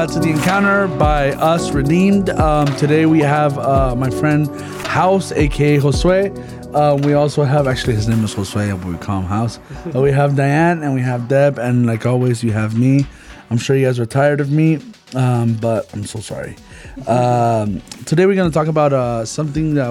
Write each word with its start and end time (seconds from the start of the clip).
guys? 0.00 0.16
Welcome 0.16 0.20
back 0.20 0.20
uh, 0.20 0.20
to 0.20 0.20
the 0.20 0.30
encounter 0.30 0.98
by 0.98 1.32
us 1.32 1.72
redeemed. 1.72 2.30
Um, 2.30 2.66
today 2.76 3.06
we 3.06 3.20
have 3.20 3.58
uh, 3.58 3.94
my 3.94 4.10
friend 4.10 4.48
House, 4.86 5.32
aka 5.32 5.78
Josue. 5.78 6.30
Uh, 6.74 6.96
we 7.02 7.14
also 7.14 7.44
have 7.44 7.66
actually 7.66 7.94
his 7.94 8.08
name 8.08 8.24
is 8.24 8.34
Josue, 8.34 8.80
but 8.80 8.86
we 8.86 8.96
call 8.98 9.20
him 9.20 9.26
House. 9.26 9.58
We 9.94 10.12
have 10.12 10.36
Diane 10.36 10.82
and 10.82 10.94
we 10.94 11.02
have 11.02 11.28
Deb, 11.28 11.58
and 11.58 11.86
like 11.86 12.06
always, 12.06 12.42
you 12.42 12.52
have 12.52 12.78
me. 12.78 13.06
I'm 13.50 13.58
sure 13.58 13.76
you 13.76 13.86
guys 13.86 13.98
are 13.98 14.06
tired 14.06 14.40
of 14.40 14.50
me, 14.50 14.78
um, 15.14 15.54
but 15.60 15.92
I'm 15.92 16.04
so 16.04 16.20
sorry. 16.20 16.56
Um, 17.06 17.80
today 18.04 18.26
we're 18.26 18.34
gonna 18.34 18.50
talk 18.50 18.68
about 18.68 18.92
uh, 18.92 19.24
something 19.24 19.74
that 19.74 19.88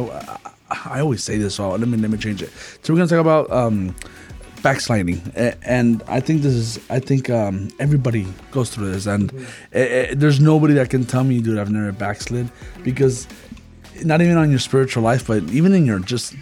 I 0.70 1.00
always 1.00 1.24
say 1.24 1.38
this, 1.38 1.56
so 1.56 1.70
let 1.70 1.88
me 1.88 1.98
let 1.98 2.12
me 2.12 2.18
change 2.18 2.42
it. 2.42 2.52
So 2.84 2.94
we're 2.94 3.00
gonna 3.00 3.10
talk 3.10 3.20
about 3.20 3.50
um, 3.52 3.96
backsliding, 4.62 5.22
and 5.64 6.04
I 6.08 6.20
think 6.20 6.42
this 6.42 6.54
is 6.54 6.80
I 6.90 7.00
think 7.00 7.30
um, 7.30 7.70
everybody 7.80 8.28
goes 8.52 8.70
through 8.70 8.92
this, 8.92 9.06
and 9.06 9.32
eh, 9.74 9.80
eh, 9.80 10.14
there's 10.16 10.40
nobody 10.40 10.74
that 10.76 10.90
can 10.90 11.06
tell 11.06 11.24
me, 11.24 11.42
dude, 11.42 11.58
I've 11.58 11.72
never 11.72 11.92
backslid 11.92 12.50
because 12.84 13.28
not 14.04 14.22
even 14.22 14.38
on 14.38 14.50
your 14.50 14.60
spiritual 14.60 15.04
life, 15.04 15.28
but 15.28 15.44
even 15.50 15.74
in 15.74 15.86
your 15.86 16.00
just 16.00 16.36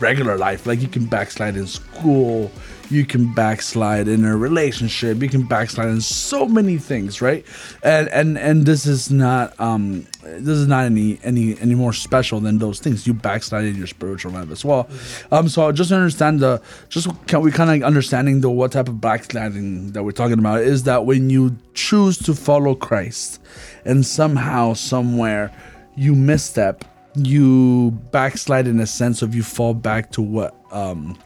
regular 0.00 0.36
life. 0.36 0.66
Like 0.66 0.80
you 0.80 0.88
can 0.88 1.06
backslide 1.06 1.56
in 1.56 1.66
school, 1.66 2.50
you 2.90 3.04
can 3.04 3.32
backslide 3.34 4.08
in 4.08 4.24
a 4.24 4.36
relationship, 4.36 5.22
you 5.22 5.28
can 5.28 5.42
backslide 5.42 5.88
in 5.88 6.00
so 6.00 6.46
many 6.46 6.78
things, 6.78 7.20
right? 7.20 7.44
And 7.82 8.08
and 8.08 8.38
and 8.38 8.66
this 8.66 8.86
is 8.86 9.10
not 9.10 9.58
um 9.60 10.06
this 10.22 10.56
is 10.56 10.66
not 10.66 10.84
any 10.84 11.18
any 11.22 11.58
any 11.60 11.74
more 11.74 11.92
special 11.92 12.40
than 12.40 12.58
those 12.58 12.80
things. 12.80 13.06
You 13.06 13.14
backslide 13.14 13.64
in 13.64 13.76
your 13.76 13.86
spiritual 13.86 14.32
life 14.32 14.50
as 14.50 14.64
well. 14.64 14.88
Um 15.30 15.48
so 15.48 15.70
just 15.72 15.92
understand 15.92 16.40
the 16.40 16.62
just 16.88 17.08
can 17.26 17.40
we 17.42 17.50
kind 17.50 17.70
of 17.70 17.86
understanding 17.86 18.40
the 18.40 18.50
what 18.50 18.72
type 18.72 18.88
of 18.88 19.00
backsliding 19.00 19.92
that 19.92 20.02
we're 20.02 20.12
talking 20.12 20.38
about 20.38 20.60
is 20.60 20.84
that 20.84 21.04
when 21.04 21.30
you 21.30 21.56
choose 21.74 22.18
to 22.18 22.34
follow 22.34 22.74
Christ 22.74 23.40
and 23.84 24.04
somehow 24.04 24.74
somewhere 24.74 25.52
you 25.94 26.14
misstep 26.14 26.84
you 27.16 27.90
backslide 28.12 28.66
in 28.66 28.78
a 28.80 28.86
sense 28.86 29.22
of 29.22 29.34
you 29.34 29.42
fall 29.42 29.74
back 29.74 30.12
to 30.12 30.22
what 30.22 30.54
um 30.70 31.18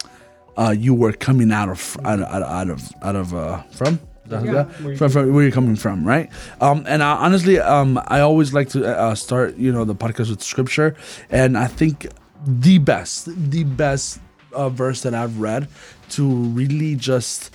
uh 0.58 0.74
you 0.76 0.94
were 0.94 1.12
coming 1.12 1.50
out 1.52 1.68
of 1.68 1.96
out 2.04 2.20
of 2.20 2.26
out 2.32 2.70
of 2.70 2.90
out 3.02 3.16
of 3.16 3.34
uh 3.34 3.62
from? 3.72 4.00
Yeah, 4.44 4.64
where 4.64 4.92
you- 4.92 4.96
from, 4.98 5.10
from 5.10 5.32
where 5.34 5.42
you're 5.42 5.52
coming 5.52 5.76
from, 5.76 6.06
right? 6.06 6.30
Um, 6.60 6.84
and 6.86 7.02
I, 7.02 7.16
honestly, 7.16 7.58
um, 7.58 8.00
I 8.06 8.20
always 8.20 8.54
like 8.54 8.68
to 8.70 8.86
uh, 8.86 9.14
start, 9.14 9.56
you 9.56 9.72
know, 9.72 9.84
the 9.84 9.94
podcast 9.96 10.30
with 10.30 10.42
scripture, 10.42 10.94
and 11.28 11.58
I 11.58 11.66
think 11.66 12.06
the 12.46 12.78
best, 12.78 13.28
the 13.50 13.64
best 13.64 14.20
uh, 14.52 14.68
verse 14.70 15.02
that 15.02 15.12
I've 15.12 15.38
read 15.40 15.68
to 16.10 16.26
really 16.28 16.94
just 16.94 17.54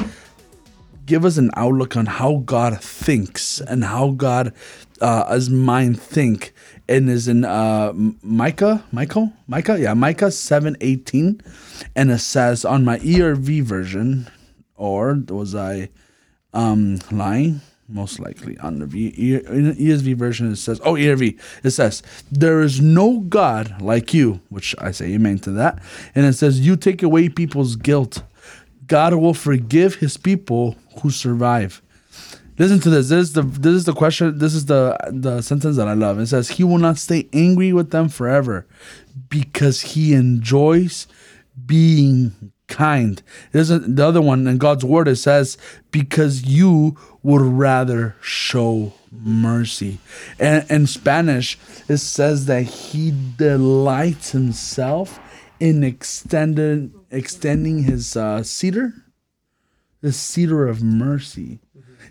give 1.06 1.24
us 1.26 1.38
an 1.38 1.50
outlook 1.56 1.96
on 1.96 2.06
how 2.06 2.44
God 2.46 2.80
thinks 2.82 3.62
and 3.62 3.84
how 3.86 4.12
God, 4.12 4.54
uh, 5.02 5.34
his 5.34 5.50
mind 5.50 6.00
think, 6.02 6.54
and 6.90 7.10
is 7.10 7.28
in 7.28 7.44
uh, 7.44 7.94
Micah, 8.22 8.84
Michael, 8.92 9.34
Micah, 9.48 9.80
yeah, 9.80 9.94
Micah 9.94 10.32
seven 10.32 10.78
eighteen, 10.82 11.42
and 11.96 12.12
it 12.12 12.20
says 12.20 12.66
on 12.66 12.86
my 12.86 13.00
ERV 13.00 13.62
version, 13.64 14.30
or 14.76 15.16
was 15.28 15.56
I 15.56 15.90
um 16.54 17.00
lying? 17.12 17.62
Most 17.90 18.20
likely 18.20 18.58
on 18.58 18.80
the 18.80 18.86
ESV 18.86 20.16
version, 20.18 20.52
it 20.52 20.58
says, 20.58 20.82
"Oh 20.84 20.96
ERV." 20.96 21.40
It 21.64 21.70
says, 21.72 22.04
"There 22.30 22.60
is 22.60 22.82
no 22.82 23.20
God 23.20 23.82
like 23.82 24.14
you," 24.14 24.42
which 24.50 24.76
I 24.78 24.92
say 24.92 25.14
amen 25.14 25.40
to 25.40 25.52
that. 25.52 25.82
And 26.14 26.26
it 26.26 26.34
says, 26.34 26.60
"You 26.60 26.76
take 26.76 27.02
away 27.02 27.30
people's 27.30 27.78
guilt. 27.78 28.24
God 28.88 29.14
will 29.14 29.34
forgive 29.34 29.96
His 29.96 30.18
people 30.18 30.76
who 31.02 31.12
survive." 31.12 31.82
Listen 32.60 32.80
to 32.80 32.90
this. 32.90 33.10
This 33.10 33.30
is 33.30 33.34
the 33.34 33.44
this 33.44 33.74
is 33.74 33.86
the 33.86 33.94
question. 33.94 34.40
This 34.40 34.56
is 34.56 34.66
the 34.66 34.98
the 35.12 35.42
sentence 35.42 35.78
that 35.78 35.88
I 35.88 35.94
love. 35.94 36.20
It 36.20 36.28
says, 36.28 36.50
"He 36.50 36.64
will 36.64 36.80
not 36.80 36.98
stay 36.98 37.28
angry 37.32 37.72
with 37.72 37.92
them 37.92 38.10
forever, 38.10 38.66
because 39.30 39.82
He 39.82 40.14
enjoys 40.14 41.08
being 41.66 42.52
kind." 42.68 43.22
Isn't 43.54 43.96
the 43.96 44.06
other 44.06 44.22
one 44.22 44.48
in 44.48 44.58
God's 44.58 44.84
word. 44.84 45.08
It 45.08 45.18
says, 45.18 45.58
"Because 45.92 46.46
you 46.46 46.98
would 47.22 47.42
rather 47.42 48.16
show 48.22 48.94
mercy." 49.12 50.00
And 50.40 50.66
in 50.70 50.88
Spanish, 50.88 51.60
it 51.88 51.98
says 51.98 52.48
that 52.48 52.64
He 52.64 53.14
delights 53.38 54.32
Himself 54.32 55.20
in 55.60 55.84
extended 55.84 56.92
extending 57.12 57.84
His 57.84 58.18
uh, 58.18 58.42
cedar, 58.42 58.94
the 60.02 60.12
cedar 60.12 60.68
of 60.68 60.82
mercy. 60.82 61.60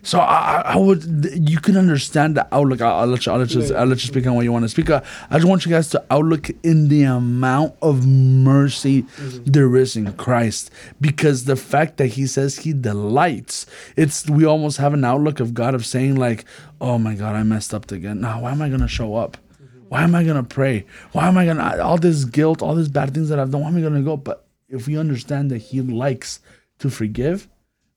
So 0.07 0.19
I, 0.19 0.61
I 0.61 0.73
I 0.73 0.77
would 0.77 1.03
you 1.49 1.59
can 1.59 1.75
understand 1.75 2.37
the 2.37 2.47
outlook. 2.55 2.79
I'll, 2.79 2.99
I'll 3.01 3.07
let 3.07 3.25
you. 3.25 3.31
I'll 3.33 3.39
let 3.39 3.51
you. 3.53 3.75
I'll 3.75 3.85
let 3.85 4.01
you 4.01 4.07
speak 4.07 4.25
on 4.25 4.35
what 4.35 4.45
you 4.45 4.53
want 4.53 4.63
to 4.63 4.69
speak. 4.69 4.89
on. 4.89 5.03
I 5.29 5.35
just 5.35 5.49
want 5.49 5.65
you 5.65 5.71
guys 5.71 5.89
to 5.89 6.03
outlook 6.09 6.49
in 6.63 6.87
the 6.87 7.03
amount 7.03 7.75
of 7.81 8.07
mercy 8.07 9.03
mm-hmm. 9.03 9.43
there 9.43 9.75
is 9.75 9.97
in 9.97 10.13
Christ, 10.13 10.71
because 11.01 11.43
the 11.43 11.57
fact 11.57 11.97
that 11.97 12.07
He 12.07 12.25
says 12.25 12.59
He 12.59 12.71
delights, 12.71 13.65
it's 13.97 14.29
we 14.29 14.45
almost 14.45 14.77
have 14.77 14.93
an 14.93 15.03
outlook 15.03 15.41
of 15.41 15.53
God 15.53 15.75
of 15.75 15.85
saying 15.85 16.15
like, 16.15 16.45
oh 16.79 16.97
my 16.97 17.13
God, 17.13 17.35
I 17.35 17.43
messed 17.43 17.73
up 17.73 17.91
again. 17.91 18.21
Now 18.21 18.43
why 18.43 18.51
am 18.51 18.61
I 18.61 18.69
gonna 18.69 18.87
show 18.87 19.15
up? 19.15 19.35
Mm-hmm. 19.35 19.79
Why 19.89 20.03
am 20.03 20.15
I 20.15 20.23
gonna 20.23 20.41
pray? 20.41 20.85
Why 21.11 21.27
am 21.27 21.37
I 21.37 21.45
gonna 21.45 21.83
all 21.83 21.97
this 21.97 22.23
guilt, 22.23 22.61
all 22.61 22.75
these 22.75 22.87
bad 22.87 23.13
things 23.13 23.27
that 23.27 23.39
I've 23.39 23.51
done? 23.51 23.59
Why 23.59 23.67
am 23.67 23.75
I 23.75 23.81
gonna 23.81 24.01
go? 24.01 24.15
But 24.15 24.47
if 24.69 24.87
we 24.87 24.97
understand 24.97 25.51
that 25.51 25.57
He 25.57 25.81
likes 25.81 26.39
to 26.79 26.89
forgive, 26.89 27.49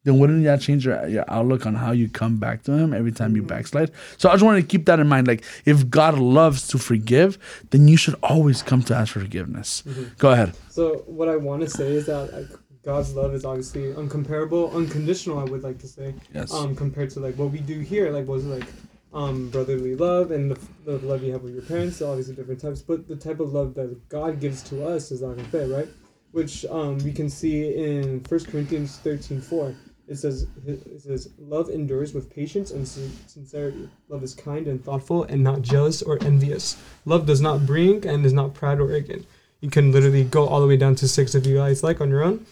then 0.04 0.18
wouldn't 0.18 0.44
that 0.44 0.60
change 0.60 0.86
your, 0.86 1.06
your 1.08 1.24
outlook 1.28 1.66
on 1.66 1.74
how 1.74 1.92
you 1.92 2.08
come 2.08 2.38
back 2.38 2.62
to 2.64 2.72
him 2.72 2.94
every 2.94 3.12
time 3.12 3.36
you 3.36 3.42
backslide? 3.42 3.90
So 4.16 4.28
I 4.28 4.32
just 4.32 4.44
wanted 4.44 4.62
to 4.62 4.66
keep 4.66 4.86
that 4.86 4.98
in 4.98 5.06
mind. 5.08 5.26
Like, 5.26 5.44
if 5.66 5.88
God 5.90 6.18
loves 6.18 6.66
to 6.68 6.78
forgive, 6.78 7.38
then 7.70 7.86
you 7.88 7.96
should 7.96 8.14
always 8.22 8.62
come 8.62 8.82
to 8.84 8.94
ask 8.94 9.12
for 9.12 9.20
forgiveness. 9.20 9.82
Go 10.18 10.30
ahead. 10.30 10.54
So 10.70 11.04
what 11.06 11.28
I 11.28 11.36
want 11.36 11.62
to 11.62 11.68
say 11.68 11.92
is 11.92 12.06
that 12.06 12.32
like 12.32 12.46
God's 12.82 13.14
love 13.14 13.34
is 13.34 13.44
obviously 13.44 13.92
uncomparable, 13.92 14.72
unconditional. 14.74 15.38
I 15.38 15.44
would 15.44 15.62
like 15.62 15.78
to 15.80 15.88
say, 15.88 16.14
Yes. 16.34 16.52
um, 16.54 16.74
compared 16.74 17.10
to 17.10 17.20
like 17.20 17.36
what 17.36 17.50
we 17.50 17.58
do 17.58 17.80
here. 17.80 18.10
Like 18.10 18.26
was 18.26 18.46
it 18.46 18.48
like, 18.48 18.68
um, 19.12 19.50
brotherly 19.50 19.96
love 19.96 20.30
and 20.30 20.52
the, 20.52 20.58
the 20.84 20.98
love 21.06 21.22
you 21.22 21.32
have 21.32 21.42
with 21.42 21.52
your 21.52 21.64
parents. 21.64 22.00
Obviously 22.00 22.34
different 22.36 22.60
types, 22.60 22.80
but 22.80 23.06
the 23.08 23.16
type 23.16 23.40
of 23.40 23.52
love 23.52 23.74
that 23.74 24.08
God 24.08 24.40
gives 24.40 24.62
to 24.70 24.86
us 24.86 25.10
is 25.10 25.22
agape, 25.22 25.68
right? 25.68 25.88
Which 26.32 26.64
um 26.66 26.96
we 26.98 27.12
can 27.12 27.28
see 27.28 27.74
in 27.74 28.20
First 28.20 28.46
Corinthians 28.48 28.98
thirteen 28.98 29.40
four. 29.40 29.74
It 30.10 30.16
says 30.16 30.46
it 30.66 31.00
says 31.00 31.30
love 31.38 31.70
endures 31.70 32.12
with 32.12 32.34
patience 32.34 32.72
and 32.72 32.86
sincerity. 32.86 33.88
Love 34.08 34.22
is 34.22 34.34
kind 34.34 34.66
and 34.66 34.84
thoughtful 34.84 35.24
and 35.24 35.42
not 35.42 35.62
jealous 35.62 36.02
or 36.02 36.18
envious. 36.22 36.76
Love 37.06 37.24
does 37.24 37.40
not 37.40 37.64
bring 37.64 38.04
and 38.04 38.26
is 38.26 38.32
not 38.34 38.52
proud 38.52 38.80
or 38.80 38.90
arrogant 38.90 39.24
you 39.60 39.70
can 39.70 39.92
literally 39.92 40.24
go 40.24 40.46
all 40.46 40.60
the 40.60 40.66
way 40.66 40.76
down 40.76 40.94
to 40.96 41.08
six 41.08 41.34
if 41.34 41.46
you 41.46 41.56
guys 41.56 41.82
like 41.82 42.00
on 42.00 42.08
your 42.08 42.22
own 42.22 42.44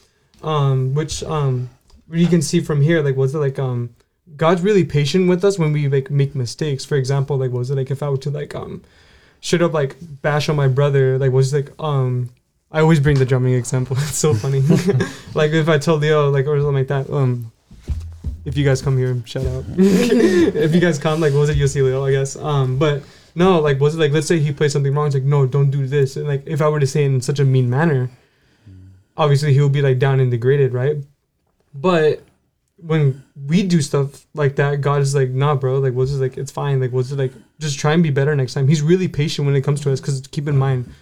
um 0.43 0.95
which 0.95 1.23
um 1.25 1.69
you 2.11 2.27
can 2.27 2.43
see 2.43 2.61
from 2.61 2.81
here 2.81 3.03
like 3.03 3.17
was 3.17 3.35
it 3.35 3.39
like 3.39 3.59
um 3.59 3.91
god's 4.37 4.63
really 4.63 4.85
patient 4.85 5.29
with 5.29 5.45
us 5.45 5.59
when 5.59 5.73
we 5.73 5.89
like 5.89 6.11
make 6.11 6.35
mistakes 6.35 6.85
for 6.85 6.97
example 6.97 7.37
like 7.37 7.51
was 7.51 7.71
it 7.71 7.77
like 7.77 7.91
if 7.91 8.03
i 8.03 8.09
were 8.09 8.17
to 8.17 8.31
like 8.31 8.55
um 8.55 8.83
should 9.41 9.61
have 9.61 9.75
like 9.75 9.97
bash 10.23 10.49
on 10.49 10.57
my 10.57 10.69
brother 10.69 11.19
like 11.19 11.33
was 11.33 11.53
it 11.53 11.67
like 11.67 11.81
um 11.81 12.31
i 12.73 12.81
always 12.81 13.01
bring 13.01 13.19
the 13.19 13.25
drumming 13.25 13.55
example 13.55 13.97
it's 13.99 14.17
so 14.17 14.35
funny 14.35 14.61
like 15.35 15.53
if 15.53 15.69
i 15.69 15.79
told 15.79 16.01
leo 16.01 16.31
like 16.31 16.47
or 16.47 16.59
something 16.59 16.75
like 16.75 16.89
that 16.89 17.09
um 17.11 17.51
if 18.45 18.57
you 18.57 18.65
guys 18.65 18.81
come 18.81 18.97
here 18.97 19.21
shout 19.25 19.47
out 19.47 19.65
if 19.77 20.75
you 20.75 20.81
guys 20.81 20.99
come 20.99 21.21
like 21.21 21.33
what 21.33 21.41
was 21.41 21.51
it 21.51 21.57
you'll 21.57 21.69
see 21.69 21.83
leo 21.83 22.05
i 22.05 22.11
guess 22.11 22.37
um 22.37 22.79
but 22.79 23.03
no, 23.39 23.61
like 23.61 23.79
was 23.79 23.95
it 23.95 23.99
like 23.99 24.11
let's 24.11 24.27
say 24.27 24.41
he 24.41 24.53
plays 24.53 24.73
something 24.73 24.93
wrong, 24.93 25.07
it's 25.07 25.15
like 25.15 25.23
no, 25.23 25.47
don't 25.47 25.71
do 25.71 25.87
this. 25.87 26.17
And 26.17 26.27
like 26.27 26.43
if 26.45 26.61
I 26.61 26.69
were 26.69 26.81
to 26.81 26.87
say 26.87 27.05
it 27.05 27.07
in 27.07 27.21
such 27.21 27.39
a 27.39 27.45
mean 27.45 27.71
manner, 27.71 28.11
obviously 29.17 29.53
he 29.55 29.61
would 29.61 29.73
be 29.73 29.81
like 29.81 30.01
down 30.01 30.19
and 30.19 30.29
degraded, 30.29 30.73
right? 30.73 30.97
But 31.73 32.25
when 32.79 33.23
we 33.47 33.63
do 33.63 33.81
stuff 33.81 34.27
like 34.35 34.57
that, 34.57 34.81
God 34.81 35.03
is 35.03 35.15
like, 35.15 35.31
nah, 35.31 35.55
bro, 35.55 35.79
like 35.79 35.95
what's 35.95 36.13
it 36.13 36.17
like 36.17 36.37
it's 36.37 36.51
fine. 36.51 36.81
Like 36.81 36.91
what's 36.91 37.13
it 37.13 37.17
like 37.17 37.33
just 37.61 37.79
try 37.79 37.93
and 37.93 38.03
be 38.03 38.11
better 38.11 38.35
next 38.35 38.55
time. 38.55 38.67
He's 38.67 38.83
really 38.83 39.07
patient 39.07 39.47
when 39.47 39.55
it 39.55 39.63
comes 39.63 39.81
to 39.83 39.93
us 39.93 40.01
because 40.01 40.21
keep 40.27 40.49
in 40.49 40.57
mind, 40.57 40.93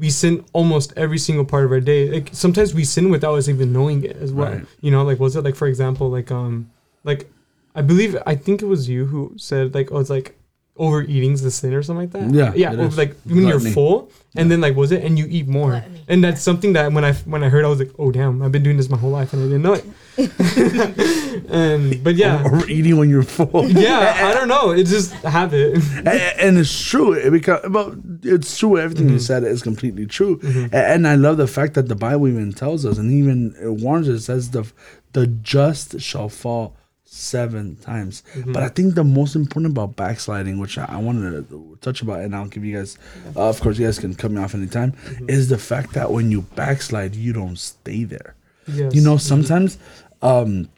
we 0.00 0.10
sin 0.10 0.44
almost 0.52 0.92
every 0.96 1.18
single 1.18 1.44
part 1.44 1.64
of 1.66 1.70
our 1.72 1.80
day. 1.80 2.10
Like 2.10 2.30
sometimes 2.32 2.74
we 2.74 2.84
sin 2.84 3.10
without 3.10 3.34
us 3.38 3.48
even 3.48 3.72
knowing 3.72 4.02
it 4.04 4.16
as 4.16 4.32
well. 4.32 4.52
Right. 4.52 4.66
You 4.80 4.90
know, 4.90 5.02
like 5.04 5.20
was 5.20 5.36
it 5.36 5.44
like 5.44 5.54
for 5.56 5.68
example, 5.68 6.10
like 6.10 6.30
um 6.32 6.70
like 7.04 7.30
I 7.74 7.82
believe 7.82 8.16
I 8.26 8.34
think 8.34 8.62
it 8.62 8.66
was 8.66 8.88
you 8.88 9.06
who 9.06 9.34
said 9.36 9.74
like 9.74 9.92
oh 9.92 9.98
it's 9.98 10.10
like 10.10 10.36
overeating's 10.76 11.42
the 11.42 11.50
sin 11.50 11.74
or 11.74 11.82
something 11.82 12.10
like 12.10 12.12
that. 12.12 12.34
Yeah, 12.34 12.52
yeah. 12.54 12.72
it 12.72 12.78
Or 12.78 12.88
like 13.02 13.14
when 13.24 13.40
Gluttony. 13.42 13.48
you're 13.64 13.74
full, 13.74 14.10
and 14.36 14.50
then 14.50 14.60
like 14.62 14.74
was 14.76 14.92
it, 14.92 15.04
and 15.04 15.18
you 15.18 15.26
eat 15.28 15.46
more, 15.46 15.72
Gluttony. 15.72 16.04
and 16.08 16.24
that's 16.24 16.40
something 16.40 16.72
that 16.72 16.90
when 16.92 17.04
I 17.04 17.12
when 17.32 17.42
I 17.44 17.48
heard, 17.50 17.64
I 17.64 17.68
was 17.68 17.78
like, 17.80 17.90
oh 17.98 18.10
damn, 18.10 18.40
I've 18.42 18.52
been 18.52 18.62
doing 18.62 18.78
this 18.78 18.88
my 18.88 18.96
whole 18.96 19.10
life 19.10 19.32
and 19.34 19.42
I 19.42 19.46
didn't 19.46 19.62
know 19.62 19.74
it. 19.74 19.84
And 20.28 21.50
um, 21.94 22.00
but 22.02 22.14
yeah, 22.14 22.42
Or 22.44 22.66
eating 22.68 22.96
when 22.96 23.08
you're 23.10 23.22
full. 23.22 23.68
yeah, 23.70 24.14
I 24.28 24.34
don't 24.34 24.48
know, 24.48 24.70
it's 24.70 24.90
just 24.90 25.12
habit. 25.14 25.74
and, 25.96 26.08
and 26.08 26.58
it's 26.58 26.84
true. 26.88 27.12
It 27.12 27.30
because, 27.30 27.60
but 27.70 27.94
it's 28.22 28.56
true. 28.58 28.78
Everything 28.78 29.06
Mm-hmm. 29.06 29.14
you 29.14 29.20
mhm. 29.20 29.26
said 29.26 29.44
is 29.44 29.62
completely 29.62 30.06
true. 30.06 30.38
Mhm. 30.38 30.72
A- 30.72 30.88
And 30.88 31.06
I 31.06 31.14
love 31.14 31.36
the 31.36 31.46
fact 31.46 31.74
that 31.74 31.88
the 31.88 31.94
Bible 31.96 32.28
even 32.28 32.52
tells 32.52 32.84
us, 32.84 32.98
and 32.98 33.10
even 33.12 33.54
it 33.60 33.68
warns 33.80 34.08
us, 34.08 34.20
it 34.20 34.24
says 34.24 34.50
the 34.50 34.64
the 35.12 35.26
just 35.26 36.00
shall 36.00 36.28
fall 36.28 36.76
seven 37.04 37.76
times. 37.76 38.22
Mhm. 38.36 38.52
But 38.52 38.62
I 38.62 38.68
think 38.68 38.94
the 38.94 39.02
most 39.04 39.34
important 39.34 39.72
about 39.72 39.96
backsliding, 39.96 40.58
which 40.58 40.78
I, 40.78 40.84
I 40.88 40.96
wanted 40.98 41.48
to 41.48 41.78
touch 41.80 42.02
about, 42.02 42.20
and 42.20 42.34
I'll 42.36 42.46
give 42.46 42.64
you 42.64 42.76
guys, 42.76 42.98
uh, 43.34 43.48
of 43.48 43.60
course, 43.60 43.78
you 43.78 43.86
guys 43.86 43.98
can 43.98 44.14
cut 44.14 44.30
me 44.30 44.40
off 44.40 44.54
anytime, 44.54 44.92
is 45.28 45.48
the 45.48 45.58
fact 45.58 45.94
that 45.94 46.12
when 46.12 46.30
you 46.30 46.42
backslide, 46.54 47.16
you 47.16 47.32
don't 47.32 47.58
stay 47.58 48.04
there. 48.04 48.34
Yes. 48.68 48.94
You 48.94 49.00
know, 49.02 49.16
sometimes 49.16 49.78
um, 50.22 50.68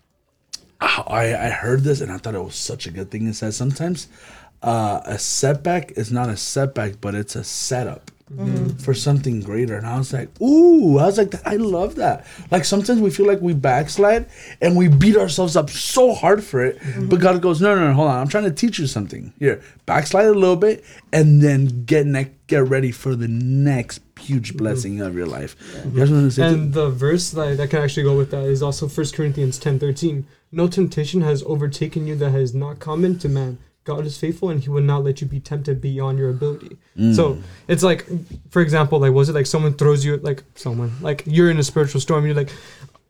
I, 0.80 1.34
I 1.34 1.48
heard 1.50 1.82
this 1.82 2.00
and 2.00 2.10
I 2.10 2.18
thought 2.18 2.34
it 2.34 2.42
was 2.42 2.56
such 2.56 2.86
a 2.86 2.90
good 2.90 3.10
thing. 3.10 3.26
It 3.26 3.34
says 3.34 3.56
sometimes 3.56 4.08
uh, 4.62 5.00
a 5.04 5.18
setback 5.18 5.92
is 5.92 6.10
not 6.10 6.28
a 6.28 6.36
setback, 6.36 7.00
but 7.00 7.14
it's 7.14 7.36
a 7.36 7.44
setup 7.44 8.10
for 8.78 8.94
something 8.94 9.40
greater. 9.42 9.76
And 9.76 9.86
I 9.86 9.98
was 9.98 10.12
like, 10.12 10.28
ooh, 10.40 10.98
I 10.98 11.04
was 11.04 11.18
like, 11.18 11.34
I 11.46 11.56
love 11.56 11.96
that. 11.96 12.26
Like 12.50 12.64
sometimes 12.64 12.98
we 13.00 13.10
feel 13.10 13.26
like 13.26 13.42
we 13.42 13.52
backslide 13.52 14.26
and 14.62 14.74
we 14.74 14.88
beat 14.88 15.16
ourselves 15.18 15.54
up 15.54 15.68
so 15.68 16.14
hard 16.14 16.42
for 16.42 16.64
it. 16.64 16.80
But 17.10 17.20
God 17.20 17.42
goes, 17.42 17.60
no, 17.60 17.74
no, 17.74 17.88
no, 17.88 17.92
hold 17.92 18.08
on. 18.08 18.18
I'm 18.18 18.28
trying 18.28 18.44
to 18.44 18.50
teach 18.50 18.78
you 18.78 18.86
something. 18.86 19.34
Here, 19.38 19.62
backslide 19.84 20.26
a 20.26 20.32
little 20.32 20.56
bit 20.56 20.82
and 21.12 21.42
then 21.42 21.84
get 21.84 22.06
ne- 22.06 22.30
get 22.46 22.66
ready 22.68 22.90
for 22.90 23.14
the 23.14 23.28
next 23.28 24.11
huge 24.22 24.50
mm-hmm. 24.50 24.58
blessing 24.58 25.00
of 25.00 25.14
your 25.14 25.26
life. 25.26 25.56
Want 25.84 26.32
say 26.32 26.42
And 26.48 26.72
the 26.72 26.90
verse 26.90 27.30
that, 27.30 27.56
that 27.56 27.70
can 27.70 27.82
actually 27.82 28.04
go 28.04 28.16
with 28.16 28.30
that 28.30 28.44
is 28.44 28.62
also 28.62 28.88
1 28.88 29.06
Corinthians 29.14 29.58
ten 29.58 29.78
thirteen. 29.78 30.26
No 30.50 30.68
temptation 30.68 31.22
has 31.22 31.42
overtaken 31.44 32.06
you 32.06 32.14
that 32.16 32.30
has 32.30 32.54
not 32.54 32.78
common 32.78 33.18
to 33.20 33.28
man. 33.28 33.58
God 33.84 34.06
is 34.06 34.16
faithful 34.16 34.50
and 34.50 34.62
he 34.62 34.70
will 34.70 34.82
not 34.82 35.02
let 35.02 35.20
you 35.20 35.26
be 35.26 35.40
tempted 35.40 35.80
beyond 35.80 36.18
your 36.18 36.30
ability. 36.30 36.76
Mm. 36.96 37.16
So 37.16 37.38
it's 37.66 37.82
like, 37.82 38.06
for 38.50 38.62
example, 38.62 39.00
like, 39.00 39.12
was 39.12 39.28
it 39.28 39.34
like 39.34 39.46
someone 39.46 39.74
throws 39.74 40.04
you, 40.04 40.18
like, 40.18 40.44
someone, 40.54 40.92
like, 41.00 41.24
you're 41.26 41.50
in 41.50 41.58
a 41.58 41.64
spiritual 41.64 42.00
storm, 42.00 42.24
you're 42.24 42.34
like, 42.34 42.52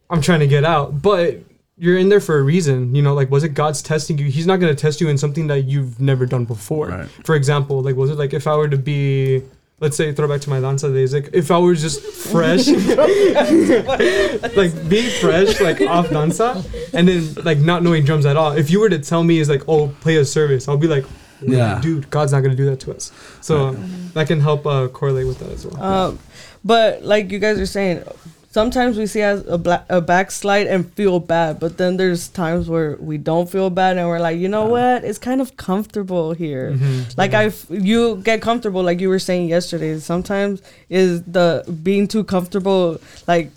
I'm 0.09 0.23
trying 0.23 0.41
to 0.41 0.47
get 0.47 0.65
out, 0.65 1.03
but 1.03 1.41
you're 1.77 1.99
in 1.99 2.09
there 2.09 2.21
for 2.21 2.39
a 2.39 2.43
reason, 2.43 2.95
you 2.95 3.03
know, 3.03 3.13
like, 3.13 3.31
was 3.31 3.45
it 3.45 3.51
God's 3.51 3.83
testing 3.83 4.17
you? 4.17 4.27
He's 4.31 4.47
not 4.47 4.61
going 4.61 4.75
to 4.75 4.81
test 4.81 5.01
you 5.01 5.09
in 5.09 5.19
something 5.19 5.47
that 5.49 5.65
you've 5.65 6.01
never 6.01 6.27
done 6.27 6.45
before. 6.45 6.89
Right. 6.89 7.09
For 7.25 7.35
example, 7.35 7.83
like, 7.83 7.97
was 7.97 8.11
it 8.11 8.17
like 8.17 8.33
if 8.33 8.47
I 8.47 8.57
were 8.57 8.69
to 8.69 8.79
be, 8.79 9.43
let's 9.83 9.97
say, 9.97 10.13
throw 10.13 10.29
back 10.29 10.41
to 10.41 10.49
my 10.51 10.61
danza 10.61 10.91
days, 10.93 11.13
like, 11.13 11.29
if 11.35 11.51
I 11.51 11.59
were 11.59 11.75
just 11.75 12.01
fresh, 12.01 12.67
like 14.57 14.89
being 14.89 15.11
fresh, 15.21 15.61
like 15.61 15.81
off 15.83 16.09
danza, 16.11 16.63
and 16.95 17.09
then 17.09 17.35
like 17.45 17.59
not 17.59 17.83
knowing 17.83 18.05
drums 18.05 18.25
at 18.25 18.37
all. 18.37 18.53
If 18.53 18.71
you 18.71 18.81
were 18.81 18.89
to 18.89 18.99
tell 18.99 19.23
me 19.25 19.39
is 19.39 19.49
like, 19.49 19.69
oh, 19.69 19.89
play 20.01 20.17
a 20.17 20.25
service, 20.25 20.69
I'll 20.69 20.77
be 20.77 20.87
like, 20.89 21.05
Yeah. 21.41 21.81
dude, 21.83 22.09
God's 22.11 22.33
not 22.33 22.41
gonna 22.43 22.55
do 22.55 22.67
that 22.67 22.81
to 22.81 22.95
us. 22.95 23.11
So 23.41 23.73
that 24.15 24.29
can 24.29 24.41
help 24.41 24.67
uh, 24.67 24.89
correlate 24.89 25.27
with 25.27 25.39
that 25.41 25.51
as 25.51 25.67
well. 25.67 25.83
Um, 25.83 26.19
but 26.65 27.03
like 27.03 27.31
you 27.33 27.39
guys 27.39 27.59
are 27.59 27.67
saying, 27.67 28.05
sometimes 28.53 28.99
we 28.99 29.07
see 29.07 29.23
as 29.23 29.45
a 29.47 29.59
black 29.59 29.85
a 29.89 30.01
backslide 30.01 30.67
and 30.67 30.93
feel 30.93 31.19
bad, 31.19 31.59
but 31.59 31.79
then 31.79 31.97
there's 31.97 32.29
times 32.29 32.69
where 32.69 32.97
we 32.97 33.19
don't 33.19 33.51
feel 33.51 33.71
bad 33.71 33.97
and 33.97 34.07
we're 34.07 34.21
like, 34.21 34.39
you 34.39 34.49
know 34.49 34.67
what, 34.67 35.03
it's 35.05 35.19
kind 35.19 35.41
of 35.41 35.57
comfortable 35.57 36.33
here. 36.33 36.73
Mm-hmm. 36.73 37.11
Like 37.17 37.33
mm-hmm. 37.33 37.41
I, 37.41 37.45
f- 37.47 37.67
you 37.71 38.17
get 38.17 38.43
comfortable, 38.43 38.83
like 38.83 39.01
you 39.01 39.09
were 39.09 39.19
saying 39.19 39.49
yesterday. 39.49 39.99
Sometimes 39.99 40.63
is 40.89 41.23
the 41.23 41.65
being 41.83 42.07
too 42.07 42.25
comfortable, 42.25 43.01
like 43.27 43.51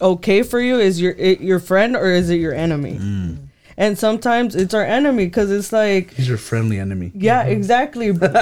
okay 0.00 0.42
for 0.42 0.60
you? 0.60 0.78
Is 0.80 1.00
your 1.00 1.12
it 1.12 1.40
your 1.40 1.60
friend 1.60 1.94
or 1.94 2.10
is 2.10 2.30
it 2.30 2.36
your 2.36 2.54
enemy? 2.54 2.98
Mm. 2.98 3.36
And 3.76 3.98
sometimes 3.98 4.54
it's 4.54 4.74
our 4.74 4.84
enemy 4.84 5.24
because 5.26 5.50
it's 5.50 5.72
like 5.72 6.12
He's 6.14 6.28
your 6.28 6.36
friendly 6.36 6.78
enemy. 6.78 7.10
yeah, 7.14 7.44
exactly. 7.44 8.12
but 8.12 8.34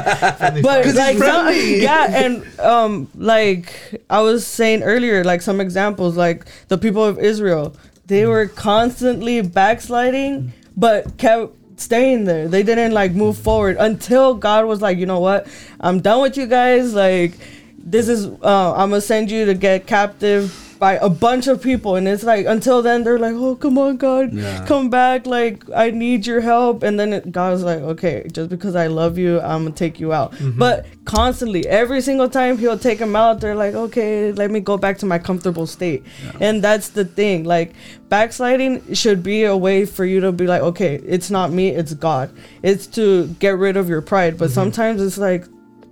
like, 0.62 0.85
some, 0.87 1.17
friendly. 1.17 1.82
yeah, 1.82 2.25
and 2.25 2.61
um, 2.61 3.09
like 3.15 3.73
I 4.11 4.21
was 4.23 4.47
saying 4.47 4.82
earlier, 4.82 5.23
like 5.25 5.43
some 5.43 5.61
examples, 5.61 6.17
like 6.17 6.47
the 6.69 6.79
people 6.79 7.05
of 7.05 7.19
Israel, 7.19 7.77
they 8.06 8.27
were 8.27 8.47
constantly 8.47 9.41
backsliding, 9.43 10.53
but 10.77 11.17
kept 11.17 11.55
staying 11.81 12.25
there. 12.25 12.49
They 12.49 12.62
didn't 12.62 12.93
like 12.93 13.12
move 13.12 13.38
forward 13.38 13.76
until 13.79 14.35
God 14.35 14.67
was 14.67 14.83
like, 14.83 14.99
you 14.99 15.06
know 15.06 15.21
what, 15.21 15.47
I'm 15.81 16.00
done 16.00 16.23
with 16.23 16.37
you 16.37 16.47
guys. 16.47 16.93
Like, 16.93 17.35
this 17.79 18.09
is 18.09 18.26
uh, 18.26 18.73
I'm 18.75 18.91
gonna 18.91 19.00
send 19.00 19.31
you 19.31 19.47
to 19.47 19.55
get 19.55 19.87
captive 19.87 20.69
by 20.81 20.94
a 20.94 21.11
bunch 21.11 21.47
of 21.47 21.62
people 21.62 21.94
and 21.97 22.09
it's 22.09 22.25
like 22.25 22.47
until 22.47 22.81
then 22.81 23.05
they're 23.05 23.19
like 23.19 23.35
oh 23.35 23.55
come 23.55 23.77
on 23.77 23.99
god. 23.99 24.32
Yeah. 24.32 24.65
come 24.67 24.88
back. 24.88 25.27
Like 25.27 25.62
i 25.77 25.91
need 25.91 26.27
your 26.27 26.41
help. 26.41 26.82
And 26.82 26.99
then 26.99 27.12
it, 27.12 27.31
god's 27.31 27.62
like 27.62 27.81
okay 27.81 28.27
just 28.32 28.49
because 28.49 28.75
i 28.75 28.87
love 28.87 29.19
you 29.19 29.41
i'm 29.41 29.65
gonna 29.65 29.77
take 29.77 30.00
you 30.00 30.12
out. 30.12 30.32
Mm-hmm. 30.32 30.59
But 30.59 30.87
constantly 31.05 31.67
every 31.69 32.00
single 32.00 32.31
time 32.31 32.56
he'll 32.56 32.79
take 32.79 32.99
them 32.99 33.15
out 33.15 33.41
they're 33.41 33.55
like 33.55 33.75
okay 33.75 34.32
let 34.32 34.50
me 34.50 34.61
go 34.61 34.79
back 34.79 34.97
to 34.99 35.06
my 35.06 35.19
comfortable 35.19 35.67
state. 35.67 36.03
And 36.41 36.65
that's 36.65 36.88
the 36.88 37.05
thing. 37.05 37.44
Like 37.44 37.75
backsliding 38.09 38.94
should 38.94 39.23
be 39.23 39.44
a 39.44 39.56
way 39.56 39.85
for 39.85 40.06
you 40.06 40.21
to 40.21 40.33
be 40.33 40.47
like 40.47 40.62
okay 40.62 40.94
it's 40.97 41.31
not 41.31 41.53
me 41.53 41.69
it's 41.69 41.93
god. 41.93 42.35
It's 42.62 42.87
to 42.99 43.26
get 43.38 43.59
rid 43.59 43.76
of 43.76 43.91
your 43.91 44.00
pride. 44.00 44.38
But 44.38 44.47
mm-hmm. 44.47 44.55
sometimes 44.55 45.03
it's 45.03 45.19
like 45.19 45.44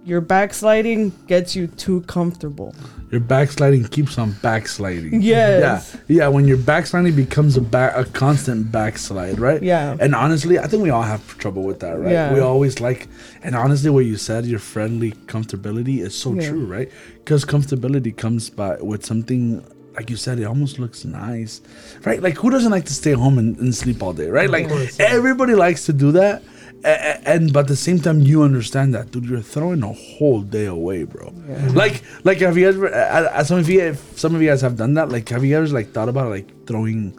your 0.07 0.23
backsliding 0.23 1.13
gets 1.27 1.55
you 1.55 1.67
too 1.67 2.01
comfortable 2.03 2.75
Your 3.11 3.21
backsliding 3.21 3.85
keeps 3.89 4.19
on 4.19 4.33
backsliding. 4.43 5.23
Yes. 5.23 5.97
Yeah. 6.09 6.17
Yeah. 6.17 6.29
When 6.29 6.47
your 6.47 6.59
backsliding 6.59 7.17
becomes 7.17 7.57
a 7.57 7.61
back 7.61 7.97
a 7.97 8.05
constant 8.05 8.71
backslide, 8.71 9.39
right? 9.39 9.63
Yeah. 9.63 9.97
And 9.99 10.15
honestly, 10.15 10.59
I 10.59 10.67
think 10.67 10.83
we 10.83 10.91
all 10.91 11.03
have 11.03 11.39
trouble 11.39 11.63
with 11.63 11.81
that, 11.81 11.99
right? 11.99 12.11
Yeah. 12.13 12.35
We 12.35 12.41
always 12.41 12.81
like, 12.81 13.09
and 13.43 13.55
honestly, 13.55 13.89
what 13.91 14.05
you 14.05 14.17
said, 14.17 14.45
your 14.47 14.59
friendly 14.59 15.13
comfortability 15.27 16.01
is 16.01 16.15
so 16.15 16.35
Yeah. 16.35 16.49
true, 16.51 16.67
right? 16.67 16.91
Because 17.25 17.45
comfortability 17.45 18.17
comes 18.17 18.51
by 18.51 18.77
with 18.81 19.05
something. 19.07 19.65
Like 19.95 20.11
you 20.11 20.17
said, 20.17 20.39
it 20.39 20.45
almost 20.45 20.79
looks 20.79 21.05
nice, 21.05 21.61
right? 22.05 22.23
Like 22.23 22.37
who 22.37 22.51
doesn't 22.51 22.71
like 22.71 22.85
to 22.85 22.95
stay 22.95 23.13
home 23.15 23.37
and, 23.37 23.59
and 23.59 23.75
sleep 23.75 24.01
all 24.01 24.13
day, 24.13 24.29
right? 24.29 24.49
Like 24.49 24.71
everybody 25.01 25.55
likes 25.57 25.87
to 25.87 25.93
do 25.93 26.13
that, 26.13 26.41
and 26.85 27.53
but 27.53 27.61
at 27.61 27.67
the 27.69 27.77
same 27.77 27.99
time, 27.99 28.21
you 28.21 28.43
understand 28.43 28.95
that, 28.95 29.11
dude. 29.11 29.25
You're 29.25 29.41
throwing 29.41 29.83
a 29.83 29.93
whole 29.93 30.43
day 30.43 30.67
away, 30.67 31.05
bro. 31.05 31.33
Like, 31.73 32.03
like 32.25 32.39
have 32.39 32.57
you 32.57 32.69
ever? 32.69 32.95
Uh, 32.95 33.43
some 33.45 33.59
of 33.59 33.69
you, 33.69 33.81
if 33.81 34.19
some 34.19 34.35
of 34.35 34.43
you 34.43 34.49
guys 34.49 34.61
have 34.61 34.77
done 34.77 34.95
that. 34.95 35.09
Like, 35.09 35.29
have 35.31 35.45
you 35.45 35.57
ever 35.57 35.67
like 35.69 35.93
thought 35.93 36.09
about 36.09 36.31
like 36.31 36.67
throwing 36.67 37.19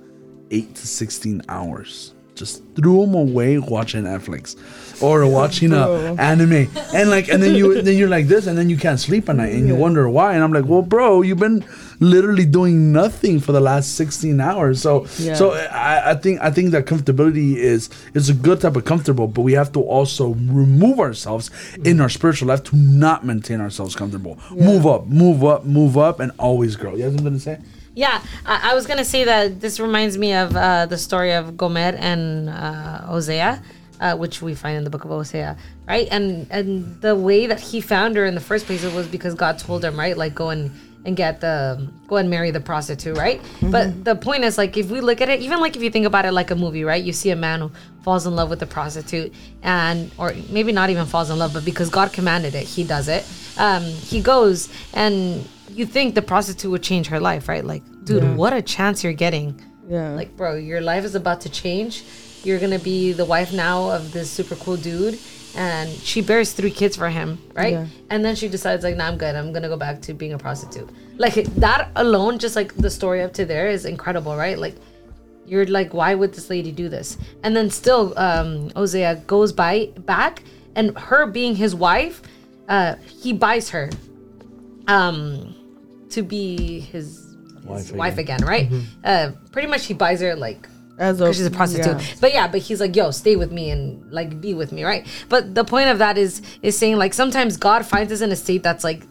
eight 0.52 0.76
to 0.76 0.88
sixteen 0.88 1.42
hours? 1.50 2.14
Just 2.36 2.64
threw 2.74 3.02
them 3.02 3.16
away 3.16 3.58
watching 3.58 4.04
Netflix 4.04 4.56
or 5.04 5.28
watching 5.28 5.74
a 5.74 6.16
anime, 6.18 6.70
and 6.94 7.10
like, 7.10 7.28
and 7.28 7.44
then 7.44 7.54
you 7.54 7.82
then 7.82 7.98
you're 7.98 8.08
like 8.08 8.28
this, 8.28 8.48
and 8.48 8.58
then 8.58 8.70
you 8.70 8.78
can't 8.78 8.98
sleep 8.98 9.28
at 9.28 9.36
night, 9.36 9.54
and 9.54 9.68
you 9.68 9.76
wonder 9.76 10.10
why. 10.10 10.36
And 10.36 10.44
I'm 10.44 10.54
like, 10.54 10.64
well, 10.64 10.82
bro, 10.82 11.22
you've 11.22 11.40
been 11.40 11.66
literally 12.00 12.46
doing 12.46 12.92
nothing 12.94 13.40
for 13.40 13.52
the 13.52 13.60
last 13.60 13.96
16 13.96 14.40
hours. 14.40 14.82
So, 14.82 15.06
Yeah. 15.18 15.34
so 15.36 15.52
I, 15.54 16.12
I 16.12 16.14
think 16.16 16.40
I 16.42 16.50
think 16.52 16.72
that 16.72 16.86
comfortability 16.86 17.56
is 17.56 17.90
is 18.14 18.30
a 18.30 18.34
good 18.34 18.62
type 18.62 18.76
of 18.76 18.86
comfortable, 18.86 19.28
but 19.28 19.42
we 19.42 19.54
have 19.54 19.72
to 19.74 19.82
also 19.82 20.30
remove 20.36 21.00
ourselves 21.00 21.52
in 21.84 22.00
our 22.02 22.10
spiritual 22.10 22.48
life 22.48 22.64
to 22.66 22.76
not 22.76 23.26
maintain 23.26 23.60
ourselves 23.62 23.96
comfortable. 23.96 24.38
Move 24.52 24.86
up, 24.88 25.08
move 25.08 25.44
up, 25.44 25.66
move 25.66 25.98
up, 25.98 26.20
and 26.20 26.32
always 26.40 26.76
grow. 26.76 26.96
You 26.96 27.04
have 27.04 27.14
something 27.16 27.34
to 27.34 27.40
say? 27.40 27.58
Yeah, 27.96 28.22
I, 28.46 28.72
I 28.72 28.76
was 28.76 28.86
gonna 28.88 29.04
say 29.04 29.26
that 29.26 29.60
this 29.60 29.80
reminds 29.80 30.18
me 30.18 30.34
of 30.34 30.56
uh, 30.56 30.86
the 30.86 30.98
story 30.98 31.34
of 31.34 31.58
Gomer 31.58 31.96
and 31.98 32.50
uh, 32.50 33.02
Hosea, 33.08 33.62
uh, 34.00 34.16
which 34.16 34.42
we 34.42 34.56
find 34.56 34.78
in 34.78 34.84
the 34.86 34.90
book 34.90 35.04
of 35.04 35.10
Hosea, 35.10 35.58
right? 35.88 36.08
And 36.10 36.48
and 36.50 37.02
the 37.02 37.16
way 37.16 37.48
that 37.48 37.60
he 37.60 37.82
found 37.82 38.16
her 38.16 38.26
in 38.26 38.36
the 38.36 38.42
first 38.42 38.68
place 38.68 38.84
it 38.86 38.94
was 38.94 39.08
because 39.08 39.34
God 39.36 39.60
told 39.60 39.84
him, 39.84 40.00
right, 40.00 40.16
like 40.16 40.34
go 40.34 40.50
and 40.50 40.72
and 41.06 41.16
get 41.16 41.40
the 41.42 41.90
go 42.08 42.18
and 42.18 42.30
marry 42.30 42.52
the 42.52 42.60
prostitute, 42.60 43.18
right? 43.18 43.42
But 43.62 44.04
the 44.04 44.16
point 44.16 44.44
is, 44.44 44.58
like, 44.58 44.76
if 44.78 44.92
we 44.92 45.00
look 45.02 45.22
at 45.22 45.30
it, 45.30 45.40
even 45.42 45.60
like 45.60 45.76
if 45.76 45.82
you 45.84 45.90
think 45.90 46.06
about 46.06 46.26
it 46.26 46.32
like 46.34 46.52
a 46.52 46.56
movie, 46.56 46.84
right? 46.84 47.04
You 47.04 47.14
see 47.14 47.30
a 47.32 47.36
man 47.36 47.62
who 47.62 47.72
falls 48.04 48.26
in 48.28 48.36
love 48.36 48.50
with 48.50 48.62
a 48.62 48.66
prostitute, 48.68 49.34
and 49.64 50.12
or 50.18 50.34
maybe 50.50 50.72
not 50.72 50.90
even 50.90 51.06
falls 51.06 51.30
in 51.30 51.38
love, 51.38 51.54
but 51.54 51.64
because 51.64 51.90
God 51.90 52.12
commanded 52.12 52.54
it, 52.56 52.66
he 52.66 52.84
does 52.84 53.08
it. 53.08 53.26
Um, 53.58 53.84
he 53.84 54.22
goes 54.22 54.70
and 54.94 55.48
you 55.72 55.86
think 55.86 56.16
the 56.16 56.22
prostitute 56.22 56.72
would 56.72 56.84
change 56.84 57.08
her 57.08 57.20
life, 57.20 57.48
right? 57.48 57.64
Like, 57.64 57.84
dude, 58.04 58.24
Yeah. 58.24 58.36
what 58.36 58.54
a 58.54 58.62
chance 58.62 59.04
you're 59.04 59.14
getting. 59.14 59.60
yeah 59.88 60.12
Like, 60.16 60.36
bro, 60.36 60.56
your 60.56 60.82
life 60.82 61.04
is 61.06 61.16
about 61.16 61.42
to 61.42 61.50
change. 61.50 62.04
You're 62.44 62.60
gonna 62.60 62.80
be 62.80 63.12
the 63.14 63.26
wife 63.26 63.52
now 63.54 63.90
of 63.92 64.12
this 64.12 64.30
super 64.30 64.56
cool 64.56 64.78
dude, 64.78 65.18
and 65.56 65.90
she 65.90 66.22
bears 66.22 66.54
three 66.54 66.72
kids 66.72 66.96
for 66.96 67.10
him, 67.10 67.42
right? 67.54 67.74
Yeah. 67.74 67.88
And 68.10 68.24
then 68.24 68.36
she 68.36 68.48
decides, 68.48 68.84
like, 68.84 68.96
nah, 68.96 69.08
I'm 69.08 69.18
good. 69.18 69.36
I'm 69.36 69.52
gonna 69.52 69.70
go 69.70 69.78
back 69.78 70.02
to 70.04 70.14
being 70.14 70.34
a 70.34 70.38
prostitute. 70.38 70.90
Like 71.18 71.36
that 71.56 71.90
alone, 71.96 72.40
just 72.40 72.56
like 72.56 72.76
the 72.76 72.90
story 72.90 73.22
up 73.22 73.34
to 73.34 73.46
there 73.46 73.68
is 73.70 73.86
incredible, 73.86 74.36
right? 74.36 74.58
Like, 74.58 74.76
you're 75.46 75.66
like, 75.66 75.94
why 75.94 76.14
would 76.16 76.34
this 76.34 76.50
lady 76.50 76.72
do 76.72 76.90
this? 76.90 77.18
And 77.44 77.56
then 77.56 77.70
still, 77.70 78.18
um, 78.18 78.70
Hosea 78.76 79.24
goes 79.28 79.52
by 79.52 79.88
back, 80.00 80.44
and 80.76 80.98
her 80.98 81.26
being 81.26 81.56
his 81.56 81.74
wife, 81.74 82.22
uh, 82.68 82.96
he 83.08 83.34
buys 83.34 83.70
her, 83.72 83.90
um, 84.88 85.56
to 86.12 86.22
be 86.22 86.80
his 86.80 87.26
Wife 87.64 87.92
wife, 87.92 88.18
again, 88.18 88.44
right? 88.44 88.72
Uh, 89.04 89.32
pretty 89.52 89.68
much 89.68 89.86
he 89.86 89.94
buys 89.94 90.22
her 90.22 90.36
like 90.36 90.68
as 91.00 91.20
a 91.22 91.34
she's 91.34 91.46
a 91.46 91.52
prostitute. 91.52 92.00
yeah. 92.00 92.16
But 92.22 92.34
yeah, 92.34 92.48
but 92.48 92.62
he's 92.62 92.80
like, 92.80 92.96
yo, 92.96 93.12
stay 93.12 93.36
with 93.36 93.52
me 93.52 93.72
and 93.72 94.12
like 94.12 94.40
be 94.40 94.54
with 94.54 94.72
me, 94.72 94.84
right? 94.84 95.08
But 95.30 95.56
the 95.56 95.64
point 95.64 95.90
of 95.90 95.98
that 96.00 96.18
is 96.18 96.42
is 96.62 96.78
saying 96.78 96.98
like 96.98 97.14
sometimes 97.14 97.58
God 97.58 97.86
finds 97.86 98.12
us 98.12 98.22
in 98.22 98.32
a 98.32 98.36
state 98.36 98.64
that's 98.64 98.84
like 98.84 99.04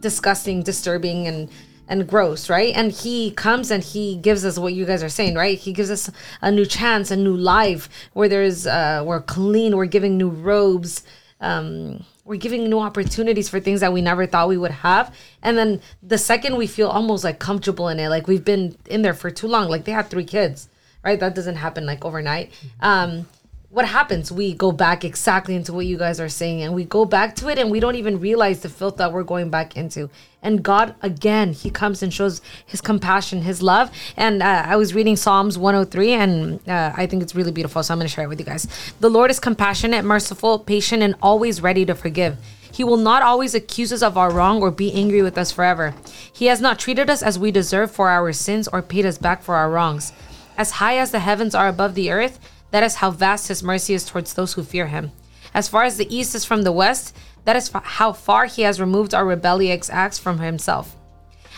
disgusting, 0.00 0.62
disturbing, 0.62 1.26
and 1.26 1.50
and 1.88 2.08
gross, 2.08 2.48
right? 2.48 2.74
And 2.74 2.90
he 2.90 3.32
comes 3.32 3.70
and 3.70 3.82
he 3.82 4.16
gives 4.16 4.44
us 4.44 4.58
what 4.58 4.72
you 4.72 4.86
guys 4.86 5.02
are 5.02 5.08
saying, 5.08 5.34
right? 5.34 5.58
He 5.58 5.72
gives 5.72 5.90
us 5.90 6.10
a 6.40 6.50
new 6.50 6.64
chance, 6.64 7.10
a 7.10 7.16
new 7.16 7.36
life 7.36 7.88
where 8.14 8.28
there's 8.28 8.66
uh 8.66 9.02
we're 9.04 9.20
clean, 9.20 9.76
we're 9.76 9.86
giving 9.86 10.16
new 10.16 10.30
robes, 10.30 11.02
um 11.40 12.04
we're 12.24 12.36
giving 12.36 12.70
new 12.70 12.78
opportunities 12.78 13.50
for 13.50 13.60
things 13.60 13.80
that 13.80 13.92
we 13.92 14.00
never 14.00 14.26
thought 14.26 14.48
we 14.48 14.56
would 14.56 14.70
have. 14.70 15.14
And 15.42 15.58
then 15.58 15.82
the 16.02 16.16
second 16.16 16.56
we 16.56 16.66
feel 16.66 16.88
almost 16.88 17.22
like 17.22 17.38
comfortable 17.38 17.88
in 17.88 18.00
it, 18.00 18.08
like 18.08 18.26
we've 18.26 18.44
been 18.44 18.76
in 18.86 19.02
there 19.02 19.12
for 19.12 19.30
too 19.30 19.46
long, 19.46 19.68
like 19.68 19.84
they 19.84 19.92
had 19.92 20.08
three 20.08 20.24
kids, 20.24 20.68
right? 21.04 21.18
That 21.20 21.34
doesn't 21.34 21.56
happen 21.56 21.86
like 21.86 22.04
overnight. 22.04 22.50
Um 22.80 23.26
what 23.74 23.86
happens? 23.86 24.30
We 24.30 24.54
go 24.54 24.70
back 24.70 25.04
exactly 25.04 25.56
into 25.56 25.72
what 25.72 25.84
you 25.84 25.98
guys 25.98 26.20
are 26.20 26.28
saying, 26.28 26.62
and 26.62 26.74
we 26.74 26.84
go 26.84 27.04
back 27.04 27.34
to 27.36 27.48
it, 27.48 27.58
and 27.58 27.72
we 27.72 27.80
don't 27.80 27.96
even 27.96 28.20
realize 28.20 28.60
the 28.60 28.68
filth 28.68 28.98
that 28.98 29.12
we're 29.12 29.24
going 29.24 29.50
back 29.50 29.76
into. 29.76 30.08
And 30.42 30.62
God, 30.62 30.94
again, 31.02 31.52
He 31.52 31.70
comes 31.70 32.00
and 32.00 32.14
shows 32.14 32.40
His 32.64 32.80
compassion, 32.80 33.42
His 33.42 33.62
love. 33.62 33.90
And 34.16 34.44
uh, 34.44 34.62
I 34.64 34.76
was 34.76 34.94
reading 34.94 35.16
Psalms 35.16 35.58
103, 35.58 36.12
and 36.12 36.68
uh, 36.68 36.92
I 36.96 37.06
think 37.06 37.24
it's 37.24 37.34
really 37.34 37.50
beautiful. 37.50 37.82
So 37.82 37.92
I'm 37.92 37.98
going 37.98 38.06
to 38.06 38.14
share 38.14 38.24
it 38.24 38.28
with 38.28 38.38
you 38.38 38.46
guys. 38.46 38.68
The 39.00 39.10
Lord 39.10 39.32
is 39.32 39.40
compassionate, 39.40 40.04
merciful, 40.04 40.60
patient, 40.60 41.02
and 41.02 41.16
always 41.20 41.60
ready 41.60 41.84
to 41.84 41.96
forgive. 41.96 42.36
He 42.70 42.84
will 42.84 42.96
not 42.96 43.22
always 43.22 43.56
accuse 43.56 43.92
us 43.92 44.02
of 44.02 44.16
our 44.16 44.30
wrong 44.30 44.62
or 44.62 44.70
be 44.70 44.92
angry 44.92 45.22
with 45.22 45.36
us 45.36 45.50
forever. 45.50 45.96
He 46.32 46.46
has 46.46 46.60
not 46.60 46.78
treated 46.78 47.10
us 47.10 47.24
as 47.24 47.40
we 47.40 47.50
deserve 47.50 47.90
for 47.90 48.08
our 48.08 48.32
sins 48.32 48.68
or 48.68 48.82
paid 48.82 49.04
us 49.04 49.18
back 49.18 49.42
for 49.42 49.56
our 49.56 49.68
wrongs. 49.68 50.12
As 50.56 50.72
high 50.72 50.98
as 50.98 51.10
the 51.10 51.18
heavens 51.20 51.54
are 51.54 51.68
above 51.68 51.94
the 51.94 52.10
earth, 52.10 52.38
that 52.70 52.82
is 52.82 52.96
how 52.96 53.10
vast 53.10 53.48
his 53.48 53.62
mercy 53.62 53.94
is 53.94 54.04
towards 54.04 54.34
those 54.34 54.54
who 54.54 54.62
fear 54.62 54.86
him. 54.86 55.12
As 55.52 55.68
far 55.68 55.84
as 55.84 55.96
the 55.96 56.12
east 56.14 56.34
is 56.34 56.44
from 56.44 56.62
the 56.62 56.72
west, 56.72 57.16
that 57.44 57.56
is 57.56 57.70
how 57.72 58.12
far 58.12 58.46
he 58.46 58.62
has 58.62 58.80
removed 58.80 59.14
our 59.14 59.24
rebellious 59.24 59.90
acts 59.90 60.18
from 60.18 60.38
himself. 60.38 60.96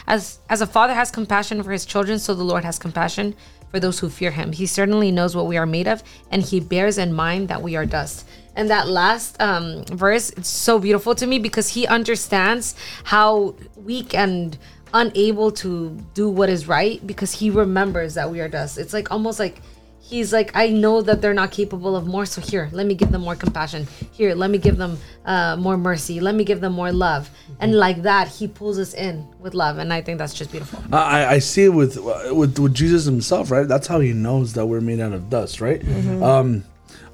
As 0.06 0.38
as 0.48 0.60
a 0.60 0.66
father 0.66 0.94
has 0.94 1.10
compassion 1.10 1.62
for 1.62 1.72
his 1.72 1.84
children, 1.84 2.18
so 2.18 2.34
the 2.34 2.44
Lord 2.44 2.64
has 2.64 2.78
compassion 2.78 3.34
for 3.70 3.80
those 3.80 3.98
who 3.98 4.08
fear 4.08 4.30
him. 4.30 4.52
He 4.52 4.66
certainly 4.66 5.10
knows 5.10 5.34
what 5.34 5.46
we 5.46 5.56
are 5.56 5.66
made 5.66 5.88
of, 5.88 6.02
and 6.30 6.42
he 6.42 6.60
bears 6.60 6.98
in 6.98 7.12
mind 7.12 7.48
that 7.48 7.62
we 7.62 7.76
are 7.76 7.86
dust. 7.86 8.26
And 8.54 8.70
that 8.70 8.88
last 8.88 9.40
um, 9.40 9.84
verse, 9.86 10.30
it's 10.30 10.48
so 10.48 10.78
beautiful 10.78 11.14
to 11.16 11.26
me 11.26 11.38
because 11.38 11.70
he 11.70 11.86
understands 11.86 12.74
how 13.04 13.54
weak 13.74 14.14
and 14.14 14.56
unable 14.94 15.50
to 15.50 15.90
do 16.14 16.28
what 16.28 16.48
is 16.48 16.68
right 16.68 17.04
because 17.06 17.32
he 17.32 17.50
remembers 17.50 18.14
that 18.14 18.30
we 18.30 18.40
are 18.40 18.48
dust. 18.48 18.78
It's 18.78 18.92
like 18.92 19.10
almost 19.10 19.38
like 19.38 19.60
he's 19.98 20.32
like 20.32 20.54
i 20.54 20.68
know 20.68 21.02
that 21.02 21.20
they're 21.20 21.34
not 21.34 21.50
capable 21.50 21.96
of 21.96 22.06
more 22.06 22.24
so 22.24 22.40
here 22.40 22.68
let 22.72 22.86
me 22.86 22.94
give 22.94 23.10
them 23.10 23.22
more 23.22 23.34
compassion 23.34 23.84
here 24.12 24.36
let 24.36 24.50
me 24.50 24.56
give 24.56 24.76
them 24.76 24.96
uh, 25.24 25.56
more 25.56 25.76
mercy 25.76 26.20
let 26.20 26.32
me 26.36 26.44
give 26.44 26.60
them 26.60 26.72
more 26.72 26.92
love 26.92 27.28
and 27.58 27.74
like 27.74 28.02
that 28.02 28.28
he 28.28 28.46
pulls 28.46 28.78
us 28.78 28.94
in 28.94 29.26
with 29.40 29.52
love 29.52 29.78
and 29.78 29.92
i 29.92 30.00
think 30.00 30.16
that's 30.18 30.32
just 30.32 30.52
beautiful 30.52 30.80
I, 30.92 31.26
I 31.26 31.38
see 31.40 31.64
it 31.64 31.70
with, 31.70 31.98
with 32.30 32.56
with 32.58 32.74
Jesus 32.74 33.04
himself, 33.04 33.50
right? 33.50 33.66
That's 33.66 33.86
how 33.86 34.00
he 34.00 34.12
knows 34.12 34.52
that 34.52 34.66
we're 34.66 34.80
made 34.80 35.00
out 35.00 35.12
of 35.12 35.30
dust, 35.30 35.60
right? 35.60 35.82
Um, 36.22 36.64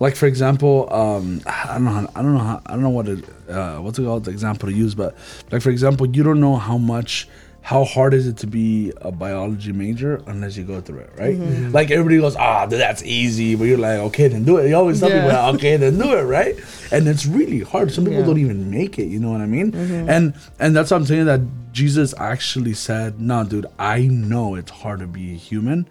like 0.00 0.17
for 0.17 0.26
example, 0.26 0.93
um, 0.93 1.41
I 1.47 1.75
don't 1.75 1.85
know, 1.85 1.91
how, 1.93 2.11
I 2.17 2.23
don't 2.23 2.33
know, 2.35 2.38
how, 2.41 2.62
I 2.67 2.73
don't 2.73 2.83
know 2.83 2.91
what 2.91 3.09
it, 3.09 3.25
uh, 3.49 3.79
what's 3.79 3.99
it 3.99 4.05
called, 4.05 4.25
the 4.25 4.31
example 4.33 4.69
to 4.69 4.75
use, 4.75 4.95
but 4.95 5.17
like 5.50 5.62
for 5.62 5.71
example, 5.71 6.07
you 6.09 6.23
don't 6.23 6.41
know 6.41 6.57
how 6.57 6.76
much, 6.76 7.29
how 7.64 7.85
hard 7.85 8.12
is 8.12 8.26
it 8.26 8.37
to 8.38 8.47
be 8.49 8.92
a 9.02 9.12
biology 9.12 9.73
major 9.73 10.21
unless 10.26 10.57
you 10.57 10.64
go 10.64 10.81
through 10.81 10.99
it, 10.99 11.11
right? 11.16 11.37
Mm-hmm. 11.37 11.52
Mm-hmm. 11.52 11.71
Like 11.73 11.90
everybody 11.92 12.19
goes, 12.19 12.35
ah, 12.35 12.66
that's 12.66 13.04
easy, 13.04 13.54
but 13.54 13.64
you're 13.64 13.78
like, 13.78 13.99
okay, 14.00 14.26
then 14.26 14.42
do 14.45 14.57
it. 14.59 14.69
You 14.69 14.75
always 14.76 14.99
tell 14.99 15.09
Yeah. 15.11 15.23
people, 15.31 15.54
okay, 15.54 15.76
then 15.76 15.97
do 15.97 16.12
it, 16.12 16.23
right? 16.25 16.57
And 16.90 17.07
it's 17.07 17.25
really 17.25 17.61
hard. 17.61 17.92
Some 17.92 18.04
people 18.04 18.21
Yeah. 18.21 18.26
don't 18.26 18.38
even 18.40 18.69
make 18.71 18.99
it. 18.99 19.07
You 19.07 19.21
know 19.21 19.31
what 19.31 19.40
I 19.40 19.47
mean? 19.47 19.71
Mm-hmm. 19.73 20.11
And 20.11 20.35
and 20.59 20.75
that's 20.75 20.90
what 20.90 20.97
I'm 20.99 21.07
saying 21.07 21.26
that 21.26 21.40
Jesus 21.73 22.12
actually 22.19 22.75
said, 22.75 23.19
"No, 23.21 23.45
dude, 23.45 23.66
I 23.78 24.02
know 24.09 24.57
it's 24.57 24.71
hard 24.71 24.99
to 25.00 25.07
be 25.07 25.33
a 25.33 25.37
human, 25.37 25.88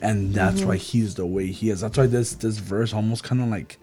and 0.00 0.34
that's 0.34 0.62
why 0.64 0.76
he's 0.76 1.14
the 1.14 1.26
way 1.26 1.46
he 1.48 1.70
is. 1.70 1.82
That's 1.82 1.96
why 1.98 2.06
this 2.06 2.32
this 2.32 2.58
verse 2.58 2.92
almost 2.94 3.22
kind 3.24 3.40
of 3.42 3.48
like." 3.48 3.78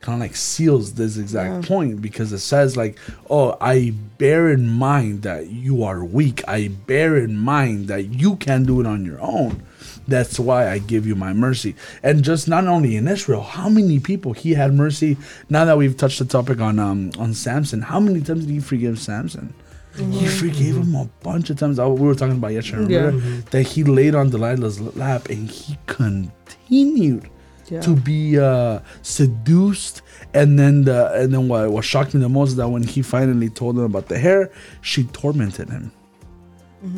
Kind 0.00 0.14
of 0.16 0.20
like 0.20 0.36
seals 0.36 0.92
this 0.94 1.16
exact 1.16 1.66
point 1.66 2.00
because 2.00 2.30
it 2.32 2.38
says 2.38 2.76
like 2.76 2.96
oh 3.28 3.56
i 3.60 3.92
bear 4.18 4.48
in 4.50 4.68
mind 4.68 5.22
that 5.22 5.48
you 5.50 5.82
are 5.82 6.04
weak. 6.04 6.42
I 6.48 6.68
bear 6.68 7.16
in 7.16 7.36
mind 7.36 7.88
that 7.88 8.04
you 8.14 8.36
can't 8.36 8.66
do 8.66 8.80
it 8.80 8.86
on 8.86 9.04
your 9.04 9.20
own. 9.20 9.62
That's 10.08 10.38
why 10.38 10.70
i 10.70 10.78
give 10.78 11.06
you 11.06 11.16
my 11.16 11.32
mercy. 11.32 11.74
And 12.02 12.22
just 12.22 12.46
not 12.46 12.66
only 12.66 12.96
in 12.96 13.08
israel 13.08 13.42
how 13.42 13.68
many 13.68 13.98
people 13.98 14.32
he 14.32 14.52
had 14.54 14.72
mercy? 14.74 15.16
Now 15.50 15.64
that 15.64 15.76
we've 15.76 15.96
touched 15.96 16.18
the 16.20 16.24
topic 16.24 16.60
on 16.60 16.78
um 16.78 17.10
on 17.18 17.34
samson 17.34 17.82
how 17.82 17.98
many 17.98 18.20
times 18.20 18.44
did 18.46 18.52
he 18.52 18.60
forgive 18.60 18.98
samson? 18.98 19.52
He 19.96 20.26
forgave 20.28 20.76
him 20.76 20.94
a 20.94 21.06
bunch 21.22 21.48
of 21.48 21.58
times. 21.58 21.78
Oh, 21.78 21.92
We 21.94 22.06
were 22.06 22.14
talking 22.14 22.36
about 22.36 22.52
yesterday, 22.52 22.94
Yeah. 22.94 23.40
That 23.50 23.62
he 23.62 23.82
laid 23.82 24.14
on 24.14 24.30
Delilah's 24.30 24.78
lap 24.94 25.30
and 25.30 25.50
he 25.50 25.78
continued 25.86 27.28
Yeah. 27.68 27.80
to 27.80 27.96
be 27.96 28.38
uh, 28.38 28.80
seduced. 29.02 30.02
And 30.34 30.58
then 30.58 30.84
the 30.84 31.12
and 31.14 31.32
then 31.32 31.48
what, 31.48 31.70
what 31.70 31.84
shocked 31.84 32.14
me 32.14 32.20
the 32.20 32.28
most 32.28 32.50
is 32.50 32.56
that 32.56 32.68
when 32.68 32.82
he 32.82 33.02
finally 33.02 33.48
told 33.48 33.76
him 33.76 33.84
about 33.84 34.08
the 34.08 34.18
hair, 34.18 34.50
she 34.82 35.04
tormented 35.04 35.70
him. 35.70 35.92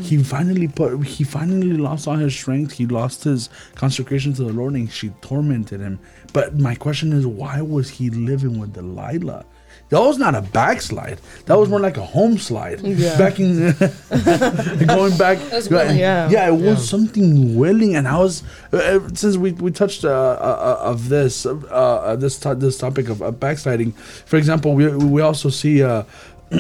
He 0.02 0.22
finally 0.22 0.68
put 0.68 1.02
he 1.06 1.25
finally 1.25 1.72
lost 1.76 2.06
all 2.08 2.16
his 2.16 2.34
strength. 2.34 2.72
He 2.72 2.87
lost 2.87 3.25
his 3.25 3.48
consecration 3.75 4.34
to 4.34 4.44
the 4.44 4.52
Lord, 4.52 4.75
and 4.75 4.90
she 4.90 5.10
tormented 5.22 5.80
him. 5.80 5.98
But 6.32 6.58
my 6.58 6.75
question 6.75 7.12
is, 7.12 7.26
why 7.26 7.62
was 7.62 7.88
he 7.88 8.10
living 8.10 8.58
with 8.58 8.75
Delilah? 8.75 9.46
That 9.90 10.00
was 10.00 10.18
not 10.18 10.35
a 10.35 10.42
backslide. 10.42 11.18
That 11.47 11.54
was 11.59 11.71
more 11.71 11.80
like 11.80 11.97
a 11.97 12.04
home 12.04 12.37
slide. 12.37 12.80
Yeah. 12.83 13.16
Back 13.16 13.40
in 13.40 13.73
going 14.87 15.16
back. 15.16 15.38
was 15.50 15.71
willing. 15.71 15.97
yeah, 15.99 16.28
Yeah. 16.28 16.49
it 16.49 16.61
was 16.61 16.87
something 16.87 17.57
willing, 17.57 17.97
and 17.97 18.07
I 18.07 18.18
was 18.18 18.42
uh, 18.73 19.00
since 19.14 19.37
we, 19.38 19.52
we 19.52 19.71
touched 19.71 20.04
uh, 20.04 20.09
uh, 20.09 20.78
uh, 20.83 20.90
of 20.90 21.09
this 21.09 21.47
uh, 21.47 21.57
uh, 21.71 22.16
this 22.16 22.38
to- 22.40 22.54
this 22.54 22.76
topic 22.76 23.09
of 23.09 23.23
uh, 23.23 23.30
backsliding. 23.30 23.92
For 24.26 24.37
example, 24.37 24.75
we 24.75 24.88
we 24.95 25.23
also 25.23 25.49
see, 25.49 25.83
uh, 25.83 26.02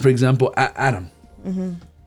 for 0.00 0.08
example, 0.08 0.52
A- 0.56 0.72
Adam. 0.80 1.10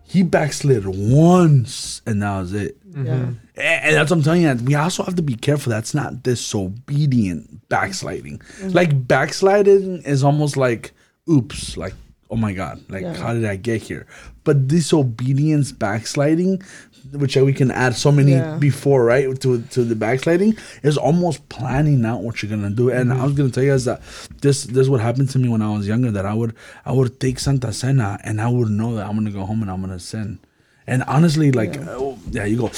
He 0.03 0.21
backslid 0.23 0.85
once, 0.85 2.01
and 2.05 2.21
that 2.21 2.39
was 2.39 2.53
it. 2.53 2.77
Yeah. 2.95 3.31
And 3.55 3.95
that's 3.95 4.09
what 4.09 4.17
I'm 4.17 4.23
telling 4.23 4.41
you. 4.41 4.53
We 4.65 4.75
also 4.75 5.03
have 5.03 5.15
to 5.15 5.21
be 5.21 5.35
careful. 5.35 5.69
That's 5.69 5.93
not 5.93 6.23
disobedient 6.23 7.69
backsliding. 7.69 8.39
Mm-hmm. 8.39 8.69
Like 8.69 9.07
backsliding 9.07 10.01
is 10.03 10.23
almost 10.23 10.57
like, 10.57 10.91
oops, 11.29 11.77
like 11.77 11.93
oh 12.33 12.35
my 12.35 12.51
god, 12.51 12.81
like 12.89 13.03
Yeah. 13.03 13.13
how 13.13 13.33
did 13.33 13.45
I 13.45 13.55
get 13.55 13.83
here? 13.83 14.07
But 14.43 14.67
disobedience 14.67 15.71
backsliding, 15.71 16.63
which 17.11 17.35
we 17.35 17.53
can 17.53 17.69
add 17.69 17.95
so 17.95 18.11
many 18.11 18.31
Yeah. 18.31 18.57
before, 18.57 19.05
right? 19.05 19.39
To 19.41 19.61
to 19.61 19.83
the 19.83 19.95
backsliding 19.95 20.57
is 20.81 20.97
almost 20.97 21.47
planning 21.49 22.03
out 22.05 22.23
what 22.23 22.41
you're 22.41 22.49
gonna 22.49 22.71
do. 22.71 22.89
And 22.89 23.11
I 23.11 23.15
mm-hmm. 23.15 23.23
was 23.23 23.33
gonna 23.33 23.51
tell 23.51 23.63
you 23.63 23.71
guys 23.71 23.85
that 23.85 24.01
this 24.41 24.63
this 24.63 24.89
what 24.89 24.99
happened 24.99 25.29
to 25.29 25.39
me 25.39 25.47
when 25.47 25.61
I 25.61 25.71
was 25.77 25.87
younger. 25.87 26.09
That 26.09 26.25
I 26.25 26.33
would 26.33 26.55
I 26.85 26.91
would 26.91 27.19
take 27.19 27.37
Santa 27.37 27.71
Cena 27.71 28.17
and 28.23 28.41
I 28.41 28.49
would 28.49 28.69
know 28.69 28.95
that 28.95 29.05
I'm 29.07 29.15
gonna 29.15 29.29
go 29.29 29.45
home 29.45 29.61
and 29.61 29.69
I'm 29.69 29.81
gonna 29.81 29.99
sin. 29.99 30.39
And 30.85 31.03
honestly, 31.07 31.51
like, 31.51 31.75
yeah. 31.75 31.85
Oh, 31.89 32.19
yeah, 32.29 32.45
you 32.45 32.57
go, 32.57 32.71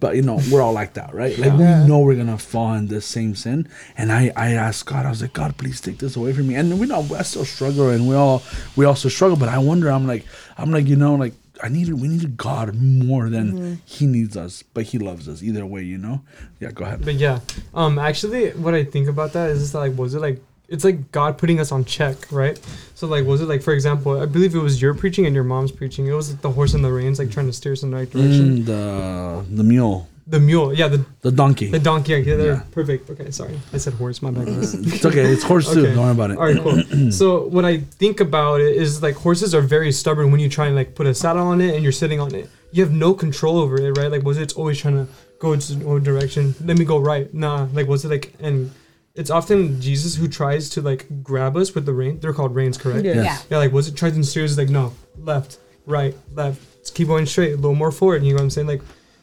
but 0.00 0.14
you 0.14 0.22
know, 0.22 0.38
we're 0.50 0.62
all 0.62 0.72
like 0.72 0.94
that, 0.94 1.12
right? 1.14 1.36
Like, 1.38 1.52
Yeah. 1.58 1.82
we 1.82 1.88
know 1.88 1.98
we're 2.00 2.14
gonna 2.14 2.38
fall 2.38 2.74
in 2.74 2.86
the 2.86 3.00
same 3.00 3.34
sin. 3.34 3.66
And 3.96 4.12
I, 4.12 4.30
I 4.36 4.52
asked 4.52 4.86
God, 4.86 5.06
I 5.06 5.10
was 5.10 5.22
like, 5.22 5.32
God, 5.32 5.56
please 5.56 5.80
take 5.80 5.98
this 5.98 6.14
away 6.16 6.32
from 6.32 6.46
me. 6.48 6.54
And 6.54 6.78
we 6.78 6.86
know 6.86 7.00
we 7.00 7.16
I 7.16 7.22
still 7.22 7.44
struggle, 7.44 7.90
and 7.90 8.08
we 8.08 8.14
all, 8.14 8.42
we 8.76 8.84
also 8.84 9.08
struggle. 9.08 9.36
But 9.36 9.48
I 9.48 9.58
wonder, 9.58 9.90
I'm 9.90 10.06
like, 10.06 10.24
I'm 10.56 10.70
like, 10.70 10.86
you 10.86 10.96
know, 10.96 11.14
like, 11.16 11.34
I 11.60 11.68
needed, 11.68 12.00
we 12.00 12.06
need 12.06 12.36
God 12.36 12.76
more 12.76 13.28
than 13.28 13.80
He 13.84 14.06
needs 14.06 14.36
us, 14.36 14.62
but 14.62 14.84
He 14.84 14.98
loves 14.98 15.28
us 15.28 15.42
either 15.42 15.66
way, 15.66 15.82
you 15.82 15.98
know. 15.98 16.20
Yeah, 16.60 16.70
go 16.70 16.84
ahead. 16.84 17.04
But 17.04 17.14
yeah, 17.14 17.40
um, 17.74 17.98
actually, 17.98 18.50
what 18.50 18.74
I 18.74 18.84
think 18.84 19.08
about 19.08 19.32
that 19.32 19.50
is 19.50 19.58
just 19.60 19.72
that, 19.72 19.80
like, 19.80 19.98
was 19.98 20.14
it 20.14 20.20
like 20.20 20.40
it's 20.68 20.84
like 20.84 21.10
God 21.12 21.38
putting 21.38 21.60
us 21.60 21.72
on 21.72 21.84
check, 21.84 22.16
right? 22.30 22.58
So 22.94 23.06
like, 23.06 23.24
was 23.24 23.40
it 23.40 23.46
like, 23.48 23.62
for 23.62 23.72
example, 23.72 24.20
I 24.20 24.26
believe 24.26 24.54
it 24.54 24.58
was 24.58 24.80
your 24.82 24.94
preaching 24.94 25.24
and 25.26 25.34
your 25.34 25.44
mom's 25.44 25.72
preaching. 25.72 26.06
It 26.06 26.12
was 26.12 26.30
like 26.30 26.42
the 26.42 26.50
horse 26.50 26.74
in 26.74 26.82
the 26.82 26.92
reins, 26.92 27.18
like 27.18 27.30
trying 27.30 27.46
to 27.46 27.52
steer 27.52 27.72
us 27.72 27.82
in 27.82 27.90
the 27.90 27.96
right 27.96 28.10
direction. 28.10 28.58
Mm, 28.58 28.64
the 28.66 29.56
the 29.56 29.64
mule, 29.64 30.06
The 30.26 30.40
mule, 30.40 30.74
yeah, 30.74 30.88
the 30.88 31.00
the 31.22 31.30
donkey. 31.32 31.70
the 31.70 31.78
donkey. 31.78 32.12
Yeah, 32.12 32.36
Yeah. 32.36 32.60
perfect. 32.72 33.08
Okay, 33.08 33.30
sorry, 33.30 33.58
I 33.72 33.78
said 33.78 33.94
horse. 33.94 34.20
My 34.20 34.30
bad. 34.30 34.46
it's 34.48 35.04
okay. 35.06 35.24
It's 35.34 35.42
horse 35.42 35.72
too. 35.72 35.80
Okay. 35.86 35.94
Don't 35.94 36.04
worry 36.04 36.12
about 36.18 36.30
it. 36.32 36.36
All 36.38 36.44
right, 36.50 36.60
cool. 36.66 37.10
so 37.20 37.26
what 37.48 37.64
I 37.64 37.78
think 38.02 38.20
about 38.20 38.60
it 38.60 38.76
is 38.76 39.02
like 39.02 39.14
horses 39.14 39.54
are 39.54 39.62
very 39.76 39.90
stubborn 39.90 40.30
when 40.32 40.40
you 40.44 40.50
try 40.50 40.66
and 40.66 40.76
like 40.76 40.94
put 40.94 41.06
a 41.06 41.14
saddle 41.14 41.46
on 41.46 41.60
it 41.62 41.72
and 41.74 41.82
you're 41.82 41.98
sitting 42.04 42.20
on 42.20 42.34
it. 42.34 42.46
You 42.72 42.84
have 42.84 42.92
no 42.92 43.14
control 43.14 43.56
over 43.64 43.76
it, 43.80 43.96
right? 43.96 44.10
Like 44.14 44.22
was 44.22 44.36
it 44.36 44.42
it's 44.42 44.52
always 44.60 44.76
trying 44.78 44.98
to 45.00 45.06
go 45.38 45.54
in 45.54 45.60
one 45.92 46.02
direction. 46.02 46.54
Let 46.62 46.76
me 46.76 46.84
go 46.84 46.98
right. 46.98 47.32
Nah, 47.32 47.68
like 47.72 47.86
was 47.88 48.04
it 48.04 48.10
like 48.10 48.34
and 48.40 48.70
it's 49.18 49.30
often 49.30 49.80
Jesus 49.80 50.14
who 50.14 50.28
tries 50.28 50.70
to 50.70 50.80
like 50.80 51.24
grab 51.24 51.56
us 51.56 51.74
with 51.74 51.86
the 51.86 51.92
rein. 51.92 52.20
They're 52.20 52.32
called 52.32 52.54
reins, 52.54 52.78
correct? 52.78 53.04
Yeah. 53.04 53.22
Yeah. 53.22 53.38
Yeah, 53.50 53.58
like 53.58 53.72
was 53.72 53.88
it 53.88 53.96
tries 53.96 54.14
and 54.14 54.24
steers 54.24 54.56
like 54.56 54.68
no, 54.68 54.94
left, 55.18 55.58
right, 55.86 56.14
left. 56.34 56.62
Let's 56.76 56.90
keep 56.90 57.08
going 57.08 57.26
straight, 57.26 57.52
a 57.52 57.56
little 57.56 57.74
more 57.74 57.90
forward. 57.90 58.22
You 58.22 58.30
know 58.30 58.36
what 58.36 58.44
I'm 58.44 58.50
saying? 58.50 58.68
Like 58.68 58.82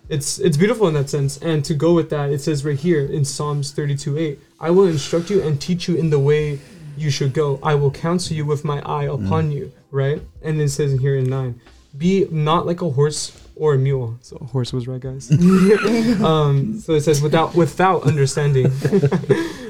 it's 0.10 0.38
it's 0.40 0.58
beautiful 0.58 0.90
in 0.90 0.94
that 0.96 1.10
sense. 1.10 1.38
And 1.38 1.64
to 1.64 1.74
go 1.74 1.94
with 1.94 2.10
that, 2.10 2.30
it 2.30 2.42
says 2.42 2.66
right 2.66 2.78
here 2.78 3.06
in 3.06 3.24
Psalms 3.24 3.72
32 3.72 4.18
8, 4.18 4.40
I 4.60 4.70
will 4.70 4.88
instruct 4.88 5.30
you 5.30 5.42
and 5.42 5.62
teach 5.62 5.88
you 5.88 5.96
in 5.96 6.10
the 6.10 6.20
way 6.20 6.60
you 6.98 7.10
should 7.10 7.34
go. 7.34 7.60
I 7.64 7.76
will 7.76 7.92
counsel 7.92 8.36
you 8.36 8.46
with 8.46 8.66
my 8.66 8.82
eye 8.82 9.06
upon 9.06 9.52
you, 9.52 9.72
right? 9.92 10.22
And 10.42 10.60
it 10.60 10.70
says 10.70 11.00
here 11.00 11.16
in 11.16 11.30
9, 11.30 11.60
be 11.98 12.28
not 12.30 12.66
like 12.66 12.82
a 12.82 12.90
horse 12.90 13.32
or 13.56 13.74
a 13.74 13.78
mule. 13.78 14.18
So 14.22 14.38
a 14.42 14.46
horse 14.46 14.74
was 14.74 14.88
right, 14.88 15.00
guys. 15.00 15.32
um, 16.22 16.80
so 16.80 16.94
it 16.94 17.02
says 17.02 17.22
without 17.22 17.56
without 17.56 18.04
understanding, 18.04 18.66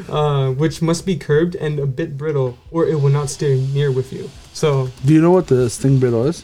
uh, 0.10 0.52
which 0.52 0.82
must 0.82 1.06
be 1.06 1.16
curved 1.16 1.56
and 1.56 1.80
a 1.80 1.86
bit 1.86 2.18
bridle, 2.18 2.58
or 2.72 2.88
it 2.88 2.96
will 3.00 3.12
not 3.12 3.30
stay 3.30 3.60
near 3.74 3.92
with 3.92 4.12
you. 4.14 4.30
So, 4.54 4.90
Do 5.06 5.14
you 5.14 5.22
know 5.22 5.32
what 5.32 5.48
the 5.48 5.70
sting 5.70 6.00
bridle 6.00 6.26
is? 6.26 6.44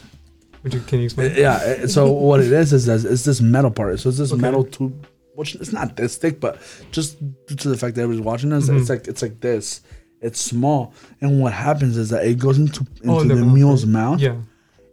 would 0.62 0.74
you, 0.74 0.80
can 0.80 0.98
you 1.00 1.06
explain? 1.06 1.34
Yeah. 1.36 1.54
uh, 1.82 1.86
So 1.88 2.10
what 2.12 2.40
it 2.40 2.52
is 2.52 2.72
is 2.72 2.86
that 2.86 3.04
it's 3.04 3.24
this 3.24 3.40
metal 3.40 3.70
part. 3.70 3.98
So 4.00 4.08
it's 4.10 4.18
this 4.18 4.32
Okay. 4.32 4.40
metal 4.40 4.62
tube, 4.64 5.06
which 5.34 5.54
it's 5.56 5.72
not 5.72 5.96
this 5.96 6.16
thick, 6.16 6.38
but 6.40 6.58
just 6.92 7.18
due 7.46 7.56
to 7.56 7.68
the 7.68 7.76
fact 7.76 7.96
that 7.96 8.02
everybody's 8.02 8.24
watching 8.24 8.52
us, 8.52 8.68
it's 8.68 8.86
Mhm. 8.86 8.88
like 8.90 9.08
it's 9.08 9.22
like 9.22 9.40
this. 9.40 9.80
It's 10.20 10.40
small, 10.40 10.94
and 11.20 11.40
what 11.40 11.52
happens 11.52 11.96
is 11.96 12.10
that 12.10 12.24
it 12.24 12.38
goes 12.38 12.56
into 12.58 12.86
into 13.02 13.10
Oh, 13.10 13.20
in 13.20 13.28
the 13.28 13.34
their 13.34 13.44
mouth, 13.44 13.54
mule's 13.54 13.84
right? 13.84 13.92
mouth, 13.92 14.20
Yeah. 14.20 14.36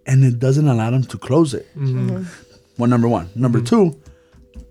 and 0.08 0.24
it 0.24 0.40
doesn't 0.40 0.68
allow 0.68 0.90
them 0.90 1.04
to 1.04 1.18
close 1.20 1.54
it. 1.54 1.68
Mhm. 1.78 2.26
Well, 2.80 2.90
number 2.90 3.08
one. 3.08 3.30
Number 3.36 3.60
Mhm. 3.62 3.66
two, 3.68 3.96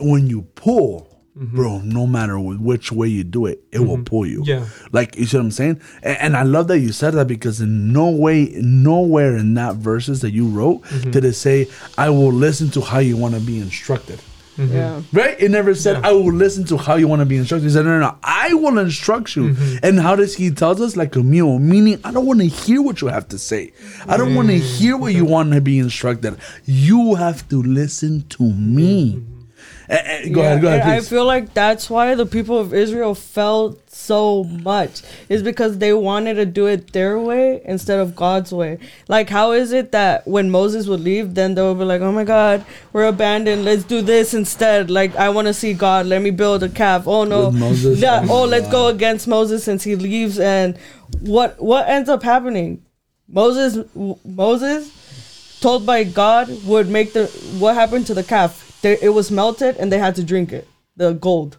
when 0.00 0.26
you 0.26 0.43
pull, 0.57 1.08
Mhm. 1.38 1.52
bro, 1.54 1.80
no 1.85 2.07
matter 2.07 2.38
which 2.38 2.90
way 2.90 3.07
you 3.09 3.23
do 3.25 3.47
it, 3.47 3.62
it 3.71 3.78
will 3.80 3.99
Mhm. 3.99 4.04
pull 4.07 4.26
you. 4.26 4.42
Yeah. 4.45 4.64
Like 4.92 5.16
you 5.16 5.25
see 5.26 5.37
what 5.37 5.45
I'm 5.45 5.50
saying? 5.52 5.78
And, 6.02 6.16
and 6.21 6.37
I 6.37 6.42
love 6.42 6.66
that 6.68 6.80
you 6.80 6.90
said 6.92 7.14
that 7.14 7.28
because 7.28 7.61
in 7.61 7.92
no 7.92 8.09
way, 8.11 8.52
nowhere 8.61 9.37
in 9.37 9.54
that 9.54 9.76
verses 9.76 10.21
that 10.23 10.33
you 10.33 10.47
wrote 10.49 10.83
Mhm. 10.83 11.12
did 11.12 11.25
it 11.25 11.35
say, 11.35 11.68
"I 11.97 12.11
will 12.11 12.33
listen 12.33 12.71
to 12.71 12.80
how 12.80 12.99
you 12.99 13.16
want 13.16 13.35
to 13.35 13.40
be 13.40 13.59
instructed." 13.61 14.18
Mhm. 14.59 14.73
Yeah. 14.75 15.00
Right? 15.12 15.37
It 15.38 15.52
never 15.52 15.73
said, 15.76 15.99
Yeah. 15.99 16.09
"I 16.09 16.12
will 16.12 16.33
listen 16.33 16.64
to 16.64 16.76
how 16.76 16.97
you 16.97 17.07
want 17.07 17.21
to 17.21 17.26
be 17.26 17.37
instructed." 17.37 17.68
It 17.68 17.75
said, 17.75 17.85
"No, 17.85 17.92
no, 17.92 18.00
no, 18.00 18.14
I 18.25 18.54
will 18.54 18.76
instruct 18.78 19.37
you." 19.37 19.50
Mhm. 19.54 19.78
And 19.85 20.00
how 20.00 20.16
does 20.16 20.35
he 20.35 20.50
tells 20.50 20.80
us 20.80 20.97
like 20.97 21.14
a 21.14 21.23
mule? 21.23 21.61
Meaning, 21.61 21.99
I 22.02 22.11
don't 22.11 22.26
want 22.26 22.40
to 22.40 22.47
hear 22.47 22.83
what 22.83 23.00
you 23.00 23.07
have 23.07 23.28
to 23.28 23.38
say. 23.38 23.71
I 24.09 24.16
don't 24.16 24.35
want 24.35 24.49
to 24.49 24.57
Mm, 24.59 24.61
hear 24.78 24.97
what 24.97 25.14
you 25.14 25.25
want 25.25 25.52
to 25.52 25.61
be 25.61 25.78
instructed. 25.78 26.35
You 26.66 27.14
have 27.14 27.49
to 27.50 27.62
listen 27.62 28.25
to 28.30 28.42
me. 28.42 29.21
Eh, 29.90 29.97
eh, 30.04 30.28
go 30.28 30.40
ahead, 30.42 30.61
go 30.61 30.68
ahead, 30.68 30.83
and 30.83 30.90
I 30.90 31.00
feel 31.00 31.25
like 31.25 31.54
that's 31.54 31.88
why 31.88 32.14
the 32.14 32.26
people 32.26 32.59
of 32.59 32.75
Israel 32.75 33.14
felt 33.14 33.80
so 33.90 34.45
much 34.45 35.00
is 35.30 35.42
because 35.42 35.78
they 35.78 35.95
wanted 35.95 36.35
to 36.35 36.45
do 36.45 36.66
it 36.66 36.92
their 36.92 37.18
way 37.18 37.62
instead 37.64 37.99
of 37.99 38.14
God's 38.14 38.52
way. 38.52 38.78
Like, 39.09 39.30
how 39.30 39.52
is 39.52 39.73
it 39.73 39.92
that 39.92 40.26
when 40.28 40.50
Moses 40.50 40.88
would 40.88 41.00
leave, 41.00 41.35
then 41.35 41.54
they 41.54 41.62
would 41.62 41.78
be 41.78 41.85
like, 41.87 42.02
"Oh 42.02 42.12
my 42.12 42.25
God, 42.25 42.66
we're 42.92 43.07
abandoned. 43.07 43.64
Let's 43.64 43.83
do 43.85 44.02
this 44.02 44.35
instead." 44.35 44.90
Like, 44.90 45.16
I 45.16 45.30
want 45.30 45.47
to 45.49 45.54
see 45.54 45.73
God. 45.73 46.04
Let 46.04 46.21
me 46.21 46.30
build 46.30 46.62
a 46.62 46.68
calf. 46.68 47.07
Oh 47.07 47.25
no, 47.25 47.50
Moses, 47.50 47.99
yeah. 47.99 48.21
oh 48.28 48.42
Oh, 48.42 48.45
let's 48.45 48.66
God. 48.66 48.73
go 48.73 48.87
against 48.88 49.26
Moses 49.26 49.64
since 49.64 49.85
he 49.85 49.97
leaves. 49.97 50.38
And 50.38 50.76
what 51.21 51.61
what 51.62 51.88
ends 51.88 52.11
up 52.11 52.23
happening? 52.23 52.83
Moses 53.26 53.78
Moses 54.23 55.59
told 55.61 55.87
by 55.87 56.04
God 56.04 56.49
would 56.66 56.88
make 56.90 57.14
the 57.14 57.26
what 57.59 57.75
happened 57.75 58.07
to 58.09 58.14
the 58.14 58.23
calf. 58.23 58.66
They, 58.82 58.99
it 59.00 59.11
was 59.11 59.30
melted 59.30 59.76
and 59.76 59.92
they 59.92 59.99
had 59.99 60.14
to 60.16 60.25
drink 60.25 60.52
it. 60.52 60.68
The 60.97 61.12
gold. 61.12 61.58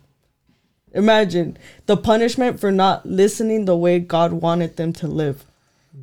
Imagine 0.93 1.57
the 1.85 1.97
punishment 1.97 2.59
for 2.59 2.71
not 2.71 3.05
listening 3.05 3.65
the 3.65 3.77
way 3.77 3.99
God 3.99 4.33
wanted 4.33 4.75
them 4.75 4.93
to 4.93 5.07
live. 5.07 5.45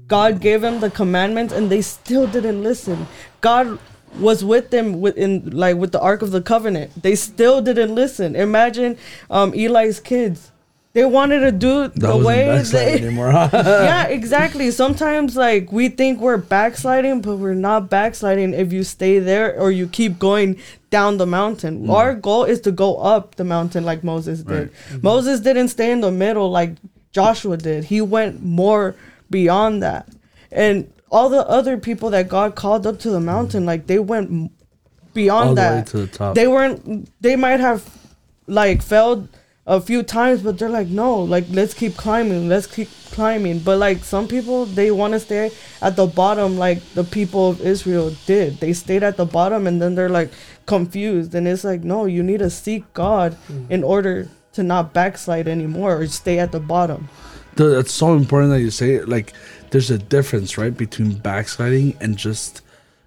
God 0.07 0.41
gave 0.41 0.61
them 0.61 0.81
the 0.81 0.91
commandments 0.91 1.53
and 1.53 1.71
they 1.71 1.83
still 1.83 2.27
didn't 2.27 2.63
listen. 2.63 3.07
God 3.41 3.79
was 4.19 4.45
with 4.45 4.71
them 4.71 5.01
within 5.01 5.51
like 5.51 5.77
with 5.77 5.93
the 5.93 6.01
Ark 6.01 6.23
of 6.23 6.31
the 6.31 6.43
Covenant. 6.43 7.03
They 7.03 7.15
still 7.15 7.61
didn't 7.61 7.95
listen. 7.95 8.37
Imagine 8.37 8.97
um, 9.31 9.53
Eli's 9.55 10.01
kids. 10.01 10.53
They 10.97 11.05
wanted 11.05 11.41
to 11.41 11.53
do 11.53 11.89
That 11.89 12.01
the 12.01 12.17
wasn't 12.17 12.25
way 12.25 12.63
they, 12.63 12.93
anymore. 13.05 13.31
huh? 13.31 13.51
yeah, 13.53 14.07
exactly. 14.07 14.71
Sometimes 14.71 15.37
like 15.37 15.71
we 15.71 15.91
think 15.91 16.21
we're 16.21 16.39
backsliding, 16.39 17.21
but 17.21 17.37
we're 17.37 17.53
not 17.53 17.91
backsliding 17.91 18.55
if 18.55 18.73
you 18.73 18.83
stay 18.83 19.19
there 19.19 19.55
or 19.61 19.71
you 19.71 19.89
keep 19.89 20.19
going 20.19 20.59
down 20.89 21.19
the 21.19 21.27
mountain. 21.27 21.87
Mm. 21.87 21.91
Our 21.93 22.15
goal 22.15 22.45
is 22.45 22.63
to 22.63 22.73
go 22.73 22.97
up 22.97 23.35
the 23.35 23.45
mountain 23.45 23.85
like 23.85 24.03
Moses 24.05 24.43
did. 24.43 24.73
Mm-hmm. 24.73 24.99
Moses 25.03 25.41
didn't 25.41 25.69
stay 25.69 25.91
in 25.93 26.01
the 26.01 26.11
middle 26.11 26.51
like 26.51 26.71
Joshua 27.13 27.59
did. 27.59 27.85
He 27.85 28.01
went 28.01 28.43
more 28.43 28.95
beyond 29.29 29.83
that. 29.83 30.09
And 30.51 30.91
all 31.11 31.29
the 31.29 31.47
other 31.47 31.77
people 31.77 32.09
that 32.17 32.27
God 32.31 32.55
called 32.55 32.87
up 32.87 32.99
to 33.01 33.11
the 33.11 33.21
mountain, 33.21 33.67
like 33.67 33.87
they 33.87 33.99
went 33.99 34.51
beyond 35.13 35.49
All 35.51 35.55
the 35.57 35.61
way 35.61 35.69
that. 35.69 35.87
to 35.89 35.99
the 35.99 36.07
top. 36.07 36.35
They 36.35 36.47
weren't 36.49 37.13
they 37.21 37.37
might 37.37 37.61
have 37.61 37.85
like 38.47 38.81
failed 38.81 39.29
a 39.67 39.81
few 39.81 40.03
times 40.03 40.43
but 40.43 40.59
they're 40.59 40.69
like 40.69 40.87
no 40.87 41.19
like 41.19 41.45
let's 41.51 41.75
keep 41.75 41.97
climbing 41.97 42.49
let's 42.49 42.67
keep 42.67 42.89
climbing. 43.11 43.59
But 43.59 43.79
like 43.79 44.05
some 44.05 44.29
people 44.29 44.67
they 44.67 44.91
want 44.91 45.15
to 45.15 45.21
stay 45.21 45.51
at 45.81 45.97
the 45.97 46.07
bottom 46.07 46.59
like 46.59 46.83
the 46.95 47.05
people 47.05 47.51
of 47.51 47.61
israel 47.61 48.15
did. 48.27 48.59
They 48.59 48.73
stayed 48.73 49.03
at 49.03 49.17
the 49.17 49.25
bottom 49.25 49.67
and 49.67 49.81
then 49.81 49.95
they're 49.95 50.09
like 50.09 50.31
confused. 50.67 51.35
And 51.35 51.49
it's 51.49 51.65
like 51.65 51.83
no 51.83 52.05
you 52.05 52.23
need 52.23 52.39
to 52.41 52.51
seek 52.51 52.93
god 52.95 53.33
mm-hmm. 53.33 53.73
in 53.73 53.83
order 53.83 54.29
to 54.57 54.63
not 54.63 54.93
backslide 54.93 55.47
anymore 55.49 55.97
or 56.01 56.07
stay 56.07 56.39
at 56.39 56.51
the 56.53 56.61
bottom. 56.61 57.09
That's 57.57 57.93
so 57.93 58.15
important 58.15 58.53
that 58.53 58.61
you 58.61 58.71
say 58.71 58.95
it. 58.95 59.09
Like, 59.09 59.33
there's 59.71 59.91
a 59.91 59.99
difference, 59.99 60.59
right, 60.59 60.77
between 60.77 61.15
backsliding 61.15 61.97
and 62.01 62.17
just 62.17 62.63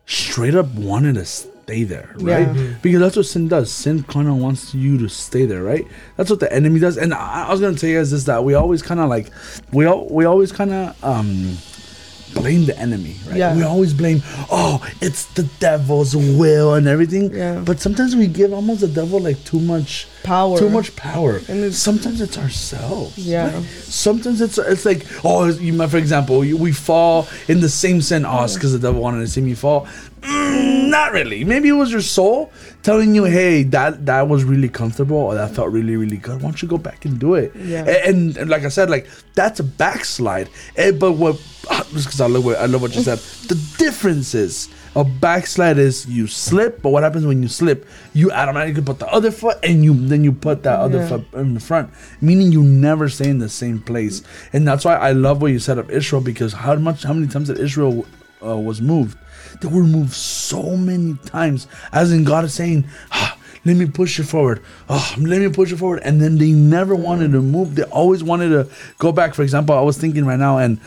straight 0.06 0.56
up 0.56 0.68
wanting 0.74 1.16
to 1.16 1.26
stay 1.70 1.84
there, 1.84 2.10
right? 2.16 2.56
Yeah. 2.56 2.74
Because 2.82 3.00
that's 3.00 3.16
what 3.16 3.26
sin 3.28 3.48
does. 3.48 3.72
Sin 3.72 4.02
kind 4.04 4.28
of 4.28 4.38
wants 4.38 4.74
you 4.74 4.98
to 4.98 5.08
stay 5.08 5.46
there, 5.46 5.62
right? 5.62 5.86
That's 6.18 6.30
what 6.30 6.40
the 6.40 6.52
enemy 6.52 6.80
does. 6.80 6.98
And 6.98 7.14
I, 7.14 7.46
I 7.48 7.52
was 7.52 7.62
gonna 7.62 7.78
tell 7.78 7.90
you 7.90 8.00
guys 8.00 8.10
this 8.10 8.24
that 8.24 8.44
we 8.44 8.56
always 8.56 8.82
kind 8.82 9.00
of 9.00 9.08
like, 9.08 9.30
we 9.72 9.86
all 9.86 10.08
we 10.10 10.26
always 10.26 10.52
kind 10.52 10.72
of 10.72 11.04
um 11.04 11.58
blame 12.34 12.66
the 12.66 12.78
enemy, 12.78 13.16
right? 13.28 13.38
Yeah. 13.38 13.56
We 13.56 13.64
always 13.64 13.94
blame, 13.94 14.22
oh, 14.52 14.82
it's 15.02 15.26
the 15.34 15.44
devil's 15.60 16.16
will 16.16 16.74
and 16.74 16.88
everything. 16.88 17.34
Yeah. 17.34 17.62
But 17.64 17.80
sometimes 17.80 18.16
we 18.16 18.28
give 18.28 18.52
almost 18.52 18.82
the 18.82 18.88
devil 18.88 19.20
like 19.20 19.44
too 19.44 19.60
much 19.60 20.08
power 20.34 20.56
too 20.64 20.70
much 20.80 20.90
power. 20.96 21.34
And 21.50 21.58
it's- 21.68 21.78
Sometimes 21.90 22.18
it's 22.26 22.38
ourselves. 22.46 23.18
Yeah. 23.18 23.54
right? 23.56 23.64
Sometimes 24.06 24.38
it's 24.46 24.58
it's 24.74 24.86
like 24.92 25.02
oh, 25.24 25.46
you 25.68 25.72
for 25.88 25.98
example, 26.06 26.38
you, 26.50 26.56
we 26.68 26.72
fall 26.90 27.18
in 27.48 27.58
the 27.66 27.70
same 27.84 28.00
sin. 28.10 28.22
Oh, 28.26 28.44
it's 28.46 28.56
because 28.58 28.74
the 28.78 28.84
devil 28.88 29.02
wanted 29.08 29.22
to 29.26 29.32
see 29.36 29.42
me 29.50 29.56
fall. 29.66 29.82
Mm, 30.22 30.90
not 30.90 31.14
really. 31.18 31.44
Maybe 31.54 31.68
it 31.70 31.78
was 31.84 31.92
your 31.96 32.02
soul 32.18 32.52
telling 32.84 33.16
you, 33.16 33.24
hey, 33.38 33.64
that 33.76 34.06
that 34.06 34.24
was 34.34 34.42
really 34.44 34.70
comfortable 34.82 35.18
or 35.28 35.34
that 35.40 35.50
felt 35.56 35.70
really 35.78 35.96
really 36.04 36.18
good. 36.28 36.38
Why 36.42 36.48
don't 36.50 36.62
you 36.62 36.68
go 36.76 36.78
back 36.90 37.06
and 37.06 37.14
do 37.20 37.30
it? 37.42 37.50
Yeah. 37.56 37.86
And, 38.08 38.38
and, 38.40 38.50
like 38.50 38.64
I 38.70 38.70
said, 38.78 38.90
like 38.90 39.08
that's 39.40 39.60
a 39.60 39.64
backslide. 39.64 40.50
Eh, 40.76 40.92
but 40.92 41.14
what? 41.14 41.36
Just 41.94 42.06
because 42.08 42.22
I 42.22 42.28
love 42.28 42.44
what 42.46 42.58
I 42.58 42.68
love 42.72 42.82
what 42.82 42.94
you 42.96 43.04
said. 43.04 43.20
The 43.52 43.58
difference 43.78 44.36
is. 44.36 44.70
A 44.96 45.04
backslide 45.04 45.78
is 45.78 46.08
you 46.08 46.26
slip, 46.28 46.82
but 46.82 46.90
what 46.90 47.04
happens 47.04 47.26
when 47.26 47.42
you 47.44 47.48
slip? 47.48 47.88
You 48.14 48.32
automatically 48.32 48.82
put 48.82 49.00
the 49.00 49.08
other 49.08 49.30
foot, 49.32 49.58
and 49.64 49.84
you 49.84 49.94
then 49.94 50.24
you 50.24 50.32
put 50.32 50.64
that 50.64 50.80
other 50.80 51.00
Yeah. 51.00 51.08
foot 51.08 51.26
in 51.36 51.54
the 51.54 51.60
front, 51.60 51.90
meaning 52.22 52.52
you 52.52 52.64
never 52.64 53.08
stay 53.08 53.30
in 53.30 53.38
the 53.38 53.50
same 53.50 53.80
place. 53.80 54.24
And 54.52 54.68
that's 54.68 54.84
why 54.86 54.96
I 54.96 55.12
love 55.12 55.42
what 55.42 55.52
you 55.52 55.60
said 55.60 55.78
of 55.78 55.90
Israel 55.92 56.22
because 56.22 56.54
how 56.54 56.76
much, 56.76 57.04
how 57.04 57.14
many 57.14 57.28
times 57.28 57.50
that 57.50 57.60
Israel 57.60 58.06
uh, 58.44 58.58
was 58.58 58.82
moved? 58.82 59.18
They 59.62 59.68
were 59.68 59.84
moved 59.84 60.14
so 60.14 60.76
many 60.76 61.16
times, 61.26 61.68
as 61.92 62.12
in 62.12 62.24
God 62.24 62.46
is 62.46 62.54
saying, 62.54 62.86
ah, 63.12 63.38
"Let 63.66 63.76
me 63.78 63.86
push 63.86 64.18
you 64.18 64.24
forward. 64.24 64.62
Oh, 64.90 65.14
let 65.20 65.40
me 65.40 65.50
push 65.50 65.70
you 65.72 65.78
forward." 65.78 66.02
And 66.04 66.20
then 66.22 66.38
they 66.40 66.52
never 66.52 66.96
wanted 66.96 67.32
to 67.34 67.42
move. 67.42 67.76
They 67.76 67.84
always 67.84 68.24
wanted 68.24 68.50
to 68.50 68.68
go 68.98 69.12
back. 69.12 69.34
For 69.36 69.44
example, 69.44 69.76
I 69.78 69.82
was 69.82 69.98
thinking 69.98 70.26
right 70.26 70.40
now, 70.40 70.58
and 70.58 70.80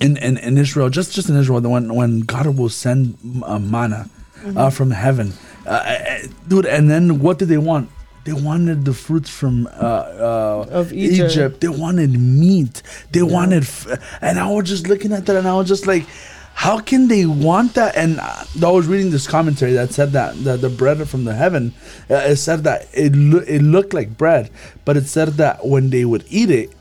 in, 0.00 0.16
in, 0.16 0.36
in 0.38 0.58
Israel, 0.58 0.90
just 0.90 1.12
just 1.14 1.28
in 1.28 1.36
Israel, 1.36 1.60
the 1.60 1.68
when 1.68 1.94
when 1.94 2.20
God 2.20 2.46
will 2.58 2.68
send 2.68 3.16
uh, 3.44 3.58
manna 3.58 4.08
uh, 4.56 4.70
from 4.70 4.90
heaven, 4.90 5.32
uh, 5.66 5.70
uh, 5.70 6.18
dude, 6.48 6.66
and 6.66 6.90
then 6.90 7.20
what 7.20 7.38
did 7.38 7.48
they 7.48 7.58
want? 7.58 7.90
They 8.24 8.32
wanted 8.32 8.84
the 8.86 8.94
fruits 8.94 9.28
from 9.30 9.66
uh, 9.66 9.70
uh, 9.70 10.66
Of 10.70 10.92
Egypt. 10.92 11.60
They 11.60 11.68
wanted 11.68 12.10
meat. 12.18 12.82
They 13.12 13.22
wanted, 13.22 13.64
f- 13.64 13.86
and 14.22 14.38
I 14.38 14.48
was 14.50 14.66
just 14.68 14.88
looking 14.88 15.12
at 15.12 15.26
that, 15.26 15.36
and 15.36 15.46
I 15.46 15.54
was 15.54 15.68
just 15.68 15.86
like, 15.86 16.06
how 16.54 16.78
can 16.78 17.08
they 17.08 17.26
want 17.26 17.74
that? 17.74 17.94
And 17.96 18.18
uh, 18.20 18.44
I 18.66 18.70
was 18.70 18.86
reading 18.86 19.10
this 19.10 19.26
commentary 19.26 19.72
that 19.74 19.92
said 19.92 20.12
that 20.12 20.42
the, 20.42 20.56
the 20.56 20.70
bread 20.70 21.06
from 21.06 21.24
the 21.24 21.34
heaven, 21.34 21.74
uh, 22.10 22.14
it 22.32 22.36
said 22.36 22.64
that 22.64 22.88
it 22.94 23.14
lo- 23.14 23.44
it 23.46 23.60
looked 23.60 23.92
like 23.92 24.16
bread, 24.16 24.50
but 24.86 24.96
it 24.96 25.06
said 25.06 25.28
that 25.34 25.66
when 25.66 25.90
they 25.90 26.04
would 26.06 26.24
eat 26.30 26.50
it, 26.50 26.72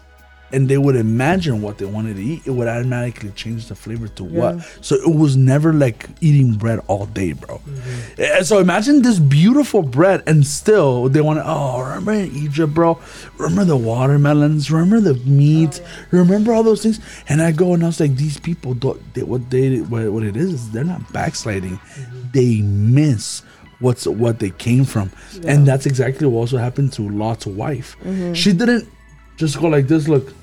and 0.53 0.69
they 0.69 0.77
would 0.77 0.95
imagine 0.95 1.61
what 1.61 1.77
they 1.79 1.85
wanted 1.85 2.15
to 2.17 2.23
eat, 2.23 2.45
it 2.45 2.51
would 2.51 2.67
automatically 2.67 3.31
change 3.31 3.67
the 3.67 3.75
flavor 3.75 4.07
to 4.07 4.23
Yeah. 4.23 4.39
what. 4.39 4.69
So 4.81 4.95
it 4.95 5.15
was 5.15 5.35
never 5.35 5.73
like 5.73 6.07
eating 6.21 6.53
bread 6.53 6.79
all 6.87 7.07
day, 7.07 7.33
bro. 7.33 7.57
Mm-hmm. 7.57 8.21
And 8.21 8.45
so 8.45 8.59
imagine 8.59 9.01
this 9.01 9.19
beautiful 9.19 9.81
bread, 9.83 10.23
and 10.27 10.45
still 10.45 11.09
they 11.09 11.21
want 11.21 11.39
to. 11.39 11.43
Oh, 11.45 11.81
remember 11.81 12.13
in 12.13 12.35
Egypt, 12.35 12.73
bro? 12.73 12.99
Remember 13.37 13.65
the 13.65 13.77
watermelons? 13.77 14.71
Remember 14.71 14.99
the 15.01 15.15
meat? 15.25 15.81
Remember 16.11 16.53
all 16.53 16.63
those 16.63 16.83
things? 16.83 16.99
And 17.27 17.41
I 17.41 17.51
go 17.51 17.73
and 17.73 17.83
I 17.83 17.87
was 17.87 17.99
like, 17.99 18.15
these 18.15 18.39
people, 18.39 18.73
don't, 18.75 18.99
they, 19.13 19.23
what 19.23 19.49
they, 19.49 19.79
what, 19.81 20.11
what 20.13 20.23
it 20.23 20.37
is, 20.37 20.53
is 20.53 20.71
they're 20.71 20.83
not 20.83 21.11
backsliding. 21.11 21.77
Mm-hmm. 21.77 22.19
They 22.33 22.61
miss 22.61 23.41
what's 23.79 24.05
what 24.07 24.39
they 24.39 24.51
came 24.51 24.85
from, 24.85 25.11
and 25.45 25.67
that's 25.67 25.85
exactly 25.85 26.25
what 26.25 26.39
also 26.39 26.57
happened 26.57 26.93
to 26.93 27.01
Lot's 27.09 27.45
wife. 27.45 27.97
Mm-hmm. 28.03 28.33
She 28.33 28.53
didn't 28.53 28.87
just 29.35 29.59
go 29.59 29.67
like 29.67 29.87
this. 29.87 30.07
Look, 30.07 30.33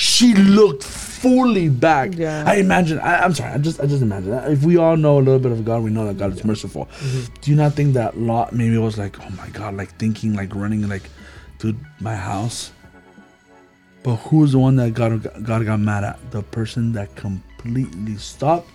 she 0.00 0.32
looked 0.32 0.82
fully 0.82 1.68
back. 1.68 2.16
Yeah. 2.16 2.42
I 2.46 2.54
imagine. 2.56 2.98
I, 3.00 3.22
I'm 3.22 3.34
sorry. 3.34 3.52
I 3.52 3.58
just 3.58 3.80
I 3.80 3.86
just 3.86 4.00
imagine 4.00 4.30
that. 4.30 4.50
if 4.50 4.64
we 4.64 4.78
all 4.78 4.96
know 4.96 5.18
a 5.18 5.20
little 5.20 5.38
bit 5.38 5.52
of 5.52 5.62
God, 5.62 5.82
we 5.82 5.90
know 5.90 6.06
that 6.06 6.16
God 6.16 6.32
is 6.32 6.42
merciful. 6.42 6.86
Mm-hmm. 6.86 7.34
Do 7.42 7.50
you 7.50 7.56
not 7.58 7.74
think 7.74 7.92
that 7.94 8.16
Lot 8.16 8.54
maybe 8.54 8.78
was 8.78 8.96
like, 8.96 9.20
oh 9.20 9.28
my 9.36 9.50
God, 9.50 9.74
like 9.74 9.94
thinking, 9.98 10.32
like 10.32 10.54
running, 10.54 10.88
like, 10.88 11.02
dude, 11.58 11.78
my 12.00 12.16
house. 12.16 12.72
But 14.02 14.16
who's 14.16 14.52
the 14.52 14.58
one 14.58 14.76
that 14.76 14.94
God 14.94 15.22
God 15.44 15.66
got 15.66 15.80
mad 15.80 16.04
at? 16.04 16.30
The 16.30 16.42
person 16.44 16.92
that 16.92 17.14
completely 17.14 18.16
stopped 18.16 18.70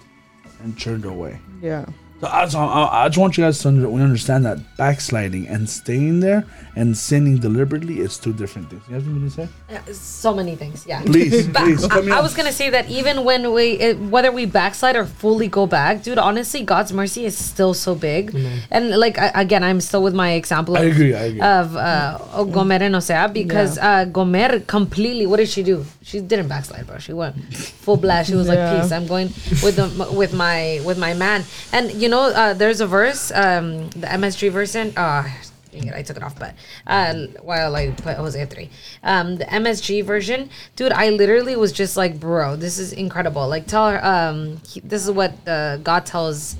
and 0.61 0.79
turned 0.79 1.05
away. 1.05 1.39
Yeah. 1.59 1.85
So 2.21 2.27
I, 2.27 2.47
so 2.47 2.59
I, 2.59 3.03
I 3.03 3.07
just 3.09 3.17
want 3.17 3.37
you 3.37 3.43
guys 3.43 3.59
to 3.59 3.67
under, 3.67 3.89
we 3.89 4.01
understand 4.01 4.45
that 4.45 4.57
backsliding 4.77 5.47
and 5.49 5.69
staying 5.69 6.21
there 6.21 6.45
and 6.75 6.97
sinning 6.97 7.39
deliberately 7.39 7.99
is 7.99 8.17
two 8.17 8.31
different 8.31 8.69
things. 8.69 8.83
You 8.87 8.95
have 8.95 9.03
something 9.03 9.23
to 9.23 9.29
say? 9.29 9.49
Yeah, 9.69 9.81
so 9.91 10.33
many 10.33 10.55
things. 10.55 10.85
Yeah. 10.87 11.01
Please, 11.03 11.47
please. 11.53 11.83
I, 11.85 12.17
I 12.17 12.21
was 12.21 12.33
gonna 12.33 12.53
say 12.53 12.69
that 12.69 12.89
even 12.89 13.25
when 13.25 13.51
we, 13.53 13.71
it, 13.73 13.99
whether 13.99 14.31
we 14.31 14.45
backslide 14.45 14.95
or 14.95 15.05
fully 15.05 15.49
go 15.49 15.67
back, 15.67 16.03
dude, 16.03 16.17
honestly, 16.17 16.63
God's 16.63 16.93
mercy 16.93 17.25
is 17.25 17.37
still 17.37 17.73
so 17.73 17.95
big. 17.95 18.33
And 18.71 18.91
like 18.91 19.17
I, 19.17 19.31
again, 19.35 19.63
I'm 19.63 19.81
still 19.81 20.01
with 20.03 20.13
my 20.15 20.31
example. 20.33 20.77
Of, 20.77 20.83
I 20.83 20.85
agree, 20.85 21.13
I 21.13 21.23
agree. 21.23 21.41
Of 21.41 21.75
uh, 21.75 22.43
Gomer 22.45 22.75
and 22.75 22.95
Osea 22.95 23.31
because 23.33 23.77
uh, 23.77 24.05
Gomer 24.05 24.61
completely. 24.61 25.25
What 25.25 25.37
did 25.37 25.49
she 25.49 25.63
do? 25.63 25.85
She 26.01 26.21
didn't 26.21 26.47
backslide, 26.47 26.87
bro. 26.87 26.97
She 26.99 27.13
went 27.13 27.35
full 27.55 27.97
blast. 27.97 28.29
She 28.29 28.35
was 28.35 28.47
Yeah. 28.47 28.71
like, 28.71 28.81
"Peace, 28.83 28.91
I'm 28.91 29.07
going 29.07 29.27
with 29.63 29.75
the 29.75 30.13
with 30.13 30.33
my 30.33 30.79
with 30.85 30.97
my 30.97 31.13
man." 31.13 31.43
And 31.73 31.91
you 31.93 32.09
know, 32.09 32.14
uh, 32.19 32.53
there's 32.53 32.81
a 32.81 32.87
verse, 32.87 33.31
um, 33.31 33.89
the 33.89 34.07
MSG 34.07 34.51
version. 34.51 34.93
Uh, 34.95 35.27
dang 35.71 35.87
it, 35.87 35.93
I 35.93 36.01
took 36.01 36.17
it 36.17 36.23
off, 36.23 36.37
but 36.37 36.53
uh, 36.87 37.27
while 37.41 37.75
I 37.75 37.91
put 37.91 38.17
Hosea 38.17 38.47
three, 38.47 38.69
um, 39.03 39.37
the 39.37 39.45
MSG 39.45 40.03
version, 40.03 40.49
dude, 40.75 40.91
I 40.91 41.09
literally 41.09 41.55
was 41.55 41.71
just 41.71 41.97
like, 41.97 42.19
bro, 42.19 42.55
this 42.55 42.79
is 42.79 42.93
incredible. 42.93 43.47
Like, 43.47 43.67
tell 43.67 43.89
her, 43.89 44.03
um, 44.05 44.61
he, 44.67 44.79
this 44.81 45.03
is 45.03 45.11
what 45.11 45.33
uh, 45.47 45.77
God 45.77 46.05
tells 46.05 46.55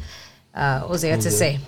uh, 0.54 0.80
Hosea 0.80 1.18
to 1.18 1.32
say. 1.32 1.60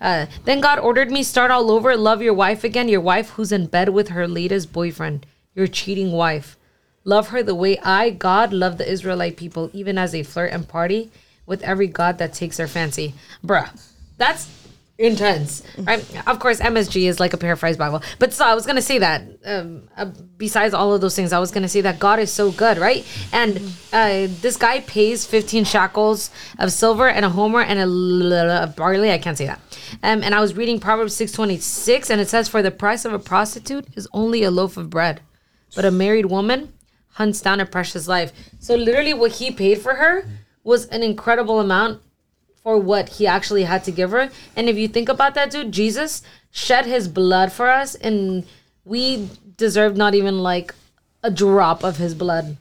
Uh, 0.00 0.26
then 0.44 0.60
God 0.60 0.78
ordered 0.80 1.10
me 1.10 1.22
start 1.22 1.50
all 1.50 1.70
over, 1.70 1.96
love 1.96 2.22
your 2.22 2.34
wife 2.34 2.64
again, 2.64 2.88
your 2.88 3.00
wife 3.00 3.30
who's 3.30 3.52
in 3.52 3.66
bed 3.66 3.90
with 3.90 4.08
her 4.08 4.26
latest 4.26 4.72
boyfriend, 4.72 5.26
your 5.54 5.68
cheating 5.68 6.10
wife. 6.10 6.56
Love 7.04 7.28
her 7.28 7.42
the 7.42 7.54
way 7.54 7.78
I, 7.78 8.10
God, 8.10 8.52
love 8.52 8.78
the 8.78 8.90
Israelite 8.90 9.36
people, 9.36 9.70
even 9.72 9.98
as 9.98 10.12
they 10.12 10.22
flirt 10.22 10.52
and 10.52 10.66
party 10.68 11.10
with 11.46 11.62
every 11.62 11.86
God 11.86 12.18
that 12.18 12.32
takes 12.32 12.56
their 12.56 12.68
fancy. 12.68 13.14
Bruh, 13.44 13.68
that's 14.16 14.48
intense, 14.98 15.62
right? 15.78 16.04
Of 16.28 16.38
course, 16.38 16.60
MSG 16.60 17.08
is 17.08 17.18
like 17.18 17.32
a 17.32 17.36
paraphrased 17.36 17.78
Bible, 17.78 18.02
but 18.20 18.32
so 18.32 18.44
I 18.44 18.54
was 18.54 18.66
gonna 18.66 18.82
say 18.82 18.98
that. 18.98 19.22
Um, 19.44 19.88
uh, 19.96 20.04
besides 20.36 20.74
all 20.74 20.92
of 20.94 21.00
those 21.00 21.16
things, 21.16 21.32
I 21.32 21.38
was 21.40 21.50
gonna 21.50 21.68
say 21.68 21.80
that 21.80 21.98
God 21.98 22.20
is 22.20 22.32
so 22.32 22.52
good, 22.52 22.78
right? 22.78 23.04
And 23.32 23.56
uh, 23.92 24.28
this 24.42 24.56
guy 24.56 24.80
pays 24.80 25.24
15 25.26 25.64
shekels 25.64 26.30
of 26.58 26.70
silver 26.72 27.08
and 27.08 27.24
a 27.24 27.30
homer 27.30 27.62
and 27.62 27.78
a 27.78 27.82
a 27.82 27.86
l- 27.86 28.50
of 28.64 28.76
barley. 28.76 29.10
I 29.10 29.18
can't 29.18 29.36
say 29.36 29.46
that. 29.46 29.60
Um, 30.02 30.22
and 30.22 30.34
I 30.34 30.40
was 30.40 30.54
reading 30.56 30.78
Proverbs 30.78 31.14
6:26, 31.16 32.10
and 32.10 32.20
it 32.20 32.28
says, 32.28 32.48
"For 32.48 32.62
the 32.62 32.70
price 32.70 33.04
of 33.04 33.12
a 33.12 33.18
prostitute 33.18 33.86
is 33.96 34.06
only 34.12 34.44
a 34.44 34.50
loaf 34.50 34.76
of 34.76 34.88
bread, 34.90 35.20
but 35.74 35.84
a 35.84 35.90
married 35.90 36.26
woman 36.26 36.72
hunts 37.14 37.40
down 37.40 37.58
a 37.60 37.66
precious 37.66 38.06
life." 38.06 38.30
So 38.60 38.76
literally, 38.76 39.14
what 39.14 39.32
he 39.32 39.50
paid 39.50 39.78
for 39.80 39.94
her 39.94 40.24
was 40.64 40.86
an 40.86 41.02
incredible 41.02 41.60
amount 41.60 42.00
for 42.62 42.78
what 42.78 43.08
he 43.08 43.26
actually 43.26 43.64
had 43.64 43.82
to 43.84 43.90
give 43.90 44.10
her. 44.12 44.30
And 44.54 44.68
if 44.68 44.76
you 44.76 44.88
think 44.88 45.08
about 45.08 45.34
that, 45.34 45.50
dude, 45.50 45.72
Jesus 45.72 46.22
shed 46.50 46.86
his 46.86 47.08
blood 47.08 47.52
for 47.52 47.68
us, 47.68 47.94
and 47.94 48.44
we 48.84 49.28
deserved 49.56 49.96
not 49.96 50.14
even 50.14 50.38
like 50.38 50.74
a 51.22 51.30
drop 51.30 51.82
of 51.82 51.96
his 51.96 52.14
blood. 52.14 52.56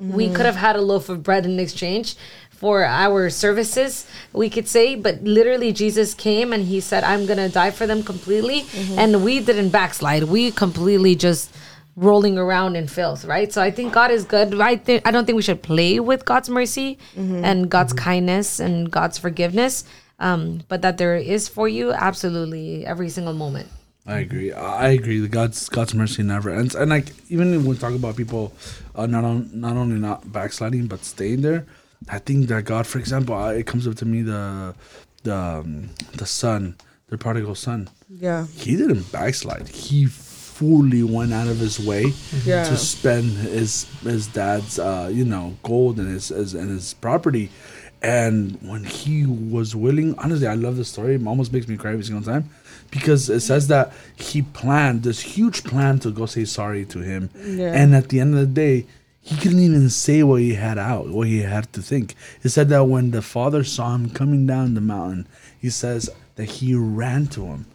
We 0.00 0.30
could 0.30 0.46
have 0.46 0.56
had 0.56 0.76
a 0.76 0.80
loaf 0.80 1.10
of 1.10 1.22
bread 1.22 1.44
in 1.44 1.60
exchange 1.60 2.16
for 2.60 2.84
our 2.84 3.30
services, 3.30 4.06
we 4.34 4.50
could 4.50 4.68
say, 4.68 4.94
but 4.94 5.22
literally 5.22 5.72
Jesus 5.72 6.12
came 6.12 6.52
and 6.52 6.64
he 6.66 6.78
said, 6.78 7.04
I'm 7.04 7.24
gonna 7.24 7.48
die 7.48 7.70
for 7.70 7.86
them 7.86 8.02
completely. 8.02 8.62
Mm-hmm. 8.62 8.98
And 8.98 9.24
we 9.24 9.40
didn't 9.40 9.70
backslide. 9.70 10.24
We 10.24 10.50
completely 10.50 11.14
just 11.14 11.50
rolling 11.96 12.38
around 12.38 12.76
in 12.76 12.86
filth, 12.86 13.24
right? 13.24 13.52
So 13.52 13.60
I 13.62 13.70
think 13.70 13.92
God 13.92 14.10
is 14.10 14.24
good. 14.24 14.58
I 14.60 14.76
think 14.76 15.06
I 15.06 15.10
don't 15.10 15.26
think 15.26 15.36
we 15.36 15.42
should 15.42 15.62
play 15.62 16.00
with 16.00 16.24
God's 16.24 16.48
mercy 16.48 16.98
and 17.16 17.70
God's 17.70 17.92
kindness 17.92 18.60
and 18.60 18.90
God's 18.90 19.18
forgiveness. 19.18 19.84
Um, 20.18 20.60
but 20.68 20.82
that 20.82 20.98
there 20.98 21.16
is 21.16 21.48
for 21.48 21.66
you 21.66 21.92
absolutely 21.92 22.84
every 22.84 23.08
single 23.08 23.32
moment. 23.32 23.68
I 24.06 24.18
agree. 24.20 24.52
I 24.52 24.86
I 24.86 24.88
agree. 24.90 25.20
The 25.20 25.28
God's 25.28 25.68
God's 25.68 25.94
mercy 25.94 26.22
never 26.22 26.50
ends. 26.50 26.74
And 26.74 26.90
like 26.90 27.06
even 27.28 27.52
when 27.52 27.64
we 27.64 27.76
talk 27.76 27.94
about 27.94 28.16
people, 28.16 28.52
uh, 28.94 29.06
not 29.06 29.24
on 29.24 29.50
not 29.52 29.76
only 29.76 29.96
not 29.96 30.30
backsliding 30.32 30.86
but 30.86 31.04
staying 31.04 31.42
there, 31.42 31.66
I 32.08 32.18
think 32.18 32.48
that 32.48 32.64
God, 32.64 32.86
for 32.86 32.98
example, 32.98 33.34
I, 33.34 33.54
it 33.54 33.66
comes 33.66 33.86
up 33.86 33.96
to 33.96 34.04
me 34.06 34.22
the 34.22 34.74
the 35.22 35.34
um, 35.36 35.90
the 36.14 36.26
son, 36.26 36.76
the 37.08 37.18
prodigal 37.18 37.54
son. 37.54 37.88
Yeah. 38.08 38.46
He 38.46 38.76
didn't 38.76 39.12
backslide. 39.12 39.68
He 39.68 40.06
fully 40.60 41.02
went 41.02 41.32
out 41.32 41.48
of 41.48 41.58
his 41.58 41.80
way 41.80 42.04
Yeah. 42.44 42.64
to 42.64 42.76
spend 42.76 43.32
his 43.38 43.86
his 44.02 44.26
dad's 44.26 44.78
uh, 44.78 45.08
you 45.10 45.24
know 45.24 45.56
gold 45.62 45.98
and 45.98 46.08
his, 46.12 46.28
his 46.28 46.52
and 46.54 46.68
his 46.70 46.92
property. 46.94 47.48
And 48.02 48.58
when 48.62 48.84
he 48.84 49.26
was 49.26 49.74
willing, 49.76 50.14
honestly, 50.18 50.46
I 50.46 50.54
love 50.54 50.76
the 50.76 50.84
story. 50.84 51.14
It 51.16 51.26
almost 51.26 51.52
makes 51.52 51.68
me 51.68 51.76
cry 51.76 51.92
every 51.92 52.04
single 52.04 52.24
time 52.24 52.48
because 52.90 53.28
it 53.28 53.40
says 53.40 53.68
that 53.68 53.92
he 54.16 54.40
planned 54.42 55.02
this 55.02 55.20
huge 55.20 55.64
plan 55.64 55.98
to 56.00 56.10
go 56.10 56.24
say 56.26 56.44
sorry 56.46 56.84
to 56.86 57.00
him. 57.00 57.28
Yeah. 57.44 57.72
And 57.74 57.94
at 57.94 58.08
the 58.08 58.20
end 58.20 58.34
of 58.34 58.40
the 58.40 58.46
day, 58.46 58.86
he 59.22 59.36
couldn't 59.36 59.60
even 59.60 59.90
say 59.90 60.22
what 60.22 60.40
he 60.40 60.54
had 60.54 60.78
out, 60.78 61.08
what 61.10 61.26
he 61.28 61.40
had 61.42 61.70
to 61.74 61.82
think. 61.82 62.14
It 62.42 62.48
said 62.50 62.68
that 62.70 62.84
when 62.84 63.10
the 63.10 63.20
father 63.22 63.64
saw 63.64 63.94
him 63.94 64.08
coming 64.10 64.46
down 64.46 64.72
the 64.74 64.80
mountain, 64.80 65.26
he 65.60 65.68
says 65.68 66.08
that 66.36 66.46
he 66.46 66.74
ran 66.74 67.26
to 67.36 67.44
him, 67.52 67.66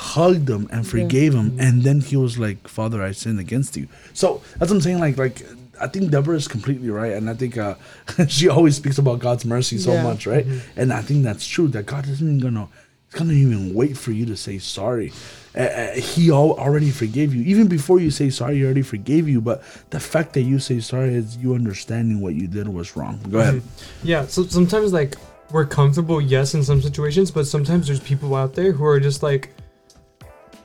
hugged 0.00 0.48
him, 0.48 0.66
and 0.72 0.86
forgave 0.86 1.34
him. 1.34 1.58
And 1.60 1.82
then 1.82 2.00
he 2.00 2.16
was 2.16 2.38
like, 2.38 2.66
"Father, 2.68 3.02
I 3.02 3.12
sinned 3.12 3.38
against 3.40 3.76
you." 3.76 3.86
So 4.14 4.40
that's 4.58 4.70
what 4.70 4.76
I'm 4.78 4.80
saying. 4.80 4.98
Like, 4.98 5.16
like 5.18 5.42
I 5.80 5.86
think 5.86 6.10
Deborah 6.10 6.36
is 6.36 6.48
completely 6.48 6.90
right, 6.90 7.12
and 7.12 7.28
I 7.28 7.34
think 7.34 7.56
uh, 7.58 7.74
she 8.28 8.48
always 8.48 8.76
speaks 8.76 8.98
about 8.98 9.18
God's 9.20 9.44
mercy 9.44 9.78
so 9.78 9.92
Yeah. 9.92 10.02
much, 10.02 10.26
right? 10.26 10.46
And 10.76 10.92
I 10.92 11.02
think 11.02 11.22
that's 11.24 11.46
true. 11.46 11.68
That 11.68 11.84
God 11.86 12.08
isn't 12.08 12.38
gonna, 12.40 12.68
He's 13.10 13.18
gonna 13.18 13.32
even 13.34 13.74
wait 13.74 13.96
for 13.96 14.12
you 14.12 14.24
to 14.26 14.36
say 14.36 14.58
sorry. 14.58 15.12
Uh, 15.56 15.62
uh, 15.62 15.92
he 15.94 16.30
al- 16.30 16.56
already 16.58 16.90
forgave 16.90 17.34
you. 17.34 17.42
Even 17.42 17.66
before 17.66 17.98
you 17.98 18.10
say 18.10 18.30
sorry, 18.30 18.56
he 18.56 18.64
already 18.64 18.82
forgave 18.82 19.28
you. 19.28 19.40
But 19.40 19.62
the 19.90 19.98
fact 20.00 20.32
that 20.34 20.42
you 20.42 20.58
say 20.60 20.78
sorry 20.80 21.14
is 21.14 21.36
you 21.36 21.54
understanding 21.54 22.20
what 22.20 22.34
you 22.34 22.46
did 22.46 22.68
was 22.68 22.96
wrong. 22.96 23.18
Go 23.28 23.40
ahead. 23.40 23.62
Yeah, 24.04 24.26
so 24.26 24.44
sometimes 24.46 24.92
like 24.92 25.16
we're 25.50 25.66
comfortable, 25.66 26.20
yes, 26.20 26.54
in 26.54 26.62
some 26.62 26.80
situations, 26.80 27.30
but 27.32 27.46
sometimes 27.46 27.86
there's 27.88 27.98
people 28.12 28.34
out 28.36 28.54
there 28.54 28.70
who 28.72 28.84
are 28.84 29.00
just 29.00 29.22
like, 29.24 29.50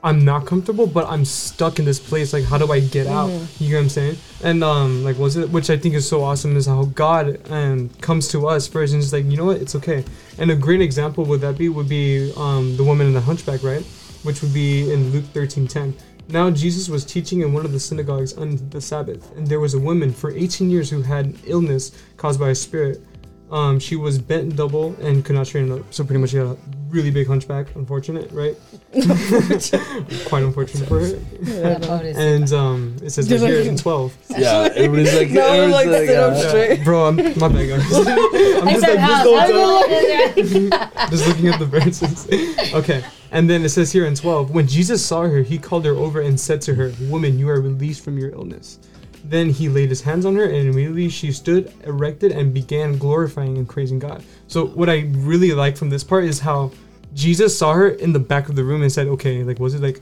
I'm 0.05 0.23
not 0.23 0.45
comfortable, 0.45 0.85
but 0.85 1.09
I'm 1.09 1.25
stuck 1.25 1.79
in 1.79 1.85
this 1.85 1.99
place. 1.99 2.31
Like, 2.31 2.43
how 2.43 2.59
do 2.59 2.71
I 2.71 2.79
get 2.79 3.07
out? 3.07 3.31
You 3.59 3.69
get 3.69 3.75
what 3.77 3.81
I'm 3.81 3.89
saying? 3.89 4.17
And 4.43 4.63
um, 4.63 5.03
like, 5.03 5.17
was 5.17 5.35
it? 5.35 5.49
Which 5.49 5.71
I 5.71 5.77
think 5.77 5.95
is 5.95 6.07
so 6.07 6.23
awesome 6.23 6.55
is 6.55 6.67
how 6.67 6.85
God 6.85 7.41
um 7.49 7.89
comes 8.01 8.27
to 8.27 8.47
us 8.47 8.67
first 8.67 8.93
and 8.93 9.01
just 9.01 9.13
like, 9.13 9.25
you 9.25 9.35
know 9.35 9.45
what, 9.45 9.57
it's 9.57 9.73
okay. 9.75 10.05
And 10.37 10.51
a 10.51 10.55
great 10.55 10.79
example 10.79 11.25
would 11.25 11.41
that 11.41 11.57
be 11.57 11.69
would 11.69 11.89
be 11.89 12.31
um 12.37 12.77
the 12.77 12.83
woman 12.83 13.07
in 13.07 13.13
the 13.13 13.21
hunchback, 13.21 13.63
right? 13.63 13.83
Which 14.21 14.43
would 14.43 14.53
be 14.53 14.93
in 14.93 15.11
Luke 15.11 15.25
13:10. 15.33 15.95
Now 16.29 16.51
Jesus 16.51 16.87
was 16.87 17.03
teaching 17.03 17.41
in 17.41 17.51
one 17.51 17.65
of 17.65 17.71
the 17.71 17.79
synagogues 17.79 18.37
on 18.37 18.59
the 18.69 18.81
Sabbath, 18.81 19.35
and 19.35 19.47
there 19.47 19.59
was 19.59 19.73
a 19.73 19.79
woman 19.79 20.13
for 20.13 20.29
18 20.29 20.69
years 20.69 20.87
who 20.91 21.01
had 21.01 21.35
illness 21.45 21.91
caused 22.17 22.39
by 22.39 22.49
a 22.51 22.55
spirit. 22.55 23.01
Um, 23.49 23.79
she 23.79 23.95
was 23.95 24.19
bent 24.19 24.55
double 24.55 24.95
and 25.01 25.25
could 25.25 25.35
not 25.35 25.47
straighten 25.47 25.71
up. 25.71 25.93
So 25.93 26.03
pretty 26.03 26.19
much 26.19 26.31
she 26.31 26.37
had 26.37 26.47
a 26.47 26.57
really 26.95 27.11
big 27.11 27.27
hunchback. 27.27 27.75
Unfortunate, 27.75 28.31
right? 28.31 28.55
Quite 30.25 30.43
unfortunate 30.43 30.87
for 30.87 30.99
her. 31.01 31.19
Yeah, 31.41 32.01
And 32.17 32.51
um, 32.53 32.95
it 33.03 33.09
says 33.11 33.27
that 33.27 33.39
here 33.41 33.59
in 33.59 33.77
12. 33.77 34.17
Yeah, 34.37 34.69
everybody's 34.75 35.13
like, 35.15 35.29
No, 35.29 35.47
I'm 35.47 35.71
like, 35.71 35.87
everybody's 35.87 36.09
sit 36.09 36.17
up 36.17 36.33
uh, 36.33 36.49
straight. 36.49 36.83
Bro, 36.83 37.05
I'm 37.07 37.15
my 37.15 37.47
bad, 37.47 37.69
guys. 37.69 37.93
I'm 37.93 38.67
I 38.67 38.71
just, 38.73 38.85
said, 38.85 38.95
like, 38.95 38.99
"Ah, 38.99 39.23
just, 39.23 39.43
I'm 39.43 39.49
don't- 39.49 40.69
gonna- 40.69 41.09
just 41.09 41.27
looking 41.27 41.47
at 41.47 41.59
the 41.59 41.65
verses. 41.65 42.73
Okay. 42.73 43.03
And 43.31 43.49
then 43.49 43.63
it 43.63 43.69
says 43.69 43.91
here 43.91 44.05
in 44.05 44.15
12, 44.15 44.51
when 44.51 44.67
Jesus 44.67 45.05
saw 45.05 45.23
her, 45.23 45.41
he 45.41 45.57
called 45.57 45.85
her 45.85 45.91
over 45.93 46.21
and 46.21 46.39
said 46.39 46.61
to 46.61 46.75
her, 46.75 46.91
Woman, 47.09 47.37
you 47.39 47.49
are 47.49 47.59
released 47.61 48.03
from 48.03 48.17
your 48.17 48.29
illness. 48.31 48.79
Then 49.23 49.49
he 49.49 49.69
laid 49.69 49.89
his 49.89 50.01
hands 50.01 50.25
on 50.25 50.35
her, 50.35 50.43
and 50.45 50.69
immediately 50.69 51.09
she 51.09 51.31
stood 51.31 51.73
erected 51.83 52.31
and 52.31 52.53
began 52.53 52.97
glorifying 52.97 53.57
and 53.57 53.67
praising 53.67 53.97
God. 53.97 54.23
So, 54.47 54.67
what 54.67 54.87
I 54.87 55.07
really 55.13 55.51
like 55.51 55.75
from 55.77 55.89
this 55.89 56.03
part 56.03 56.25
is 56.25 56.39
how 56.39 56.71
Jesus 57.15 57.57
saw 57.57 57.73
her 57.73 57.89
in 57.89 58.13
the 58.13 58.19
back 58.19 58.49
of 58.49 58.55
the 58.55 58.63
room 58.63 58.83
and 58.83 58.91
said, 58.91 59.07
Okay, 59.07 59.43
like, 59.43 59.57
was 59.57 59.73
it 59.73 59.81
like, 59.81 60.01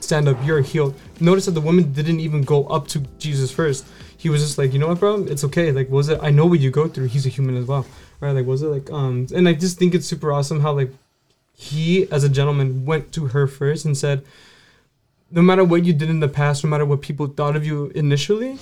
stand 0.00 0.28
up, 0.28 0.38
you're 0.44 0.60
healed. 0.60 0.94
Notice 1.20 1.46
that 1.46 1.52
the 1.52 1.60
woman 1.60 1.92
didn't 1.92 2.20
even 2.20 2.42
go 2.42 2.66
up 2.66 2.86
to 2.88 3.00
Jesus 3.18 3.50
first. 3.50 3.86
He 4.16 4.28
was 4.28 4.42
just 4.42 4.56
like, 4.56 4.72
you 4.72 4.78
know 4.78 4.88
what, 4.88 5.00
bro, 5.00 5.24
it's 5.24 5.44
okay. 5.44 5.72
Like, 5.72 5.90
was 5.90 6.08
it? 6.08 6.18
I 6.22 6.30
know 6.30 6.46
what 6.46 6.60
you 6.60 6.70
go 6.70 6.88
through. 6.88 7.06
He's 7.06 7.26
a 7.26 7.28
human 7.28 7.56
as 7.56 7.66
well, 7.66 7.86
right? 8.20 8.32
Like, 8.32 8.46
was 8.46 8.62
it 8.62 8.68
like, 8.68 8.90
um, 8.90 9.26
and 9.34 9.48
I 9.48 9.54
just 9.54 9.78
think 9.78 9.94
it's 9.94 10.06
super 10.06 10.32
awesome 10.32 10.60
how 10.60 10.72
like 10.72 10.92
he, 11.54 12.10
as 12.10 12.24
a 12.24 12.28
gentleman, 12.28 12.84
went 12.84 13.12
to 13.12 13.26
her 13.28 13.46
first 13.46 13.84
and 13.84 13.96
said, 13.96 14.24
no 15.30 15.42
matter 15.42 15.64
what 15.64 15.84
you 15.84 15.92
did 15.92 16.10
in 16.10 16.20
the 16.20 16.28
past, 16.28 16.62
no 16.62 16.70
matter 16.70 16.84
what 16.84 17.02
people 17.02 17.26
thought 17.26 17.56
of 17.56 17.66
you 17.66 17.86
initially, 17.94 18.58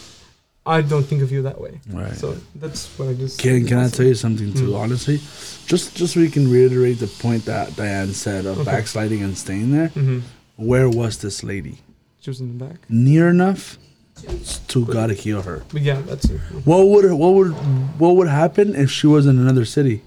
I 0.65 0.81
don't 0.81 1.03
think 1.03 1.23
of 1.23 1.33
you 1.33 1.43
that 1.43 1.61
way. 1.61 1.81
Right. 1.91 2.15
So 2.15 2.37
that's 2.55 2.87
what 2.99 3.09
I 3.09 3.15
just. 3.15 3.39
Can 3.41 3.67
can 3.67 3.79
I 3.79 3.89
tell 3.89 4.07
you 4.07 4.15
something 4.15 4.53
too? 4.55 4.69
Mm. 4.71 4.79
Honestly, 4.79 5.17
just 5.67 5.97
just 5.97 6.15
so 6.15 6.21
we 6.21 6.31
can 6.31 6.49
reiterate 6.51 6.99
the 7.01 7.09
point 7.09 7.45
that 7.47 7.75
Diane 7.77 8.13
said 8.13 8.47
of 8.47 8.61
Okay. 8.61 8.71
backsliding 8.71 9.23
and 9.23 9.37
staying 9.37 9.73
there. 9.73 9.89
hmm 9.89 10.21
Where 10.57 10.89
was 10.89 11.19
this 11.19 11.43
lady? 11.43 11.79
She 12.21 12.31
was 12.31 12.41
in 12.41 12.57
the 12.57 12.65
back. 12.65 12.79
Near 12.89 13.29
enough 13.31 13.77
to 14.69 14.87
God 14.87 15.09
to 15.09 15.15
heal 15.15 15.43
her. 15.43 15.65
But 15.73 15.83
yeah, 15.83 16.01
that's 16.03 16.27
it. 16.31 16.39
What 16.65 16.87
would 16.87 17.11
what 17.13 17.33
would 17.35 17.51
what 17.99 18.15
would 18.17 18.29
happen 18.29 18.77
if 18.77 18.89
she 18.91 19.09
was 19.09 19.27
in 19.27 19.39
another 19.41 19.65
city? 19.65 20.03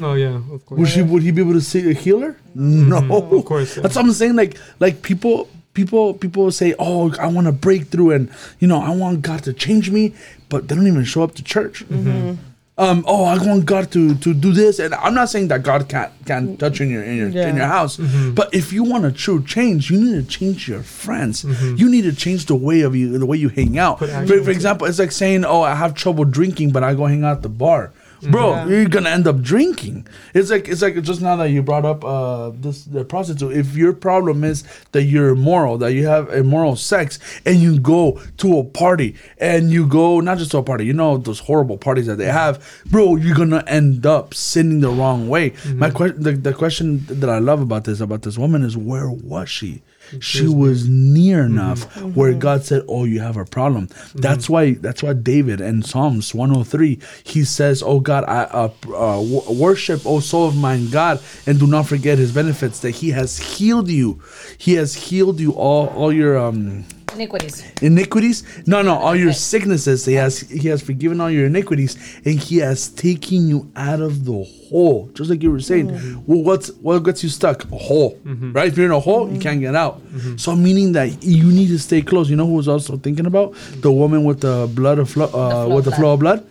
Oh 0.00 0.14
yeah, 0.14 0.40
of 0.50 0.64
course. 0.64 0.78
Would 0.80 0.88
she 0.88 1.02
would 1.02 1.22
he 1.22 1.30
be 1.30 1.42
able 1.42 1.52
to 1.52 1.60
see 1.60 1.90
a 1.90 1.92
healer? 1.92 2.36
No, 2.54 3.02
Mhm, 3.02 3.38
of 3.38 3.44
course. 3.44 3.76
yeah. 3.76 3.82
That's 3.82 3.96
what 3.96 4.06
I'm 4.06 4.12
saying. 4.12 4.34
Like 4.34 4.56
like 4.80 5.02
people 5.02 5.48
people 5.74 6.14
people 6.14 6.50
say, 6.50 6.74
oh, 6.78 7.14
I 7.18 7.26
want 7.26 7.46
to 7.46 7.52
break 7.52 7.88
through 7.88 8.12
and 8.12 8.30
you 8.58 8.68
know 8.68 8.80
I 8.80 8.90
want 8.90 9.22
God 9.22 9.44
to 9.44 9.52
change 9.52 9.90
me, 9.90 10.14
but 10.48 10.68
they 10.68 10.74
don't 10.74 10.86
even 10.86 11.04
show 11.04 11.22
up 11.22 11.34
to 11.36 11.42
church. 11.44 11.84
Mm-hmm. 11.88 12.08
Mm-hmm. 12.08 12.34
Um, 12.78 13.04
oh, 13.06 13.24
I 13.24 13.36
want 13.36 13.66
God 13.66 13.90
to 13.92 14.14
to 14.14 14.32
do 14.32 14.52
this, 14.52 14.78
and 14.78 14.94
I'm 14.94 15.12
not 15.12 15.28
saying 15.28 15.48
that 15.48 15.62
God 15.62 15.86
can't 15.86 16.10
can't 16.24 16.58
touch 16.58 16.80
in 16.80 16.88
your 16.88 17.02
in 17.02 17.16
your 17.16 17.46
in 17.46 17.56
your 17.56 17.66
house, 17.66 17.98
but 18.34 18.54
if 18.54 18.72
you 18.72 18.84
want 18.84 19.04
a 19.04 19.12
true 19.12 19.44
change, 19.44 19.90
you 19.90 20.00
need 20.00 20.14
to 20.14 20.26
change 20.26 20.66
your 20.66 20.82
friends. 20.82 21.44
You 21.76 21.90
need 21.90 22.02
to 22.02 22.14
change 22.14 22.46
the 22.46 22.56
way 22.56 22.80
of 22.80 22.96
you 22.96 23.18
the 23.18 23.26
way 23.26 23.36
you 23.36 23.50
hang 23.50 23.76
out. 23.76 23.98
For, 23.98 24.06
for 24.42 24.50
example, 24.50 24.86
it's 24.86 24.98
like 24.98 25.12
saying, 25.12 25.44
oh, 25.44 25.60
I 25.60 25.74
have 25.74 25.94
trouble 25.94 26.24
drinking, 26.24 26.72
but 26.72 26.82
I 26.82 26.94
go 26.94 27.04
hang 27.04 27.22
out 27.22 27.36
at 27.38 27.42
the 27.42 27.50
bar. 27.50 27.92
Bro, 28.22 28.50
Yeah. 28.52 28.66
you're 28.68 28.88
gonna 28.88 29.10
end 29.10 29.26
up 29.26 29.40
drinking. 29.40 30.06
It's 30.34 30.50
like 30.50 30.68
it's 30.68 30.82
like 30.82 31.00
just 31.02 31.22
now 31.22 31.36
that 31.36 31.50
you 31.50 31.62
brought 31.62 31.84
up 31.84 32.04
uh 32.04 32.50
this 32.60 32.84
the 32.84 33.04
prostitute. 33.04 33.52
If 33.56 33.74
your 33.76 33.92
problem 33.92 34.44
is 34.44 34.64
that 34.92 35.04
you're 35.04 35.30
immoral, 35.30 35.78
that 35.78 35.92
you 35.94 36.06
have 36.06 36.28
immoral 36.32 36.76
sex, 36.76 37.18
and 37.46 37.56
you 37.56 37.80
go 37.80 38.20
to 38.38 38.58
a 38.58 38.64
party 38.64 39.14
and 39.38 39.70
you 39.70 39.86
go 39.86 40.20
not 40.20 40.38
just 40.38 40.50
to 40.50 40.58
a 40.58 40.62
party, 40.62 40.84
you 40.84 40.92
know 40.92 41.16
those 41.18 41.40
horrible 41.40 41.78
parties 41.78 42.06
that 42.06 42.16
they 42.18 42.26
have, 42.26 42.82
bro, 42.90 43.16
you're 43.16 43.34
gonna 43.36 43.64
end 43.66 44.04
up 44.04 44.34
sinning 44.34 44.80
the 44.80 44.90
wrong 44.90 45.28
way. 45.28 45.54
My 45.74 45.90
question, 45.90 46.22
the, 46.22 46.32
the 46.32 46.52
question 46.52 47.04
that 47.08 47.30
I 47.30 47.38
love 47.38 47.60
about 47.62 47.84
this 47.84 48.00
about 48.00 48.22
this 48.22 48.36
woman 48.36 48.62
is 48.62 48.76
where 48.76 49.10
was 49.10 49.48
she? 49.48 49.82
She 50.18 50.46
was 50.46 50.88
near 50.88 51.44
enough 51.44 51.84
where 52.16 52.32
God 52.34 52.64
said, 52.64 52.82
"Oh, 52.88 53.04
you 53.04 53.20
have 53.20 53.36
a 53.36 53.44
problem." 53.44 53.88
That's 54.14 54.48
why. 54.48 54.72
That's 54.72 55.02
why 55.02 55.12
David 55.12 55.60
in 55.60 55.82
Psalms 55.82 56.34
103 56.34 56.98
he 57.22 57.44
says, 57.44 57.82
"Oh 57.82 58.00
God, 58.00 58.24
I 58.24 58.42
uh, 58.44 58.70
uh, 58.94 59.22
worship, 59.52 60.04
O 60.04 60.20
soul 60.20 60.48
of 60.48 60.56
mine, 60.56 60.90
God, 60.90 61.20
and 61.46 61.58
do 61.58 61.66
not 61.66 61.86
forget 61.86 62.18
His 62.18 62.32
benefits. 62.32 62.80
That 62.80 62.92
He 62.92 63.10
has 63.10 63.38
healed 63.38 63.88
you. 63.88 64.20
He 64.58 64.74
has 64.74 64.94
healed 64.94 65.40
you 65.40 65.52
all 65.52 65.88
all 65.88 66.12
your 66.12 66.38
um." 66.38 66.84
Iniquities. 67.14 67.64
iniquities? 67.82 68.66
No 68.66 68.82
no 68.82 68.94
all 68.94 69.16
your 69.16 69.32
sicknesses. 69.32 70.04
He 70.04 70.14
has 70.14 70.40
he 70.40 70.68
has 70.68 70.82
forgiven 70.82 71.20
all 71.20 71.30
your 71.30 71.46
iniquities 71.46 72.20
and 72.24 72.38
he 72.38 72.58
has 72.58 72.88
taken 72.88 73.48
you 73.48 73.70
out 73.76 74.00
of 74.00 74.24
the 74.24 74.44
hole. 74.68 75.10
Just 75.14 75.30
like 75.30 75.42
you 75.42 75.50
were 75.50 75.60
saying 75.60 75.88
mm. 75.88 76.22
well 76.26 76.42
what's 76.42 76.68
what 76.76 77.00
gets 77.00 77.22
you 77.22 77.28
stuck? 77.28 77.64
A 77.72 77.76
hole. 77.76 78.16
Mm-hmm. 78.24 78.52
Right? 78.52 78.68
If 78.68 78.76
you're 78.76 78.86
in 78.86 78.92
a 78.92 79.00
hole 79.00 79.26
you 79.26 79.32
mm-hmm. 79.32 79.40
can't 79.40 79.60
get 79.60 79.74
out. 79.74 80.00
Mm-hmm. 80.00 80.36
So 80.36 80.54
meaning 80.54 80.92
that 80.92 81.22
you 81.22 81.50
need 81.50 81.68
to 81.68 81.78
stay 81.78 82.02
close. 82.02 82.30
You 82.30 82.36
know 82.36 82.46
who 82.46 82.54
was 82.54 82.68
also 82.68 82.96
thinking 82.96 83.26
about? 83.26 83.54
The 83.76 83.92
woman 83.92 84.24
with 84.24 84.40
the 84.40 84.70
blood 84.72 84.98
of 84.98 85.10
flo- 85.10 85.26
uh, 85.26 85.30
flow 85.66 85.74
with 85.74 85.84
the 85.84 85.90
of 85.90 85.96
flow 85.96 86.12
of 86.14 86.20
blood. 86.20 86.46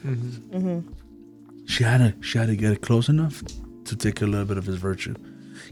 she 1.66 1.84
had 1.84 2.00
to 2.00 2.14
she 2.22 2.38
had 2.38 2.48
to 2.48 2.56
get 2.56 2.72
it 2.74 2.82
close 2.82 3.10
enough 3.10 3.44
to 3.86 3.96
take 3.96 4.22
a 4.22 4.26
little 4.26 4.46
bit 4.46 4.58
of 4.58 4.66
his 4.66 4.76
virtue. 4.76 5.16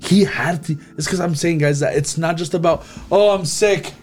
He 0.01 0.23
had 0.23 0.63
to 0.65 0.77
it's 0.97 1.05
because 1.05 1.19
i'm 1.19 1.33
saying 1.33 1.57
guys 1.59 1.79
that 1.79 1.95
it's 1.95 2.17
not 2.17 2.37
just 2.37 2.53
about 2.53 2.85
oh 3.11 3.31
i'm 3.35 3.45
sick 3.45 3.93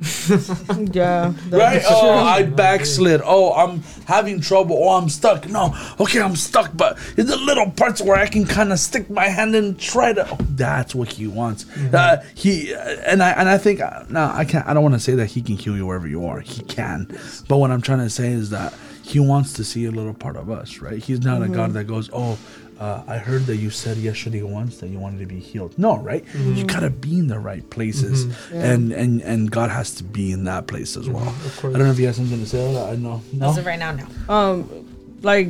Yeah. 0.00 1.32
right? 1.50 1.82
Oh, 1.88 2.00
true. 2.00 2.10
I 2.10 2.42
backslid. 2.42 3.22
Oh, 3.24 3.52
I'm 3.54 3.82
having 4.06 4.40
trouble. 4.40 4.76
Oh, 4.78 4.96
I'm 4.96 5.08
stuck. 5.08 5.48
No, 5.48 5.74
okay, 5.98 6.20
I'm 6.20 6.36
stuck, 6.36 6.76
but 6.76 6.98
in 7.16 7.26
the 7.26 7.36
little 7.36 7.70
parts 7.70 8.02
where 8.02 8.16
I 8.16 8.26
can 8.26 8.44
kind 8.44 8.72
of 8.72 8.78
stick 8.78 9.08
my 9.08 9.28
hand 9.28 9.54
and 9.54 9.78
try 9.78 10.12
to. 10.12 10.28
Oh, 10.30 10.36
that's 10.50 10.94
what 10.94 11.12
he 11.12 11.26
wants. 11.26 11.66
Uh, 11.92 12.24
he 12.34 12.74
and 12.74 13.22
I 13.22 13.30
and 13.30 13.48
I 13.48 13.58
think 13.58 13.80
uh, 13.80 14.04
no, 14.08 14.30
I 14.32 14.44
can't. 14.44 14.66
I 14.66 14.74
don't 14.74 14.82
want 14.82 14.94
to 14.94 15.00
say 15.00 15.14
that 15.14 15.26
he 15.26 15.40
can 15.40 15.56
heal 15.56 15.76
you 15.76 15.86
wherever 15.86 16.06
you 16.06 16.26
are. 16.26 16.40
He 16.40 16.62
can, 16.62 17.06
but 17.48 17.56
what 17.56 17.70
I'm 17.70 17.80
trying 17.80 18.00
to 18.00 18.10
say 18.10 18.32
is 18.32 18.50
that 18.50 18.74
he 19.02 19.20
wants 19.20 19.52
to 19.54 19.64
see 19.64 19.86
a 19.86 19.90
little 19.90 20.14
part 20.14 20.36
of 20.36 20.50
us, 20.50 20.80
right? 20.80 21.02
He's 21.02 21.20
not 21.20 21.40
a 21.40 21.48
God 21.48 21.72
that 21.74 21.84
goes, 21.84 22.10
oh. 22.12 22.38
Uh, 22.78 23.02
I 23.06 23.16
heard 23.16 23.46
that 23.46 23.56
you 23.56 23.70
said 23.70 23.96
yesterday 23.96 24.42
once 24.42 24.78
that 24.78 24.88
you 24.88 24.98
wanted 24.98 25.20
to 25.20 25.26
be 25.26 25.40
healed. 25.40 25.78
No, 25.78 25.96
right? 25.98 26.24
You 26.34 26.64
gotta 26.64 26.90
be 26.90 27.18
in 27.18 27.26
the 27.26 27.38
right 27.38 27.68
places, 27.70 28.24
and 28.52 28.92
and 28.92 29.22
and 29.22 29.50
God 29.50 29.70
has 29.70 29.94
to 29.94 30.04
be 30.04 30.30
in 30.32 30.44
that 30.44 30.66
place 30.66 30.96
as 30.96 31.08
well. 31.08 31.26
of 31.26 31.58
course. 31.58 31.74
I 31.74 31.78
don't 31.78 31.86
know 31.86 31.92
if 31.92 31.98
you 31.98 32.06
have 32.06 32.16
something 32.16 32.38
to 32.38 32.46
say. 32.46 32.60
about 32.62 32.86
that. 32.86 32.92
I 32.92 32.96
know. 32.96 33.22
No. 33.32 33.48
As 33.48 33.58
of 33.58 33.64
right 33.64 33.78
now, 33.78 33.92
no. 33.92 34.06
um 34.28 34.86
like 35.22 35.48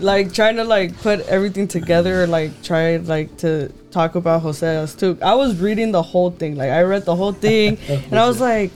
like 0.00 0.32
trying 0.32 0.56
to 0.56 0.64
like 0.64 0.96
put 0.98 1.20
everything 1.20 1.66
together 1.66 2.26
like 2.26 2.62
try 2.62 2.96
like 2.96 3.36
to 3.38 3.68
talk 3.90 4.14
about 4.14 4.42
Hosea's 4.42 4.94
too. 4.94 5.18
I 5.22 5.34
was 5.34 5.60
reading 5.60 5.92
the 5.92 6.02
whole 6.02 6.30
thing. 6.30 6.56
Like 6.56 6.70
I 6.70 6.82
read 6.82 7.04
the 7.04 7.16
whole 7.16 7.32
thing 7.32 7.78
and 7.88 8.18
I 8.18 8.26
was 8.26 8.40
like 8.40 8.72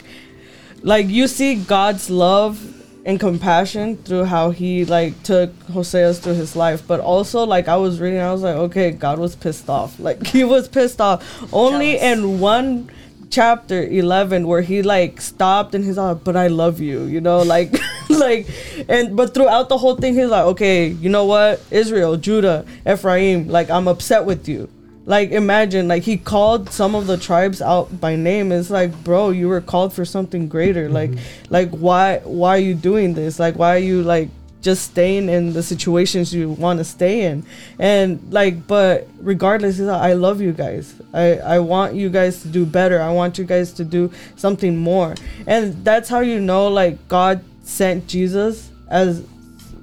like 0.82 1.08
you 1.08 1.26
see 1.28 1.56
God's 1.56 2.10
love 2.10 2.81
and 3.04 3.18
compassion 3.18 3.96
through 3.96 4.24
how 4.24 4.50
he 4.50 4.84
like 4.84 5.20
took 5.22 5.52
Hosea's 5.66 6.20
through 6.20 6.34
his 6.34 6.54
life. 6.54 6.86
But 6.86 7.00
also 7.00 7.44
like 7.44 7.68
I 7.68 7.76
was 7.76 8.00
reading, 8.00 8.20
I 8.20 8.32
was 8.32 8.42
like, 8.42 8.56
okay, 8.56 8.90
God 8.90 9.18
was 9.18 9.34
pissed 9.36 9.68
off. 9.68 9.98
Like 10.02 10.26
he 10.26 10.42
was 10.44 10.68
pissed 10.68 11.00
off. 11.00 11.22
Only 11.52 11.92
Jealous. 11.92 12.18
in 12.18 12.40
one 12.40 12.90
chapter 13.30 13.82
11 13.82 14.46
where 14.46 14.60
he 14.60 14.82
like 14.82 15.18
stopped 15.18 15.74
and 15.74 15.82
he's 15.82 15.96
like 15.96 16.22
but 16.22 16.36
i 16.36 16.48
love 16.48 16.80
you 16.80 17.04
you 17.04 17.18
know 17.18 17.40
like 17.54 17.72
like 18.10 18.46
and 18.90 19.16
but 19.16 19.32
throughout 19.32 19.70
the 19.70 19.78
whole 19.78 19.96
thing 19.96 20.12
he's 20.12 20.28
like 20.28 20.44
okay 20.44 20.88
you 20.88 21.08
know 21.08 21.24
what 21.24 21.58
israel 21.70 22.18
judah 22.18 22.66
ephraim 22.86 23.48
like 23.48 23.70
i'm 23.70 23.88
upset 23.88 24.26
with 24.26 24.46
you 24.46 24.68
like 25.04 25.30
imagine 25.30 25.88
like 25.88 26.04
he 26.04 26.16
called 26.16 26.70
some 26.70 26.94
of 26.94 27.06
the 27.06 27.16
tribes 27.16 27.60
out 27.60 28.00
by 28.00 28.16
name. 28.16 28.52
It's 28.52 28.70
like 28.70 28.92
bro 29.02 29.30
you 29.30 29.48
were 29.48 29.60
called 29.60 29.92
for 29.92 30.04
something 30.04 30.48
greater. 30.48 30.88
Like 30.88 31.10
mm-hmm. 31.10 31.52
like 31.52 31.70
why 31.70 32.18
why 32.24 32.56
are 32.56 32.60
you 32.60 32.74
doing 32.74 33.14
this? 33.14 33.38
Like 33.38 33.56
why 33.56 33.74
are 33.74 33.78
you 33.78 34.02
like 34.02 34.28
just 34.60 34.84
staying 34.84 35.28
in 35.28 35.54
the 35.54 35.62
situations 35.62 36.32
you 36.32 36.50
want 36.50 36.78
to 36.78 36.84
stay 36.84 37.22
in? 37.22 37.44
And 37.80 38.32
like 38.32 38.66
but 38.68 39.08
regardless 39.18 39.78
he's 39.78 39.86
like, 39.86 40.02
i 40.02 40.12
love 40.12 40.40
you 40.40 40.52
guys. 40.52 40.94
I 41.12 41.38
i 41.38 41.58
want 41.58 41.94
you 41.94 42.08
guys 42.08 42.42
to 42.42 42.48
do 42.48 42.64
better. 42.64 43.00
I 43.00 43.10
want 43.10 43.38
you 43.38 43.44
guys 43.44 43.72
to 43.74 43.84
do 43.84 44.12
something 44.36 44.76
more. 44.76 45.16
And 45.48 45.84
that's 45.84 46.08
how 46.08 46.20
you 46.20 46.38
know 46.38 46.68
like 46.68 47.08
god 47.08 47.44
sent 47.64 48.06
jesus 48.06 48.70
as 48.88 49.24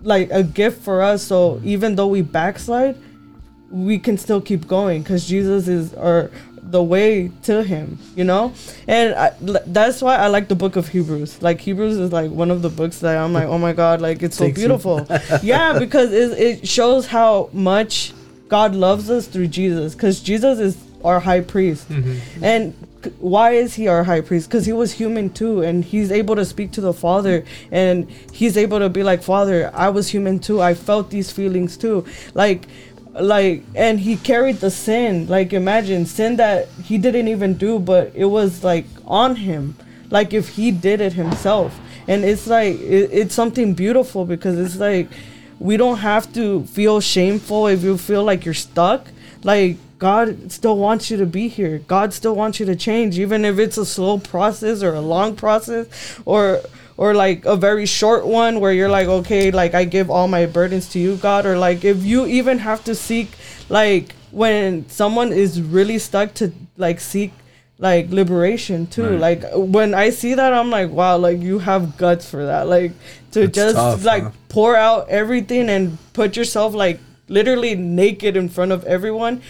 like 0.03 0.29
a 0.32 0.43
gift 0.43 0.82
for 0.82 1.01
us. 1.01 1.23
So 1.23 1.60
even 1.63 1.95
though 1.95 2.08
we 2.08 2.21
backslide 2.21 2.95
we 3.71 3.99
can 3.99 4.17
still 4.17 4.41
keep 4.41 4.67
going 4.67 5.03
because 5.03 5.27
Jesus 5.27 5.67
is 5.67 5.93
our 5.93 6.32
the 6.71 6.84
way 6.84 7.32
to 7.43 7.63
him, 7.63 7.97
you 8.15 8.23
know? 8.23 8.53
And 8.88 9.15
I, 9.15 9.32
that's 9.65 10.01
why 10.01 10.17
I 10.17 10.27
like 10.27 10.47
the 10.47 10.55
book 10.55 10.75
of 10.75 10.88
Hebrews. 10.88 11.41
Like 11.41 11.60
Hebrews 11.60 11.97
is 11.97 12.12
like 12.12 12.32
one 12.32 12.51
of 12.51 12.62
the 12.62 12.69
books 12.69 12.99
that 12.99 13.17
I'm 13.17 13.34
like, 13.34 13.47
"Oh 13.47 13.58
my 13.58 13.73
god, 13.73 14.01
like 14.01 14.21
it's 14.21 14.38
so 14.38 14.51
beautiful." 14.51 15.08
yeah, 15.41 15.79
because 15.79 16.12
it, 16.13 16.38
it 16.38 16.67
shows 16.67 17.08
how 17.08 17.49
much 17.53 18.13
God 18.47 18.75
loves 18.75 19.10
us 19.10 19.27
through 19.27 19.47
Jesus 19.47 19.95
cuz 19.95 20.19
Jesus 20.19 20.60
is 20.60 20.77
our 21.03 21.19
high 21.19 21.41
priest. 21.41 21.89
Mm-hmm. 21.89 22.43
And 22.43 22.73
c- 23.03 23.12
why 23.19 23.51
is 23.51 23.75
he 23.75 23.88
our 23.88 24.03
high 24.03 24.21
priest? 24.21 24.49
Cuz 24.49 24.65
he 24.65 24.73
was 24.73 24.91
human 24.91 25.29
too 25.29 25.62
and 25.62 25.84
he's 25.84 26.12
able 26.12 26.36
to 26.36 26.45
speak 26.45 26.71
to 26.73 26.82
the 26.82 26.93
Father 26.93 27.45
and 27.71 28.08
he's 28.32 28.58
able 28.58 28.79
to 28.79 28.89
be 28.89 29.01
like, 29.01 29.23
"Father, 29.23 29.71
I 29.73 29.89
was 29.89 30.10
human 30.10 30.39
too. 30.39 30.62
I 30.62 30.73
felt 30.73 31.10
these 31.10 31.32
feelings 31.32 31.77
too." 31.77 32.05
Like 32.34 32.67
like 33.13 33.63
and 33.76 34.00
he 34.00 34.17
carried 34.17 34.58
the 34.58 34.72
sin. 34.72 35.28
Like 35.28 35.54
imagine 35.54 36.06
sin 36.06 36.36
that 36.38 36.67
he 36.84 36.98
didn't 36.98 37.28
even 37.28 37.56
do 37.56 37.80
but 37.80 38.12
it 38.15 38.26
was 38.26 38.63
like 38.63 38.86
on 39.06 39.38
him. 39.38 39.76
Like 40.10 40.34
if 40.34 40.50
he 40.50 40.72
did 40.72 41.02
it 41.02 41.13
himself. 41.13 41.80
And 42.08 42.24
it's 42.24 42.48
like 42.48 42.80
it, 42.80 43.10
it's 43.12 43.36
something 43.36 43.74
beautiful 43.74 44.26
because 44.26 44.58
it's 44.58 44.78
like 44.78 45.10
we 45.60 45.78
don't 45.78 45.98
have 45.98 46.32
to 46.34 46.63
feel 46.65 47.02
shameful 47.02 47.67
if 47.67 47.84
you 47.84 47.98
feel 47.98 48.24
like 48.24 48.45
you're 48.45 48.54
stuck. 48.54 49.08
Like 49.43 49.78
god 49.98 50.52
still 50.52 50.78
wants 50.78 51.12
you 51.12 51.17
to 51.17 51.26
be 51.26 51.48
here. 51.48 51.80
God 51.80 52.13
still 52.13 52.36
wants 52.36 52.60
you 52.60 52.65
to 52.65 52.76
change 52.76 53.19
even 53.19 53.45
if 53.45 53.60
it's 53.60 53.78
a 53.78 53.86
slow 53.86 54.17
process 54.17 54.82
or 54.84 54.93
a 54.93 55.02
long 55.02 55.36
process 55.36 55.88
or 56.26 56.62
or 56.99 57.13
like 57.15 57.45
a 57.45 57.55
very 57.55 57.85
short 57.85 58.25
one 58.27 58.59
where 58.59 58.73
you're 58.73 58.89
like 58.99 59.07
okay 59.07 59.51
like 59.51 59.73
i 59.73 59.83
give 59.85 60.09
all 60.12 60.27
my 60.27 60.45
burdens 60.45 60.89
to 60.89 60.99
you 60.99 61.15
god 61.17 61.45
or 61.45 61.57
like 61.57 61.85
if 61.85 62.03
you 62.03 62.25
even 62.27 62.59
have 62.59 62.83
to 62.83 62.93
seek 62.93 63.29
like 63.69 64.12
when 64.31 64.83
someone 64.89 65.31
is 65.31 65.62
really 65.62 65.97
stuck 65.97 66.33
to 66.33 66.51
like 66.75 66.99
seek 66.99 67.31
like 67.77 68.09
liberation 68.12 68.85
too 68.85 69.05
Right. 69.15 69.19
like 69.27 69.41
when 69.55 69.93
i 69.93 70.09
see 70.09 70.33
that 70.35 70.51
i'm 70.53 70.69
like 70.69 70.89
wow 70.91 71.15
like 71.17 71.39
you 71.39 71.59
have 71.59 71.95
guts 71.97 72.29
for 72.29 72.43
that 72.51 72.67
like 72.67 72.91
to 73.31 73.43
It's 73.43 73.55
just 73.55 73.75
tough, 73.77 74.03
like 74.03 74.23
huh? 74.23 74.31
pour 74.49 74.75
out 74.75 75.07
everything 75.07 75.69
and 75.69 75.97
put 76.12 76.35
yourself 76.35 76.73
like 76.75 76.99
literally 77.29 77.75
naked 77.75 78.35
in 78.35 78.49
front 78.49 78.71
of 78.73 78.83
everyone 78.83 79.41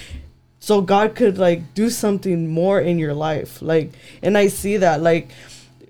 so 0.60 0.82
god 0.82 1.16
could 1.16 1.38
like 1.40 1.74
do 1.74 1.90
something 1.90 2.48
more 2.48 2.80
in 2.80 3.00
your 3.00 3.16
life 3.16 3.62
like 3.62 3.90
and 4.22 4.38
i 4.38 4.48
see 4.48 4.78
that 4.78 5.02
like 5.02 5.30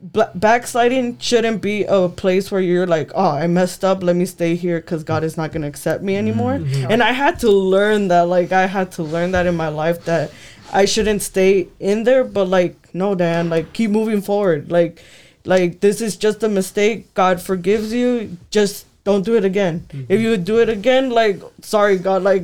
bla- 0.01 0.31
backsliding 0.35 1.17
shouldn't 1.19 1.61
be 1.61 1.83
a 1.85 2.09
place 2.09 2.51
where 2.51 2.61
you're 2.61 2.87
like, 2.87 3.11
oh, 3.15 3.31
I 3.31 3.47
messed 3.47 3.83
up. 3.83 4.03
Let 4.03 4.15
me 4.15 4.25
stay 4.25 4.55
here 4.55 4.79
because 4.79 5.03
God 5.03 5.23
is 5.23 5.37
not 5.37 5.51
going 5.51 5.61
to 5.61 5.67
accept 5.67 6.03
me 6.03 6.15
anymore. 6.15 6.59
Mm-hmm. 6.59 6.91
And 6.91 7.03
I 7.03 7.11
had 7.11 7.39
to 7.41 7.49
learn 7.49 8.07
that. 8.09 8.27
Like, 8.27 8.51
I 8.51 8.65
had 8.65 8.91
to 8.93 9.03
learn 9.03 9.31
that 9.31 9.45
in 9.45 9.55
my 9.55 9.69
life 9.69 10.05
that 10.05 10.31
I 10.71 10.85
shouldn't 10.85 11.21
stay 11.21 11.67
in 11.79 12.03
there. 12.03 12.23
But 12.23 12.47
like, 12.47 12.93
no, 12.93 13.15
Dan, 13.15 13.49
like 13.49 13.73
keep 13.73 13.91
moving 13.91 14.21
forward. 14.21 14.71
Like, 14.71 15.01
like 15.45 15.79
this 15.79 16.01
is 16.01 16.17
just 16.17 16.43
a 16.43 16.49
mistake. 16.49 17.13
God 17.13 17.41
forgives 17.41 17.93
you. 17.93 18.37
Just 18.49 18.85
don't 19.03 19.25
do 19.25 19.35
it 19.35 19.45
again. 19.45 19.85
Mm-hmm. 19.89 20.11
If 20.11 20.21
you 20.21 20.37
do 20.37 20.59
it 20.59 20.69
again, 20.69 21.09
like, 21.09 21.41
sorry, 21.61 21.97
God, 21.97 22.23
like, 22.23 22.43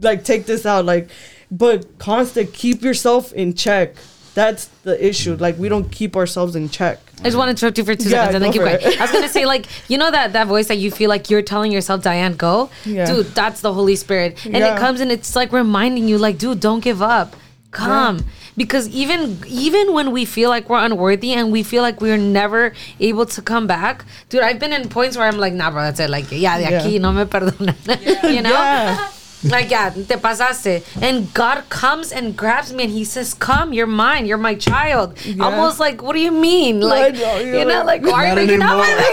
like 0.00 0.24
take 0.24 0.46
this 0.46 0.66
out. 0.66 0.84
Like, 0.84 1.08
but 1.50 1.98
constant, 1.98 2.52
keep 2.52 2.82
yourself 2.82 3.32
in 3.32 3.54
check. 3.54 3.94
That's 4.34 4.66
the 4.82 4.96
issue. 5.04 5.36
Like, 5.36 5.56
we 5.58 5.68
don't 5.68 5.90
keep 5.90 6.16
ourselves 6.16 6.56
in 6.56 6.68
check. 6.68 6.98
I 7.20 7.24
just 7.24 7.36
want 7.36 7.46
to 7.46 7.50
interrupt 7.52 7.78
you 7.78 7.84
for 7.84 7.94
two 7.94 8.08
Yeah, 8.08 8.22
seconds 8.26 8.34
and 8.34 8.44
then 8.44 8.52
keep 8.52 8.62
going. 8.62 8.98
I 8.98 9.02
was 9.02 9.12
gonna 9.12 9.28
say, 9.28 9.46
like, 9.46 9.66
you 9.88 9.96
know 9.96 10.10
that 10.10 10.32
that 10.34 10.46
voice 10.48 10.66
that 10.68 10.76
you 10.78 10.90
feel 10.90 11.08
like 11.08 11.30
you're 11.30 11.40
telling 11.42 11.70
yourself, 11.72 12.02
Diane, 12.02 12.34
go, 12.36 12.68
Yeah. 12.84 13.06
dude. 13.06 13.26
That's 13.34 13.60
the 13.60 13.72
Holy 13.72 13.96
Spirit, 13.96 14.44
and 14.44 14.56
Yeah. 14.56 14.74
it 14.74 14.78
comes 14.78 15.00
and 15.00 15.10
it's 15.12 15.34
like 15.36 15.52
reminding 15.52 16.08
you, 16.08 16.18
like, 16.18 16.36
dude, 16.38 16.60
don't 16.60 16.80
give 16.80 17.00
up, 17.00 17.36
come. 17.70 18.24
Because 18.56 18.88
even 18.90 19.38
even 19.48 19.94
when 19.94 20.10
we 20.12 20.24
feel 20.24 20.50
like 20.50 20.68
we're 20.68 20.84
unworthy 20.84 21.32
and 21.32 21.50
we 21.50 21.62
feel 21.62 21.82
like 21.82 22.00
we're 22.00 22.18
never 22.18 22.72
able 23.00 23.26
to 23.26 23.40
come 23.42 23.66
back, 23.66 24.04
dude, 24.28 24.42
I've 24.42 24.58
been 24.58 24.72
in 24.72 24.88
points 24.88 25.16
where 25.16 25.26
I'm 25.26 25.38
like, 25.38 25.52
nah, 25.54 25.70
bro, 25.70 25.82
that's 25.82 25.98
it. 26.00 26.10
Like, 26.10 26.26
yeah, 26.30 26.58
de 26.58 26.64
aquí 26.66 27.00
no 27.00 27.10
me 27.12 27.24
perdonan. 27.24 27.74
you 28.34 28.42
know? 28.42 29.08
Yeah. 29.44 29.50
Like, 29.50 29.70
yeah, 29.70 29.90
te 29.90 30.16
pasaste. 30.16 30.82
And 31.02 31.32
God 31.34 31.68
comes 31.68 32.12
and 32.12 32.36
grabs 32.36 32.72
me 32.72 32.84
and 32.84 32.92
he 32.92 33.04
says, 33.04 33.34
Come, 33.34 33.72
you're 33.72 33.86
mine. 33.86 34.26
You're 34.26 34.38
my 34.38 34.54
child. 34.54 35.18
Yeah. 35.24 35.44
Almost 35.44 35.80
like, 35.80 36.02
what 36.02 36.14
do 36.14 36.20
you 36.20 36.30
mean? 36.32 36.80
Like, 36.80 37.14
know, 37.14 37.38
you're 37.38 37.58
you 37.60 37.64
know, 37.64 37.84
like, 37.84 38.02
like, 38.02 38.12
why 38.12 38.30
are 38.30 38.40
you 38.40 38.46
breaking 38.46 38.62
up 38.62 38.78
with 38.80 38.98
me? 38.98 39.04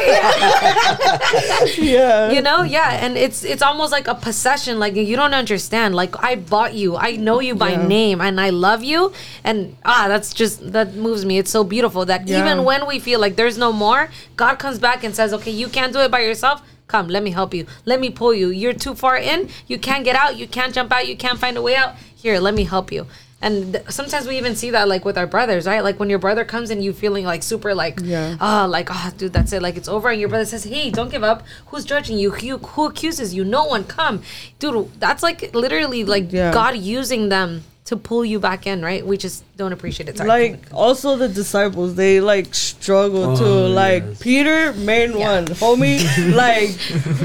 Yeah. 1.92 2.32
you 2.32 2.42
know? 2.42 2.64
Yeah. 2.64 3.06
And 3.06 3.18
it's 3.18 3.44
it's 3.44 3.62
almost 3.62 3.92
like 3.92 4.08
a 4.08 4.16
possession. 4.16 4.80
Like, 4.80 4.96
you 4.96 5.16
don't 5.16 5.34
understand. 5.34 5.96
Like, 5.96 6.16
I 6.24 6.36
bought 6.36 6.74
you. 6.74 6.96
I 6.98 7.16
know 7.18 7.40
you 7.40 7.56
by 7.56 7.72
Yeah. 7.72 7.88
name 7.88 8.22
and 8.22 8.40
I 8.40 8.50
love 8.50 8.84
you. 8.84 9.12
And 9.44 9.76
ah, 9.86 10.06
that's 10.08 10.34
just, 10.34 10.72
that 10.72 10.96
moves 10.96 11.26
me. 11.26 11.38
It's 11.38 11.52
so 11.52 11.64
beautiful 11.64 12.06
that 12.06 12.28
Yeah. 12.28 12.40
even 12.42 12.64
when 12.64 12.88
we 12.88 13.00
feel 13.00 13.20
like 13.20 13.36
there's 13.36 13.58
no 13.58 13.72
more, 13.74 14.10
God 14.38 14.56
comes 14.60 14.80
back 14.80 15.04
and 15.04 15.16
says, 15.16 15.34
Okay, 15.34 15.52
you 15.52 15.68
can't 15.68 15.94
do 15.94 16.00
it 16.00 16.12
by 16.12 16.22
yourself. 16.22 16.62
Come, 16.92 17.08
let 17.08 17.24
me 17.24 17.32
help 17.32 17.54
you. 17.54 17.66
Let 17.86 18.00
me 18.02 18.10
pull 18.10 18.34
you. 18.34 18.50
You're 18.62 18.74
too 18.86 18.96
far 18.96 19.18
in. 19.18 19.40
You 19.72 19.78
can't 19.88 20.04
get 20.04 20.16
out. 20.24 20.36
You 20.36 20.48
can't 20.58 20.74
jump 20.74 20.92
out. 20.92 21.08
You 21.08 21.16
can't 21.16 21.40
find 21.40 21.56
a 21.58 21.62
way 21.62 21.76
out. 21.76 21.96
Here, 22.24 22.38
let 22.48 22.54
me 22.54 22.66
help 22.66 22.92
you. 22.92 23.08
And 23.44 23.74
th- 23.74 23.90
sometimes 23.90 24.28
we 24.28 24.38
even 24.38 24.56
see 24.56 24.70
that 24.72 24.88
like 24.88 25.04
with 25.06 25.18
our 25.18 25.26
brothers, 25.26 25.66
right? 25.66 25.84
Like 25.88 26.00
when 26.02 26.10
your 26.12 26.20
brother 26.20 26.44
comes 26.46 26.70
and 26.70 26.84
you 26.84 26.92
feeling 26.94 27.26
like 27.26 27.42
super 27.44 27.74
like, 27.74 28.00
Yeah. 28.04 28.36
ah, 28.40 28.66
like 28.70 28.90
oh, 28.92 29.12
dude, 29.18 29.34
that's 29.34 29.52
it, 29.54 29.62
like 29.64 29.78
it's 29.78 29.88
over. 29.88 30.10
And 30.10 30.20
your 30.20 30.30
brother 30.30 30.46
says, 30.46 30.64
hey, 30.66 30.92
don't 30.92 31.10
give 31.10 31.24
up. 31.24 31.40
Who's 31.68 31.84
judging 31.86 32.18
you? 32.20 32.32
Who, 32.32 32.58
who 32.58 32.86
accuses 32.88 33.34
you? 33.34 33.44
No 33.46 33.64
one. 33.66 33.84
Come, 33.86 34.22
dude. 34.60 34.92
That's 35.00 35.24
like 35.24 35.56
literally 35.56 36.04
like 36.04 36.32
Yeah. 36.32 36.52
God 36.54 36.76
using 36.78 37.30
them 37.30 37.64
to 37.92 37.98
pull 37.98 38.24
you 38.24 38.40
back 38.40 38.66
in, 38.66 38.82
right? 38.82 39.06
We 39.06 39.18
just 39.18 39.44
don't 39.58 39.74
appreciate 39.74 40.08
it. 40.10 40.18
Sorry. 40.18 40.30
like 40.30 40.60
also 40.74 41.18
the 41.18 41.28
disciples 41.30 41.94
they 41.96 42.20
like 42.20 42.56
struggle 42.56 43.38
too 43.38 43.44
Oh, 43.46 43.68
like 43.68 44.04
yes. 44.04 44.22
peter 44.22 44.74
main 44.74 45.12
one 45.18 45.46
homie 45.62 46.00
like 46.44 46.70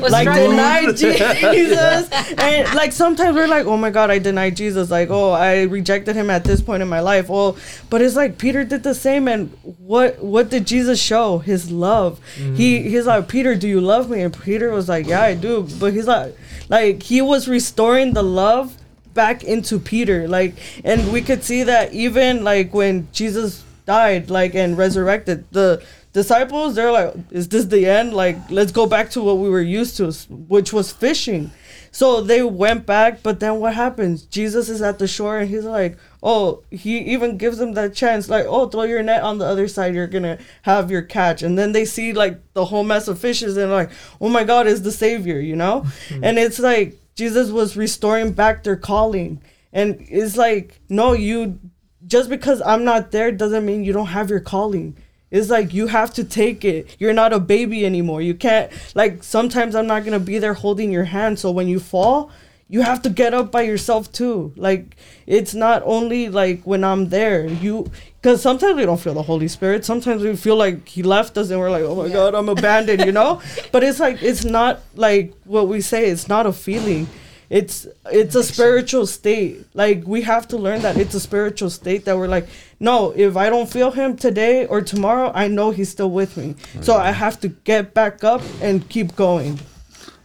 like 0.10 0.28
struggling. 0.28 0.50
denied 0.50 0.96
jesus 0.96 2.10
and 2.36 2.74
like 2.74 2.92
sometimes 2.92 3.34
we're 3.36 3.46
like 3.48 3.64
oh 3.66 3.76
my 3.76 3.90
god 3.90 4.10
i 4.10 4.18
denied 4.18 4.54
jesus 4.56 4.90
like 4.90 5.08
oh 5.08 5.30
i 5.30 5.62
rejected 5.62 6.14
him 6.16 6.28
at 6.30 6.44
this 6.44 6.60
point 6.60 6.82
in 6.82 6.88
my 6.88 7.00
life 7.00 7.28
well 7.28 7.56
but 7.90 8.02
it's 8.02 8.16
like 8.16 8.36
peter 8.38 8.64
did 8.64 8.82
the 8.82 8.94
same 8.94 9.28
and 9.28 9.50
what 9.78 10.22
what 10.22 10.50
did 10.50 10.66
jesus 10.66 11.00
show 11.00 11.38
his 11.38 11.70
love 11.70 12.20
he 12.34 12.78
mm. 12.80 12.84
he's 12.90 13.06
like 13.06 13.28
peter 13.28 13.54
do 13.54 13.68
you 13.68 13.80
love 13.80 14.10
me 14.10 14.20
and 14.20 14.36
peter 14.42 14.70
was 14.72 14.88
like 14.88 15.06
yeah 15.06 15.22
i 15.22 15.34
do 15.34 15.66
but 15.80 15.92
he's 15.94 16.06
like 16.06 16.36
like 16.68 17.02
he 17.02 17.22
was 17.22 17.48
restoring 17.48 18.12
the 18.12 18.22
love 18.22 18.76
back 19.16 19.42
into 19.42 19.80
Peter. 19.80 20.28
Like, 20.28 20.54
and 20.84 21.12
we 21.12 21.22
could 21.22 21.42
see 21.42 21.64
that 21.64 21.92
even 21.92 22.44
like 22.44 22.72
when 22.72 23.08
Jesus 23.12 23.64
died, 23.86 24.30
like 24.30 24.54
and 24.54 24.78
resurrected, 24.78 25.44
the 25.50 25.82
disciples 26.12 26.76
they're 26.76 26.92
like, 26.92 27.14
"Is 27.30 27.48
this 27.48 27.64
the 27.64 27.86
end? 27.86 28.14
Like, 28.14 28.36
let's 28.50 28.72
go 28.72 28.86
back 28.86 29.10
to 29.10 29.22
what 29.22 29.38
we 29.38 29.48
were 29.48 29.60
used 29.60 29.96
to, 29.96 30.12
which 30.30 30.72
was 30.72 30.92
fishing." 30.92 31.50
So 31.90 32.20
they 32.20 32.42
went 32.42 32.84
back, 32.84 33.22
but 33.22 33.40
then 33.40 33.58
what 33.58 33.72
happens? 33.74 34.22
Jesus 34.24 34.68
is 34.68 34.82
at 34.82 34.98
the 34.98 35.08
shore 35.08 35.38
and 35.38 35.48
he's 35.48 35.64
like, 35.64 35.96
"Oh," 36.22 36.62
he 36.70 36.98
even 36.98 37.38
gives 37.38 37.56
them 37.56 37.72
that 37.72 37.94
chance, 37.94 38.28
like, 38.28 38.44
"Oh, 38.46 38.68
throw 38.68 38.82
your 38.82 39.02
net 39.02 39.22
on 39.22 39.38
the 39.38 39.46
other 39.46 39.66
side. 39.66 39.94
You're 39.94 40.06
gonna 40.06 40.36
have 40.62 40.90
your 40.90 41.00
catch." 41.00 41.42
And 41.42 41.58
then 41.58 41.72
they 41.72 41.86
see 41.86 42.12
like 42.12 42.38
the 42.52 42.66
whole 42.66 42.84
mess 42.84 43.08
of 43.08 43.18
fishes 43.18 43.56
and 43.56 43.72
like, 43.72 43.90
"Oh 44.20 44.28
my 44.28 44.44
God, 44.44 44.66
is 44.66 44.82
the 44.82 44.92
Savior?" 44.92 45.40
You 45.40 45.56
know? 45.56 45.86
and 46.22 46.38
it's 46.38 46.58
like 46.58 46.98
Jesus 47.16 47.50
was 47.50 47.76
restoring 47.76 48.32
back 48.32 48.62
their 48.62 48.76
calling. 48.76 49.42
And 49.72 50.06
it's 50.08 50.36
like, 50.36 50.80
no, 50.88 51.12
you 51.12 51.58
just 52.06 52.30
because 52.30 52.62
I'm 52.62 52.84
not 52.84 53.10
there 53.10 53.32
doesn't 53.32 53.66
mean 53.66 53.82
you 53.82 53.92
don't 53.92 54.06
have 54.06 54.30
your 54.30 54.40
calling. 54.40 54.96
It's 55.30 55.50
like 55.50 55.74
you 55.74 55.88
have 55.88 56.14
to 56.14 56.24
take 56.24 56.64
it. 56.64 56.94
You're 57.00 57.12
not 57.12 57.32
a 57.32 57.40
baby 57.40 57.84
anymore. 57.84 58.22
You 58.22 58.34
can't 58.34 58.70
like 58.94 59.24
sometimes 59.24 59.74
I'm 59.74 59.86
not 59.86 60.04
gonna 60.04 60.20
be 60.20 60.38
there 60.38 60.54
holding 60.54 60.92
your 60.92 61.04
hand. 61.04 61.38
So 61.38 61.50
when 61.50 61.68
you 61.68 61.80
fall, 61.80 62.30
you 62.68 62.82
have 62.82 63.02
to 63.02 63.10
get 63.10 63.32
up 63.32 63.52
by 63.52 63.62
yourself 63.62 64.10
too. 64.10 64.52
Like 64.56 64.96
it's 65.26 65.54
not 65.54 65.82
only 65.84 66.28
like 66.28 66.62
when 66.64 66.82
I'm 66.82 67.10
there. 67.10 67.46
You 67.46 67.90
because 68.20 68.42
sometimes 68.42 68.76
we 68.76 68.84
don't 68.84 69.00
feel 69.00 69.14
the 69.14 69.22
Holy 69.22 69.48
Spirit. 69.48 69.84
Sometimes 69.84 70.22
we 70.22 70.34
feel 70.34 70.56
like 70.56 70.88
He 70.88 71.02
left 71.02 71.38
us 71.38 71.50
and 71.50 71.60
we're 71.60 71.70
like, 71.70 71.84
oh 71.84 71.94
my 71.94 72.08
God, 72.08 72.34
I'm 72.34 72.48
abandoned. 72.48 73.04
You 73.04 73.12
know. 73.12 73.40
but 73.72 73.84
it's 73.84 74.00
like 74.00 74.22
it's 74.22 74.44
not 74.44 74.80
like 74.96 75.32
what 75.44 75.68
we 75.68 75.80
say. 75.80 76.08
It's 76.10 76.28
not 76.28 76.46
a 76.46 76.52
feeling. 76.52 77.06
It's 77.48 77.86
it's 78.06 78.34
a 78.34 78.42
spiritual 78.42 79.06
state. 79.06 79.64
Like 79.72 80.02
we 80.04 80.22
have 80.22 80.48
to 80.48 80.56
learn 80.56 80.82
that 80.82 80.96
it's 80.96 81.14
a 81.14 81.20
spiritual 81.20 81.70
state 81.70 82.04
that 82.06 82.16
we're 82.16 82.26
like, 82.26 82.48
no, 82.80 83.12
if 83.12 83.36
I 83.36 83.48
don't 83.48 83.70
feel 83.70 83.92
him 83.92 84.16
today 84.16 84.66
or 84.66 84.80
tomorrow, 84.80 85.30
I 85.32 85.46
know 85.46 85.70
he's 85.70 85.90
still 85.90 86.10
with 86.10 86.36
me. 86.36 86.56
So 86.80 86.94
mm-hmm. 86.94 87.02
I 87.02 87.12
have 87.12 87.38
to 87.42 87.48
get 87.48 87.94
back 87.94 88.24
up 88.24 88.42
and 88.60 88.88
keep 88.88 89.14
going. 89.14 89.60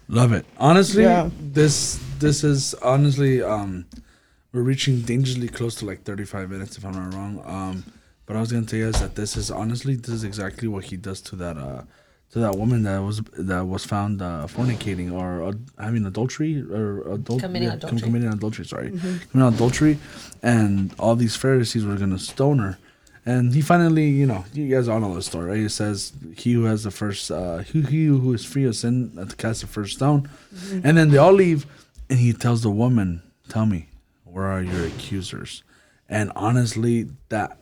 Love 0.08 0.34
it. 0.34 0.46
Honestly, 0.58 1.04
Yeah. 1.04 1.30
this 1.40 2.02
this 2.22 2.44
is 2.44 2.74
honestly 2.76 3.42
um 3.44 3.86
we're 4.54 4.62
reaching 4.62 5.02
dangerously 5.02 5.48
close 5.48 5.76
to 5.76 5.86
like 5.86 6.04
35 6.04 6.50
minutes 6.50 6.78
if 6.78 6.86
I'm 6.86 6.94
not 6.94 7.14
wrong. 7.14 7.42
Um 7.46 7.84
but 8.26 8.38
I 8.38 8.40
was 8.40 8.52
going 8.52 8.66
to 8.66 8.70
tell 8.70 8.80
you 8.80 8.86
guys 8.92 9.02
that 9.02 9.16
this 9.16 9.36
is 9.36 9.52
honestly 9.52 9.96
this 9.96 10.10
is 10.20 10.24
exactly 10.24 10.68
what 10.68 10.86
he 10.86 10.96
does 10.98 11.20
to 11.30 11.36
that 11.38 11.58
uh 11.58 11.84
to 12.32 12.40
that 12.40 12.56
woman 12.56 12.84
that 12.84 13.00
was 13.00 13.20
that 13.38 13.66
was 13.68 13.84
found 13.84 14.22
uh, 14.22 14.48
fornicating 14.48 15.12
or 15.12 15.44
uh, 15.50 15.52
having 15.78 16.06
adultery 16.06 16.62
or 16.62 17.02
adult 17.16 17.42
Committing 17.42 17.68
com- 17.70 17.78
adultery. 17.80 18.00
committing 18.02 18.30
adultery, 18.32 18.66
sorry. 18.66 18.90
Committing 18.92 19.54
adultery 19.56 19.98
and 20.42 20.96
all 20.98 21.18
these 21.18 21.36
Pharisees 21.36 21.84
were 21.86 21.98
going 21.98 22.12
to 22.12 22.20
stone 22.20 22.60
her. 22.60 22.78
And 23.26 23.54
he 23.54 23.62
finally, 23.62 24.08
you 24.08 24.26
know, 24.26 24.46
you 24.54 24.74
guys 24.74 24.88
all 24.88 25.02
know 25.02 25.14
the 25.14 25.22
story, 25.22 25.50
right? 25.52 25.58
He 25.60 25.70
says, 25.70 26.14
"He 26.38 26.54
who 26.54 26.64
has 26.64 26.84
the 26.84 26.90
first, 26.90 27.30
uh, 27.30 27.58
he, 27.60 27.82
he 27.82 28.06
who 28.06 28.34
is 28.34 28.44
free 28.46 28.64
of 28.66 28.76
sin, 28.78 29.12
uh, 29.20 29.26
to 29.26 29.36
cast 29.36 29.62
the 29.62 29.68
first 29.68 29.98
stone." 29.98 30.28
And 30.86 30.98
then 30.98 31.10
they 31.12 31.18
all 31.20 31.34
leave, 31.34 31.68
and 32.12 32.20
he 32.20 32.34
tells 32.34 32.62
the 32.62 32.70
woman, 32.70 33.24
"Tell 33.48 33.66
me, 33.66 33.88
where 34.26 34.46
are 34.46 34.62
your 34.62 34.86
accusers?" 34.86 35.64
And 36.10 36.32
honestly, 36.36 37.08
that 37.30 37.58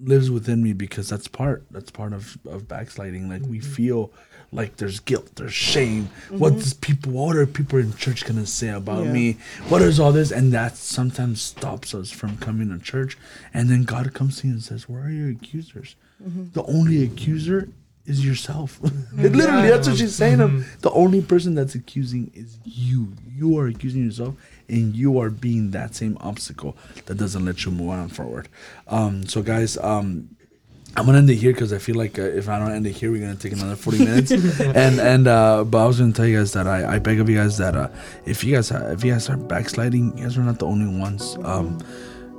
lives 0.00 0.30
within 0.30 0.62
me 0.62 0.72
because 0.72 1.08
that's 1.08 1.28
part 1.28 1.66
that's 1.70 1.90
part 1.90 2.14
of 2.14 2.38
of 2.46 2.66
backsliding. 2.66 3.28
Like 3.28 3.42
we 3.42 3.58
mm-hmm. 3.58 3.70
feel 3.70 4.12
like 4.50 4.76
there's 4.76 5.00
guilt, 5.00 5.36
there's 5.36 5.52
shame. 5.52 6.08
What 6.30 6.52
mm-hmm. 6.52 6.60
does 6.60 6.72
people, 6.72 7.12
what 7.12 7.36
are 7.36 7.46
people 7.46 7.78
in 7.78 7.94
church 7.94 8.24
gonna 8.24 8.46
say 8.46 8.70
about 8.70 9.04
Yeah. 9.04 9.12
me? 9.12 9.36
What 9.68 9.82
is 9.82 10.00
all 10.00 10.12
this? 10.12 10.30
And 10.30 10.50
that 10.54 10.78
sometimes 10.78 11.42
stops 11.42 11.94
us 11.94 12.10
from 12.10 12.38
coming 12.38 12.70
to 12.70 12.82
church. 12.82 13.18
And 13.52 13.68
then 13.68 13.82
God 13.84 14.14
comes 14.14 14.40
to 14.40 14.46
you 14.46 14.54
and 14.54 14.62
says, 14.62 14.88
"Where 14.88 15.02
are 15.02 15.10
your 15.10 15.28
accusers?" 15.28 15.94
Mm-hmm. 16.24 16.52
The 16.54 16.64
only 16.64 17.02
accuser 17.04 17.68
is 18.08 18.24
yourself. 18.24 18.80
Literally, 19.12 19.68
that's 19.68 19.86
what 19.86 19.98
she's 19.98 20.14
saying. 20.14 20.40
Of 20.40 20.80
the 20.80 20.90
only 20.90 21.22
person 21.22 21.54
that's 21.54 21.74
accusing 21.74 22.30
is 22.34 22.58
you. 22.64 23.12
You 23.36 23.58
are 23.58 23.68
accusing 23.68 24.04
yourself, 24.04 24.34
and 24.68 24.96
you 24.96 25.20
are 25.20 25.30
being 25.30 25.70
that 25.72 25.94
same 25.94 26.16
obstacle 26.20 26.76
that 27.06 27.16
doesn't 27.16 27.44
let 27.44 27.64
you 27.64 27.70
move 27.70 27.90
on 27.90 28.08
forward. 28.08 28.48
Um, 28.88 29.26
so, 29.26 29.42
guys, 29.42 29.76
um, 29.78 30.36
I'm 30.96 31.06
gonna 31.06 31.18
end 31.18 31.30
it 31.30 31.36
here 31.36 31.52
because 31.52 31.72
I 31.72 31.78
feel 31.78 31.96
like 31.96 32.18
uh, 32.18 32.22
if 32.22 32.48
I 32.48 32.58
don't 32.58 32.72
end 32.72 32.86
it 32.86 32.92
here, 32.92 33.12
we're 33.12 33.20
gonna 33.20 33.36
take 33.36 33.52
another 33.52 33.76
40 33.76 33.98
minutes. 33.98 34.30
and 34.60 34.98
and 34.98 35.28
uh, 35.28 35.64
but 35.64 35.78
I 35.78 35.86
was 35.86 36.00
gonna 36.00 36.12
tell 36.12 36.26
you 36.26 36.38
guys 36.38 36.52
that 36.54 36.66
I, 36.66 36.94
I 36.94 36.98
beg 36.98 37.20
of 37.20 37.28
you 37.28 37.36
guys 37.36 37.58
that 37.58 37.76
uh, 37.76 37.88
if 38.24 38.42
you 38.42 38.54
guys 38.54 38.70
if 38.70 39.04
you 39.04 39.12
guys 39.12 39.28
are 39.28 39.36
backsliding, 39.36 40.16
you 40.16 40.24
guys 40.24 40.38
are 40.38 40.42
not 40.42 40.58
the 40.58 40.66
only 40.66 40.98
ones. 40.98 41.36
Um, 41.44 41.78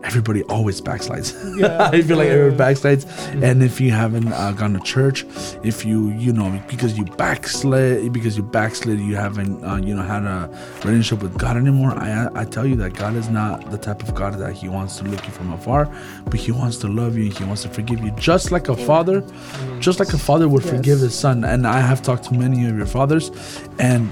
everybody 0.04 0.44
always 0.44 0.80
backslides. 0.82 1.34
Yeah. 1.60 1.90
I 1.94 2.02
feel 2.02 2.18
like 2.18 2.28
everyone 2.30 2.58
backslides. 2.58 3.06
And 3.44 3.62
if 3.62 3.82
you 3.82 3.92
haven't 3.92 4.32
uh, 4.32 4.52
gone 4.54 4.74
to 4.74 4.80
church, 4.80 5.26
if 5.64 5.86
you 5.86 6.10
you 6.12 6.32
know 6.34 6.62
because 6.68 6.98
you 6.98 7.06
backslid 7.06 8.12
because 8.14 8.38
you 8.38 8.44
backslid, 8.44 9.00
you 9.00 9.16
haven't 9.16 9.64
uh, 9.64 9.78
you 9.78 9.94
know 9.96 10.02
had 10.02 10.24
a 10.24 10.50
relationship 10.86 11.22
with 11.22 11.38
God 11.38 11.58
anymore. 11.58 11.92
I 11.92 12.30
I 12.34 12.46
tell 12.46 12.66
you 12.66 12.76
that 12.78 12.94
God 12.94 13.16
is 13.16 13.30
not 13.30 13.70
the 13.72 13.78
type 13.78 14.02
of 14.04 14.16
God 14.16 14.36
that 14.40 14.54
He 14.54 14.70
wants 14.70 14.98
to 14.98 15.04
look 15.06 15.26
you 15.26 15.32
from 15.32 15.52
afar, 15.54 15.90
but 16.26 16.40
He 16.40 16.52
wants 16.52 16.78
to 16.78 16.88
love 16.88 17.18
you. 17.18 17.30
He 17.32 17.44
wants 17.44 17.64
to 17.64 17.70
forgive 17.70 18.00
you, 18.04 18.12
just 18.12 18.52
like 18.52 18.70
a 18.70 18.76
father, 18.76 19.24
just 19.80 20.00
like 20.00 20.14
a 20.14 20.18
father 20.18 20.48
would 20.48 20.64
Yes. 20.64 20.76
forgive 20.76 21.00
his 21.00 21.16
son. 21.16 21.44
And 21.44 21.66
I 21.66 21.80
have 21.80 22.02
talked 22.02 22.26
to 22.26 22.34
many 22.34 22.68
of 22.68 22.76
your 22.78 22.86
fathers, 22.86 23.32
and 23.80 24.10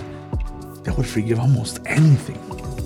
they 0.84 0.92
would 0.92 1.06
forgive 1.08 1.40
almost 1.40 1.80
anything, 1.86 2.40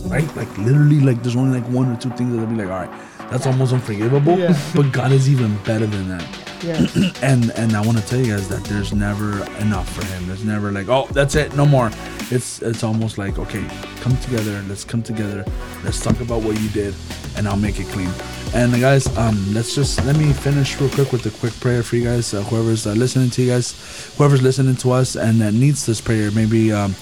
right? 0.05 0.35
Like 0.35 0.55
literally, 0.57 0.99
like 0.99 1.21
there's 1.23 1.35
only 1.35 1.59
like 1.59 1.69
one 1.69 1.91
or 1.91 1.97
two 1.99 2.09
things 2.11 2.33
that 2.33 2.39
I'll 2.39 2.47
be 2.47 2.55
like, 2.55 2.67
all 2.69 2.85
right, 2.85 3.29
that's 3.29 3.45
almost 3.45 3.73
unforgivable. 3.73 4.37
Yeah. 4.37 4.57
But 4.75 4.91
God 4.91 5.11
is 5.11 5.29
even 5.29 5.57
better 5.63 5.85
than 5.85 6.09
that. 6.09 6.25
Yeah. 6.63 6.85
And 7.21 7.51
and 7.51 7.75
I 7.75 7.81
want 7.85 7.97
to 7.97 8.05
tell 8.05 8.19
you 8.19 8.33
guys 8.33 8.47
that 8.49 8.63
there's 8.65 8.93
never 8.93 9.43
enough 9.59 9.89
for 9.93 10.05
Him. 10.05 10.27
There's 10.27 10.43
never 10.43 10.71
like, 10.71 10.89
oh, 10.89 11.07
that's 11.11 11.35
it, 11.35 11.55
no 11.55 11.65
more. 11.65 11.91
It's 12.29 12.61
it's 12.61 12.83
almost 12.83 13.17
like, 13.17 13.37
okay, 13.39 13.65
come 14.01 14.17
together. 14.17 14.63
Let's 14.67 14.83
come 14.83 15.03
together. 15.03 15.45
Let's 15.83 16.01
talk 16.01 16.19
about 16.21 16.41
what 16.43 16.59
you 16.61 16.69
did, 16.69 16.93
and 17.35 17.47
I'll 17.47 17.57
make 17.57 17.79
it 17.79 17.87
clean. 17.87 18.11
And 18.53 18.73
guys, 18.81 19.07
um, 19.17 19.37
let's 19.53 19.75
just 19.75 20.03
let 20.05 20.17
me 20.17 20.33
finish 20.33 20.79
real 20.79 20.89
quick 20.89 21.11
with 21.11 21.25
a 21.25 21.31
quick 21.39 21.53
prayer 21.59 21.83
for 21.83 21.95
you 21.95 22.03
guys. 22.03 22.33
Uh, 22.33 22.41
whoever's 22.43 22.85
uh, 22.85 22.91
listening 22.93 23.29
to 23.31 23.41
you 23.41 23.51
guys, 23.51 24.13
whoever's 24.17 24.41
listening 24.41 24.75
to 24.77 24.91
us 24.91 25.15
and 25.15 25.39
that 25.41 25.53
needs 25.53 25.85
this 25.85 26.01
prayer, 26.01 26.31
maybe 26.31 26.71
um, 26.71 26.93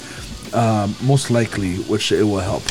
um, 0.54 0.96
most 1.02 1.30
likely, 1.32 1.78
which 1.78 2.12
it 2.12 2.24
will 2.24 2.40
help. 2.40 2.64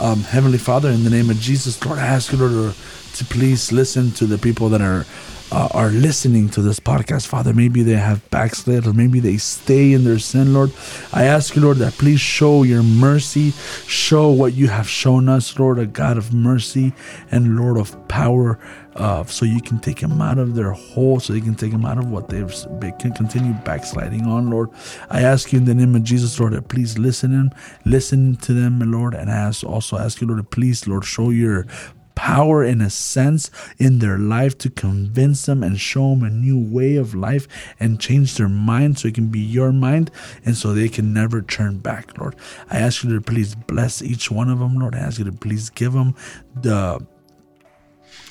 Um, 0.00 0.20
Heavenly 0.22 0.58
Father, 0.58 0.90
in 0.90 1.04
the 1.04 1.10
name 1.10 1.30
of 1.30 1.38
Jesus, 1.38 1.84
Lord, 1.84 1.98
I 1.98 2.06
ask 2.06 2.32
you, 2.32 2.38
Lord, 2.38 2.74
to, 2.74 3.16
to 3.16 3.24
please 3.24 3.70
listen 3.72 4.10
to 4.12 4.26
the 4.26 4.38
people 4.38 4.68
that 4.70 4.80
are 4.80 5.06
uh, 5.54 5.68
are 5.70 5.90
listening 5.90 6.48
to 6.48 6.60
this 6.60 6.80
podcast, 6.80 7.28
Father. 7.28 7.54
Maybe 7.54 7.84
they 7.84 7.92
have 7.92 8.28
backslid, 8.30 8.88
or 8.88 8.92
maybe 8.92 9.20
they 9.20 9.36
stay 9.36 9.92
in 9.92 10.02
their 10.02 10.18
sin, 10.18 10.52
Lord. 10.52 10.72
I 11.12 11.24
ask 11.24 11.54
you, 11.54 11.62
Lord, 11.62 11.76
that 11.76 11.92
please 11.92 12.20
show 12.20 12.64
your 12.64 12.82
mercy, 12.82 13.52
show 13.86 14.30
what 14.30 14.54
you 14.54 14.66
have 14.66 14.88
shown 14.88 15.28
us, 15.28 15.56
Lord, 15.56 15.78
a 15.78 15.86
God 15.86 16.18
of 16.18 16.34
mercy 16.34 16.92
and 17.30 17.56
Lord 17.56 17.78
of 17.78 18.08
power, 18.08 18.58
uh, 18.96 19.24
so 19.24 19.44
you 19.44 19.60
can 19.60 19.78
take 19.78 20.00
them 20.00 20.20
out 20.20 20.38
of 20.38 20.54
their 20.54 20.72
hole, 20.72 21.20
so 21.20 21.32
you 21.32 21.40
can 21.40 21.54
take 21.54 21.72
them 21.72 21.84
out 21.84 21.98
of 21.98 22.10
what 22.10 22.28
they've 22.28 22.54
they 22.80 22.92
can 22.92 23.12
continue 23.12 23.52
backsliding 23.64 24.22
on, 24.22 24.50
Lord. 24.50 24.70
I 25.10 25.22
ask 25.22 25.52
you 25.52 25.58
in 25.58 25.64
the 25.64 25.74
name 25.74 25.94
of 25.94 26.04
Jesus, 26.04 26.38
Lord, 26.38 26.52
that 26.52 26.68
please 26.68 26.98
listen 26.98 27.32
them, 27.32 27.50
listen 27.84 28.36
to 28.36 28.52
them, 28.52 28.78
Lord, 28.90 29.14
and 29.14 29.30
I 29.30 29.34
ask, 29.34 29.64
also 29.64 29.98
ask 29.98 30.20
you, 30.20 30.26
Lord, 30.26 30.48
please, 30.50 30.86
Lord, 30.86 31.04
show 31.04 31.30
your 31.30 31.66
power 32.14 32.64
in 32.64 32.80
a 32.80 32.90
sense 32.90 33.50
in 33.78 33.98
their 33.98 34.18
life 34.18 34.56
to 34.58 34.70
convince 34.70 35.46
them 35.46 35.62
and 35.62 35.80
show 35.80 36.10
them 36.10 36.22
a 36.22 36.30
new 36.30 36.58
way 36.58 36.96
of 36.96 37.14
life 37.14 37.46
and 37.80 38.00
change 38.00 38.36
their 38.36 38.48
mind 38.48 38.98
so 38.98 39.08
it 39.08 39.14
can 39.14 39.28
be 39.28 39.40
your 39.40 39.72
mind 39.72 40.10
and 40.44 40.56
so 40.56 40.72
they 40.72 40.88
can 40.88 41.12
never 41.12 41.42
turn 41.42 41.78
back 41.78 42.16
lord 42.18 42.36
i 42.70 42.78
ask 42.78 43.04
you 43.04 43.12
to 43.12 43.20
please 43.20 43.54
bless 43.54 44.02
each 44.02 44.30
one 44.30 44.48
of 44.48 44.58
them 44.58 44.76
lord 44.76 44.94
i 44.94 44.98
ask 44.98 45.18
you 45.18 45.24
to 45.24 45.32
please 45.32 45.70
give 45.70 45.92
them 45.92 46.14
the 46.62 47.04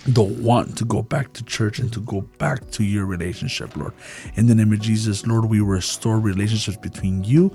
the 0.05 0.23
want 0.23 0.77
to 0.77 0.85
go 0.85 1.01
back 1.01 1.31
to 1.33 1.43
church 1.45 1.79
and 1.79 1.91
to 1.93 2.01
go 2.01 2.21
back 2.37 2.69
to 2.71 2.83
your 2.83 3.05
relationship, 3.05 3.75
Lord. 3.77 3.93
In 4.35 4.47
the 4.47 4.55
name 4.55 4.73
of 4.73 4.81
Jesus, 4.81 5.25
Lord, 5.25 5.45
we 5.45 5.61
restore 5.61 6.19
relationships 6.19 6.75
between 6.77 7.23
you 7.23 7.51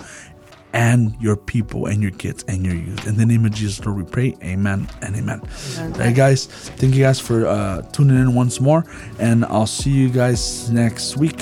and 0.73 1.17
your 1.21 1.37
people 1.37 1.87
and 1.87 2.03
your 2.03 2.11
kids 2.13 2.45
and 2.49 2.65
your 2.65 2.75
youth. 2.75 3.07
In 3.07 3.17
the 3.17 3.27
name 3.27 3.45
of 3.45 3.53
Jesus, 3.53 3.85
Lord, 3.85 3.99
we 3.99 4.05
pray. 4.11 4.37
Amen 4.43 4.89
and 5.03 5.17
amen. 5.17 5.41
All 5.79 5.89
right, 5.91 6.15
guys. 6.15 6.47
Thank 6.47 6.95
you 6.95 7.05
guys 7.05 7.21
for 7.21 7.47
uh, 7.47 7.83
tuning 7.93 8.17
in 8.17 8.35
once 8.35 8.61
more. 8.61 8.85
And 9.19 9.45
I'll 9.47 9.67
see 9.67 9.91
you 9.91 10.11
guys 10.11 10.71
next 10.71 11.17
week, 11.17 11.41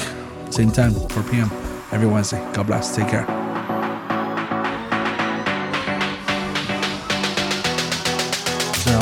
same 0.50 0.70
time, 0.70 0.92
4 0.92 1.22
p.m. 1.24 1.50
every 1.92 2.06
Wednesday. 2.06 2.38
God 2.52 2.66
bless. 2.66 2.94
Take 2.94 3.08
care. 3.08 3.46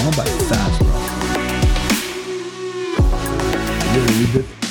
I'm 0.04 0.12
about 0.12 0.28
fast, 0.28 0.80
bro. 0.80 0.94
Literally, 3.94 4.26
we 4.26 4.32
did. 4.32 4.63